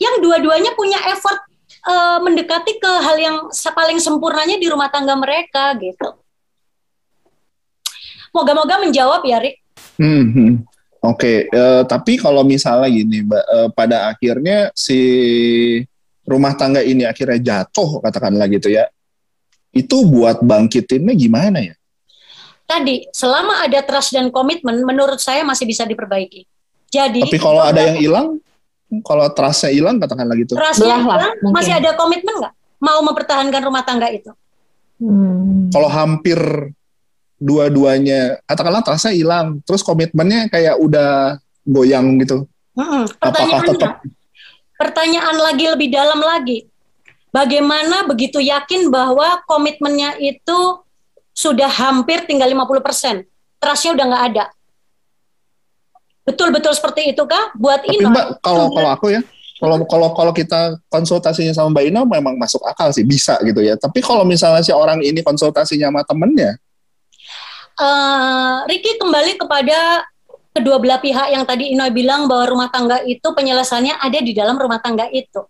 yang 0.00 0.14
dua-duanya 0.24 0.72
punya 0.72 0.96
effort 1.12 1.36
eh, 1.84 2.18
mendekati 2.22 2.80
ke 2.80 2.92
hal 3.02 3.16
yang 3.20 3.36
paling 3.50 3.98
sempurnanya 4.00 4.56
di 4.56 4.66
rumah 4.70 4.88
tangga 4.88 5.12
mereka 5.18 5.76
gitu. 5.76 6.16
Moga-moga 8.30 8.78
menjawab 8.78 9.26
ya, 9.26 9.42
Rick. 9.42 9.58
Hmm, 9.98 10.26
hmm. 10.32 10.52
Oke, 11.00 11.48
eh, 11.48 11.82
tapi 11.88 12.20
kalau 12.20 12.44
misalnya 12.44 12.88
gini, 12.92 13.24
eh, 13.24 13.68
pada 13.72 14.12
akhirnya 14.12 14.68
si 14.76 15.00
rumah 16.30 16.54
tangga 16.54 16.78
ini 16.80 17.02
akhirnya 17.02 17.42
jatuh, 17.42 17.98
katakanlah 17.98 18.46
gitu 18.46 18.70
ya, 18.70 18.86
itu 19.74 20.06
buat 20.06 20.38
bangkitinnya 20.38 21.14
gimana 21.18 21.58
ya? 21.58 21.74
Tadi, 22.70 23.10
selama 23.10 23.66
ada 23.66 23.82
trust 23.82 24.14
dan 24.14 24.30
komitmen, 24.30 24.86
menurut 24.86 25.18
saya 25.18 25.42
masih 25.42 25.66
bisa 25.66 25.82
diperbaiki. 25.82 26.46
Jadi, 26.86 27.26
Tapi 27.26 27.38
kalau 27.42 27.58
ada 27.66 27.82
yang 27.82 27.98
hilang, 27.98 28.26
kalau 29.02 29.26
trustnya 29.34 29.74
hilang, 29.74 29.98
katakanlah 29.98 30.38
gitu. 30.38 30.54
trustnya 30.54 31.02
hilang, 31.02 31.34
masih 31.50 31.74
ada 31.74 31.98
komitmen 31.98 32.38
nggak? 32.38 32.54
Mau 32.78 33.02
mempertahankan 33.02 33.62
rumah 33.66 33.82
tangga 33.82 34.06
itu? 34.14 34.30
Hmm. 35.02 35.66
Kalau 35.74 35.90
hampir 35.90 36.38
dua-duanya, 37.42 38.38
katakanlah 38.46 38.86
trustnya 38.86 39.18
hilang, 39.18 39.58
terus 39.66 39.82
komitmennya 39.82 40.46
kayak 40.46 40.78
udah 40.78 41.42
goyang 41.66 42.22
gitu. 42.22 42.46
Mm-mm. 42.76 43.04
Apakah 43.18 43.60
tetap 43.66 43.92
pertanyaan 44.80 45.36
lagi 45.36 45.68
lebih 45.68 45.92
dalam 45.92 46.24
lagi. 46.24 46.64
Bagaimana 47.28 48.08
begitu 48.08 48.40
yakin 48.40 48.88
bahwa 48.88 49.44
komitmennya 49.44 50.16
itu 50.18 50.80
sudah 51.36 51.68
hampir 51.68 52.24
tinggal 52.24 52.48
50%? 52.48 53.28
Trustnya 53.60 53.92
udah 53.92 54.06
nggak 54.08 54.24
ada. 54.32 54.44
Betul-betul 56.24 56.72
seperti 56.72 57.12
itu 57.12 57.22
kah? 57.28 57.52
Buat 57.54 57.84
Tapi 57.84 58.00
Ino, 58.00 58.08
Mbak, 58.08 58.26
kalau 58.42 58.66
kalau 58.72 58.90
aku 58.90 59.06
ya, 59.14 59.20
kalau 59.60 59.76
kalau 59.86 60.08
kalau 60.16 60.32
kita 60.34 60.80
konsultasinya 60.90 61.54
sama 61.54 61.76
Mbak 61.76 61.84
Ina 61.86 62.00
memang 62.08 62.34
masuk 62.40 62.64
akal 62.66 62.90
sih, 62.90 63.06
bisa 63.06 63.38
gitu 63.46 63.60
ya. 63.62 63.78
Tapi 63.78 64.00
kalau 64.02 64.26
misalnya 64.26 64.64
si 64.64 64.72
orang 64.74 64.98
ini 65.04 65.22
konsultasinya 65.22 65.92
sama 65.92 66.02
temennya, 66.02 66.58
eh, 67.78 68.56
Ricky 68.66 68.98
kembali 68.98 69.38
kepada 69.38 70.02
kedua 70.50 70.76
belah 70.82 70.98
pihak 70.98 71.30
yang 71.30 71.46
tadi 71.46 71.72
Inoy 71.74 71.94
bilang 71.94 72.26
bahwa 72.26 72.44
rumah 72.50 72.68
tangga 72.68 73.02
itu 73.06 73.24
penyelesaiannya 73.24 73.96
ada 73.98 74.18
di 74.18 74.32
dalam 74.34 74.58
rumah 74.58 74.82
tangga 74.82 75.06
itu. 75.10 75.46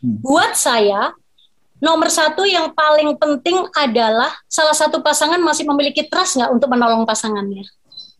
Hmm. 0.00 0.16
Buat 0.20 0.56
saya, 0.56 1.12
nomor 1.80 2.12
satu 2.12 2.44
yang 2.44 2.72
paling 2.76 3.16
penting 3.16 3.56
adalah 3.72 4.30
salah 4.46 4.76
satu 4.76 5.00
pasangan 5.00 5.40
masih 5.40 5.64
memiliki 5.64 6.04
trust 6.04 6.36
nggak 6.36 6.52
untuk 6.52 6.68
menolong 6.68 7.08
pasangannya. 7.08 7.64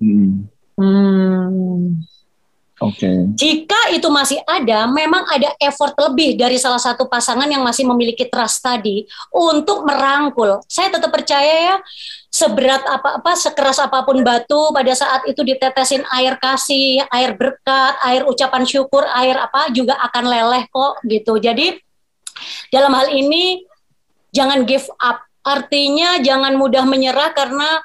hmm, 0.00 0.48
Hmm. 0.80 2.00
oke. 2.80 3.10
Jika 3.36 3.92
itu 3.92 4.08
masih 4.08 4.40
ada, 4.48 4.88
memang 4.88 5.28
ada 5.28 5.52
effort 5.60 5.92
lebih 6.08 6.40
dari 6.40 6.56
salah 6.56 6.80
satu 6.80 7.04
pasangan 7.04 7.44
yang 7.44 7.60
masih 7.60 7.84
memiliki 7.84 8.24
trust 8.32 8.64
tadi 8.64 9.04
untuk 9.28 9.84
merangkul. 9.84 10.64
Saya 10.64 10.88
tetap 10.88 11.12
percaya 11.12 11.76
ya, 11.76 11.76
seberat 12.40 12.80
apa-apa, 12.88 13.36
sekeras 13.36 13.76
apa 13.76 14.00
pun 14.08 14.24
batu, 14.24 14.72
pada 14.72 14.96
saat 14.96 15.28
itu 15.28 15.44
ditetesin 15.44 16.00
air 16.16 16.40
kasih, 16.40 17.04
air 17.12 17.36
berkat, 17.36 17.94
air 18.00 18.24
ucapan 18.24 18.64
syukur, 18.64 19.04
air 19.12 19.36
apa 19.36 19.68
juga 19.76 20.00
akan 20.00 20.24
leleh 20.24 20.64
kok 20.72 21.04
gitu. 21.04 21.36
Jadi 21.36 21.76
dalam 22.72 22.96
hal 22.96 23.12
ini 23.12 23.60
jangan 24.32 24.64
give 24.64 24.88
up. 24.96 25.20
Artinya 25.40 26.20
jangan 26.20 26.56
mudah 26.56 26.84
menyerah 26.84 27.32
karena 27.32 27.80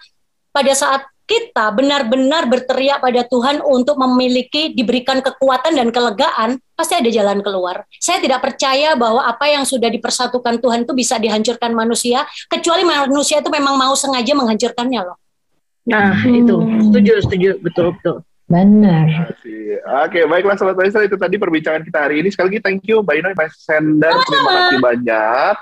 pada 0.51 0.71
saat 0.75 1.03
kita 1.25 1.73
benar-benar 1.73 2.45
berteriak 2.45 3.01
pada 3.01 3.25
Tuhan 3.25 3.57
untuk 3.65 3.97
memiliki 3.97 4.77
diberikan 4.77 5.25
kekuatan 5.25 5.73
dan 5.73 5.89
kelegaan, 5.89 6.61
pasti 6.77 6.93
ada 6.93 7.09
jalan 7.09 7.41
keluar. 7.41 7.89
Saya 7.97 8.21
tidak 8.21 8.45
percaya 8.45 8.93
bahwa 8.93 9.25
apa 9.25 9.49
yang 9.49 9.65
sudah 9.65 9.89
dipersatukan 9.89 10.61
Tuhan 10.61 10.85
itu 10.85 10.93
bisa 10.93 11.17
dihancurkan 11.17 11.73
manusia, 11.73 12.29
kecuali 12.45 12.85
manusia 12.85 13.41
itu 13.41 13.49
memang 13.49 13.73
mau 13.73 13.97
sengaja 13.97 14.37
menghancurkannya 14.37 15.01
loh. 15.01 15.17
Nah, 15.85 16.13
Hmm. 16.13 16.41
itu 16.45 16.55
setuju, 16.89 17.11
setuju, 17.25 17.49
betul, 17.61 17.93
betul. 17.97 18.21
Benar. 18.45 19.33
Oke, 20.05 20.21
baiklah 20.29 20.53
Sobat 20.53 20.77
Maestro, 20.77 21.01
itu 21.01 21.17
tadi 21.17 21.41
perbincangan 21.41 21.81
kita 21.81 22.05
hari 22.05 22.21
ini. 22.21 22.29
Sekali 22.29 22.53
lagi 22.53 22.61
thank 22.61 22.85
you 22.85 23.01
Mbak 23.01 23.15
Ina, 23.17 23.29
Mbak 23.33 23.49
Sender, 23.57 24.13
terima 24.29 24.51
kasih 24.53 24.77
banyak. 24.77 25.55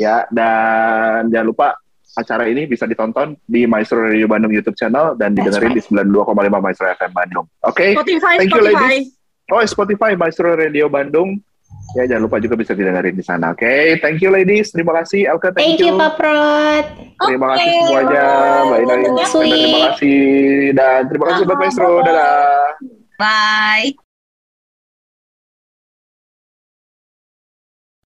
Ya, 0.00 0.24
dan 0.32 1.28
jangan 1.28 1.46
lupa 1.52 1.76
acara 2.14 2.46
ini 2.46 2.64
bisa 2.64 2.84
ditonton 2.84 3.34
di 3.44 3.66
Maestro 3.66 4.02
Radio 4.02 4.24
Bandung 4.24 4.50
YouTube 4.50 4.74
channel 4.74 5.14
dan 5.14 5.34
didengerin 5.34 5.74
di 5.74 5.82
92,5 5.82 6.14
Maestro 6.62 6.86
FM 6.88 7.12
Bandung. 7.12 7.46
Oke, 7.62 7.92
Spotify, 7.92 8.34
Thank 8.38 8.50
you, 8.50 8.62
Spotify. 8.62 8.90
ladies. 8.90 9.06
oh 9.50 9.62
Spotify 9.62 10.10
Maestro 10.14 10.48
Radio 10.52 10.86
Bandung. 10.86 11.38
Ya, 11.94 12.06
jangan 12.06 12.26
lupa 12.26 12.38
juga 12.38 12.54
bisa 12.54 12.72
didengerin 12.72 13.14
di 13.14 13.22
sana. 13.22 13.52
Oke, 13.52 13.98
thank 14.00 14.18
you 14.18 14.30
ladies. 14.30 14.70
Terima 14.70 14.94
kasih 14.98 15.26
Elke, 15.28 15.50
thank, 15.52 15.76
Thank 15.76 15.82
you, 15.82 15.94
Pak 15.94 16.12
Prot. 16.16 16.86
Terima 17.22 17.46
Oke, 17.50 17.60
kasih 17.60 17.70
semuanya, 17.82 18.24
Mbak 18.64 18.78
Ina. 18.78 18.94
bye. 18.94 19.42
Terima 19.44 19.78
kasih 19.92 20.22
dan 20.72 21.00
terima 21.10 21.24
kasih 21.28 21.38
Sobat 21.44 21.56
Maestro. 21.60 21.88
Dadah. 22.00 22.78
Bye. 23.14 24.03